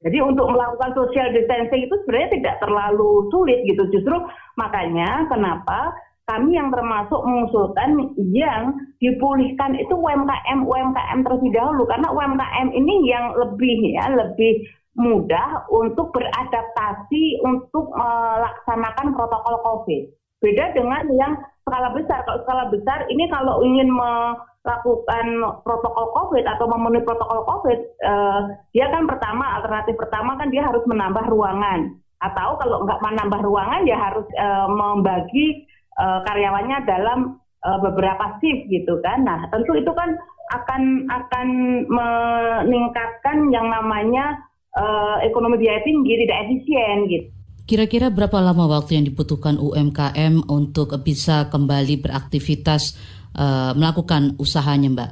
Jadi 0.05 0.19
untuk 0.21 0.53
melakukan 0.53 0.93
social 0.93 1.33
distancing 1.33 1.89
itu 1.89 1.95
sebenarnya 2.05 2.31
tidak 2.37 2.55
terlalu 2.61 3.25
sulit 3.33 3.57
gitu. 3.65 3.89
Justru 3.89 4.21
makanya 4.61 5.25
kenapa 5.33 5.97
kami 6.29 6.61
yang 6.61 6.69
termasuk 6.69 7.25
mengusulkan 7.25 8.13
yang 8.21 8.77
dipulihkan 9.01 9.73
itu 9.81 9.97
UMKM 9.97 10.61
UMKM 10.69 11.25
terlebih 11.25 11.51
dahulu 11.57 11.89
karena 11.89 12.13
UMKM 12.13 12.69
ini 12.77 13.09
yang 13.09 13.33
lebih 13.33 13.97
ya 13.97 14.13
lebih 14.13 14.61
mudah 14.99 15.65
untuk 15.71 16.11
beradaptasi 16.11 17.41
untuk 17.47 17.89
melaksanakan 17.95 19.15
protokol 19.15 19.57
COVID. 19.63 20.03
Beda 20.43 20.75
dengan 20.75 21.07
yang 21.15 21.33
skala 21.65 21.95
besar. 21.95 22.27
Kalau 22.27 22.43
skala 22.43 22.65
besar 22.69 23.07
ini 23.07 23.31
kalau 23.31 23.63
ingin 23.63 23.89
melakukan 23.89 25.27
protokol 25.63 26.07
COVID 26.13 26.45
atau 26.45 26.67
memenuhi 26.67 27.07
protokol 27.07 27.47
COVID, 27.47 27.79
eh, 28.05 28.41
dia 28.75 28.91
kan 28.91 29.07
pertama 29.07 29.63
alternatif 29.63 29.95
pertama 29.95 30.35
kan 30.35 30.51
dia 30.51 30.67
harus 30.67 30.83
menambah 30.85 31.31
ruangan. 31.31 31.95
Atau 32.19 32.59
kalau 32.59 32.83
nggak 32.83 32.99
menambah 32.99 33.41
ruangan 33.47 33.87
dia 33.87 33.99
harus 33.99 34.27
eh, 34.35 34.67
membagi 34.67 35.68
eh, 35.99 36.21
karyawannya 36.25 36.79
dalam 36.87 37.43
eh, 37.67 37.79
beberapa 37.83 38.39
shift 38.39 38.71
gitu 38.71 39.03
kan. 39.03 39.27
Nah 39.27 39.51
tentu 39.51 39.75
itu 39.75 39.91
kan 39.93 40.15
akan 40.49 41.05
akan 41.13 41.49
meningkatkan 41.91 43.53
yang 43.53 43.69
namanya 43.69 44.39
eh, 44.79 45.29
ekonomi 45.29 45.61
biaya 45.61 45.83
tinggi 45.83 46.15
tidak 46.25 46.39
efisien 46.49 46.99
gitu. 47.11 47.29
Kira-kira 47.69 48.09
berapa 48.09 48.41
lama 48.41 48.65
waktu 48.65 48.97
yang 48.97 49.13
dibutuhkan 49.13 49.61
UMKM 49.61 50.49
untuk 50.49 50.97
bisa 51.05 51.53
kembali 51.53 52.01
beraktivitas 52.01 52.97
uh, 53.37 53.77
melakukan 53.77 54.41
usahanya, 54.41 54.89
Mbak? 54.89 55.11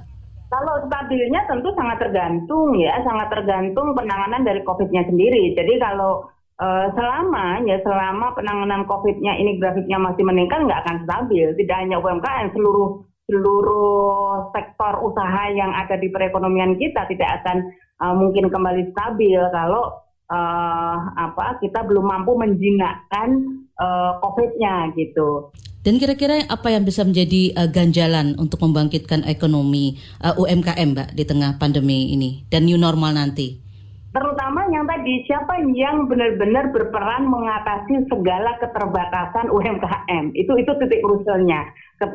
Kalau 0.49 0.75
stabilnya 0.89 1.45
tentu 1.53 1.69
sangat 1.77 2.01
tergantung 2.01 2.73
ya, 2.81 2.97
sangat 3.05 3.29
tergantung 3.29 3.93
penanganan 3.93 4.41
dari 4.41 4.65
COVID-nya 4.65 5.05
sendiri. 5.05 5.53
Jadi 5.53 5.77
kalau 5.77 6.33
uh, 6.61 6.87
selama 6.93 7.63
ya 7.65 7.81
selama 7.85 8.33
penanganan 8.37 8.85
COVID-nya 8.89 9.37
ini 9.41 9.61
grafiknya 9.61 9.99
masih 10.01 10.25
meningkat 10.25 10.59
nggak 10.65 10.81
akan 10.85 10.97
stabil. 11.05 11.47
Tidak 11.57 11.77
hanya 11.77 11.97
UMKM, 12.01 12.53
seluruh 12.53 13.05
seluruh 13.27 14.51
sektor 14.55 15.03
usaha 15.03 15.51
yang 15.51 15.75
ada 15.75 15.99
di 15.99 16.07
perekonomian 16.15 16.79
kita 16.79 17.11
tidak 17.11 17.43
akan 17.43 17.57
uh, 17.99 18.15
mungkin 18.15 18.47
kembali 18.47 18.95
stabil 18.95 19.41
kalau 19.51 19.99
uh, 20.31 20.97
apa 21.19 21.59
kita 21.59 21.83
belum 21.87 22.07
mampu 22.07 22.39
menjinakkan 22.39 23.29
uh, 23.79 24.23
COVID-nya 24.23 24.95
gitu. 24.95 25.51
Dan 25.87 26.03
kira-kira 26.03 26.43
apa 26.51 26.75
yang 26.75 26.83
bisa 26.83 27.07
menjadi 27.07 27.55
uh, 27.55 27.71
ganjalan 27.71 28.35
untuk 28.43 28.59
membangkitkan 28.59 29.23
ekonomi 29.23 29.95
uh, 30.19 30.35
UMKM, 30.35 30.99
Mbak, 30.99 31.09
di 31.15 31.23
tengah 31.23 31.63
pandemi 31.63 32.11
ini 32.11 32.43
dan 32.51 32.67
new 32.67 32.75
normal 32.75 33.15
nanti? 33.15 33.63
Terutama 34.11 34.67
yang 34.75 34.76
tadi, 35.07 35.23
siapa 35.31 35.55
yang 35.71 36.11
benar-benar 36.11 36.75
berperan 36.75 37.31
mengatasi 37.31 38.11
segala 38.11 38.59
keterbatasan 38.59 39.55
UMKM? 39.55 40.35
Itu 40.35 40.59
itu 40.59 40.67
titik 40.83 40.99
krusialnya. 40.99 41.63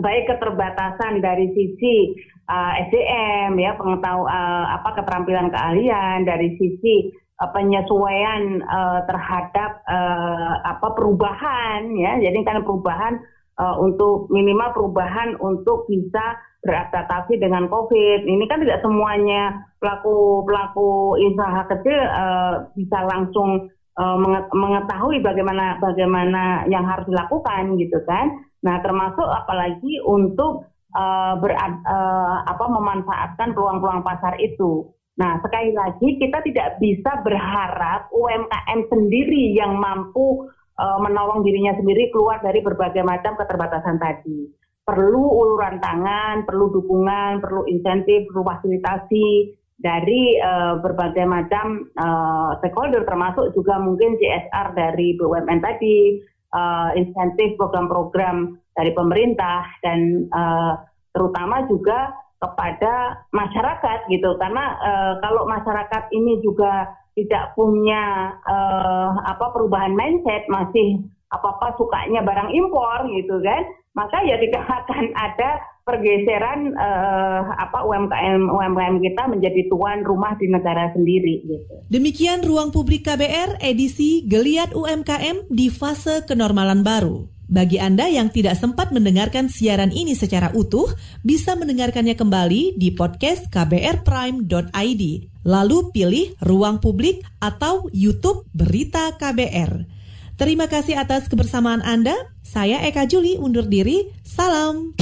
Baik 0.04 0.28
keterbatasan 0.28 1.24
dari 1.24 1.48
sisi 1.56 2.20
uh, 2.52 2.76
SDM, 2.92 3.56
ya 3.64 3.80
pengetahuan 3.80 4.28
uh, 4.28 4.66
apa 4.76 5.00
keterampilan 5.00 5.48
keahlian, 5.56 6.28
dari 6.28 6.60
sisi 6.60 7.16
penyesuaian 7.56 8.60
uh, 8.68 9.08
terhadap 9.08 9.82
uh, 9.88 10.62
apa 10.62 10.94
perubahan 10.94 11.90
ya 11.98 12.22
jadi 12.22 12.38
kan 12.46 12.62
perubahan 12.62 13.18
uh, 13.58 13.82
untuk 13.82 14.30
minimal 14.30 14.70
perubahan 14.78 15.34
untuk 15.42 15.90
bisa 15.90 16.38
beradaptasi 16.62 17.42
dengan 17.42 17.66
COVID 17.66 18.30
ini 18.30 18.46
kan 18.46 18.62
tidak 18.62 18.86
semuanya 18.86 19.58
pelaku 19.82 20.46
pelaku 20.46 21.18
usaha 21.18 21.66
kecil 21.74 21.98
uh, 21.98 22.54
bisa 22.78 23.02
langsung 23.10 23.68
uh, 23.98 24.18
mengetahui 24.54 25.26
bagaimana 25.26 25.82
bagaimana 25.82 26.70
yang 26.70 26.86
harus 26.86 27.10
dilakukan 27.10 27.82
gitu 27.82 27.98
kan 28.06 28.30
nah 28.62 28.78
termasuk 28.86 29.26
apalagi 29.26 29.98
untuk 30.06 30.70
uh, 30.94 31.34
berad, 31.42 31.82
uh, 31.82 32.46
apa 32.46 32.66
memanfaatkan 32.70 33.58
peluang-peluang 33.58 34.06
pasar 34.06 34.38
itu 34.38 34.86
Nah, 35.20 35.38
sekali 35.44 35.76
lagi 35.76 36.18
kita 36.18 36.40
tidak 36.40 36.80
bisa 36.80 37.20
berharap 37.22 38.08
UMKM 38.10 38.90
sendiri 38.90 39.54
yang 39.54 39.76
mampu 39.76 40.48
uh, 40.82 41.00
menolong 41.04 41.44
dirinya 41.44 41.76
sendiri 41.76 42.10
keluar 42.10 42.40
dari 42.40 42.64
berbagai 42.64 43.04
macam 43.04 43.36
keterbatasan 43.36 44.00
tadi. 44.00 44.50
Perlu 44.82 45.22
uluran 45.22 45.78
tangan, 45.78 46.48
perlu 46.48 46.74
dukungan, 46.74 47.44
perlu 47.44 47.68
insentif, 47.70 48.26
perlu 48.32 48.42
fasilitasi 48.42 49.28
dari 49.82 50.38
uh, 50.38 50.78
berbagai 50.80 51.26
macam 51.26 51.90
uh, 51.98 52.58
stakeholder 52.62 53.02
termasuk 53.04 53.50
juga 53.58 53.82
mungkin 53.82 54.14
CSR 54.22 54.78
dari 54.78 55.18
BUMN 55.18 55.60
tadi, 55.60 56.22
uh, 56.54 56.94
insentif 56.94 57.58
program-program 57.58 58.56
dari 58.78 58.94
pemerintah 58.94 59.66
dan 59.82 60.30
uh, 60.32 60.78
terutama 61.12 61.66
juga 61.68 62.14
kepada 62.42 63.26
masyarakat 63.34 64.00
gitu. 64.10 64.38
Karena 64.38 64.66
uh, 64.82 65.14
kalau 65.22 65.50
masyarakat 65.50 66.04
ini 66.14 66.42
juga 66.46 66.90
tidak 67.18 67.58
punya 67.58 68.38
uh, 68.48 69.12
apa 69.28 69.52
perubahan 69.52 69.92
mindset 69.92 70.48
masih 70.48 71.04
apa-apa 71.32 71.76
sukanya 71.76 72.24
barang 72.24 72.52
impor 72.56 73.08
gitu 73.12 73.40
kan, 73.44 73.64
maka 73.92 74.18
ya 74.24 74.40
tidak 74.40 74.64
akan 74.84 75.06
ada 75.16 75.50
pergeseran 75.82 76.78
uh, 76.78 77.42
apa 77.58 77.84
UMKM 77.84 78.48
UMKM 78.48 78.96
kita 79.02 79.24
menjadi 79.28 79.62
tuan 79.68 80.06
rumah 80.06 80.38
di 80.38 80.48
negara 80.48 80.94
sendiri 80.94 81.42
gitu. 81.44 81.74
Demikian 81.90 82.46
ruang 82.46 82.70
publik 82.70 83.04
KBR 83.10 83.60
edisi 83.60 84.24
Geliat 84.30 84.78
UMKM 84.78 85.50
di 85.50 85.68
fase 85.74 86.24
kenormalan 86.30 86.86
baru. 86.86 87.26
Bagi 87.52 87.84
Anda 87.84 88.08
yang 88.08 88.32
tidak 88.32 88.56
sempat 88.56 88.96
mendengarkan 88.96 89.52
siaran 89.52 89.92
ini 89.92 90.16
secara 90.16 90.56
utuh, 90.56 90.88
bisa 91.20 91.52
mendengarkannya 91.60 92.16
kembali 92.16 92.80
di 92.80 92.96
podcast 92.96 93.52
kbrprime.id. 93.52 95.04
Lalu 95.44 95.78
pilih 95.92 96.32
Ruang 96.40 96.80
Publik 96.80 97.28
atau 97.44 97.92
YouTube 97.92 98.48
Berita 98.56 99.20
KBR. 99.20 100.01
Terima 100.42 100.66
kasih 100.66 100.98
atas 100.98 101.30
kebersamaan 101.30 101.86
Anda. 101.86 102.18
Saya 102.42 102.82
Eka 102.90 103.06
Juli 103.06 103.38
undur 103.38 103.70
diri. 103.70 104.10
Salam. 104.26 104.98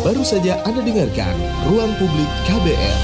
Baru 0.00 0.24
saja 0.24 0.64
Anda 0.64 0.80
dengarkan 0.80 1.36
Ruang 1.68 1.92
Publik 2.00 2.30
KBR. 2.48 2.98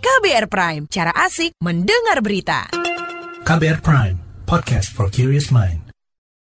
KBR 0.00 0.46
Prime, 0.48 0.82
cara 0.88 1.12
asik 1.12 1.52
mendengar 1.60 2.24
berita. 2.24 2.72
KBR 3.44 3.84
Prime, 3.84 4.16
podcast 4.48 4.88
for 4.88 5.12
curious 5.12 5.52
mind. 5.52 5.83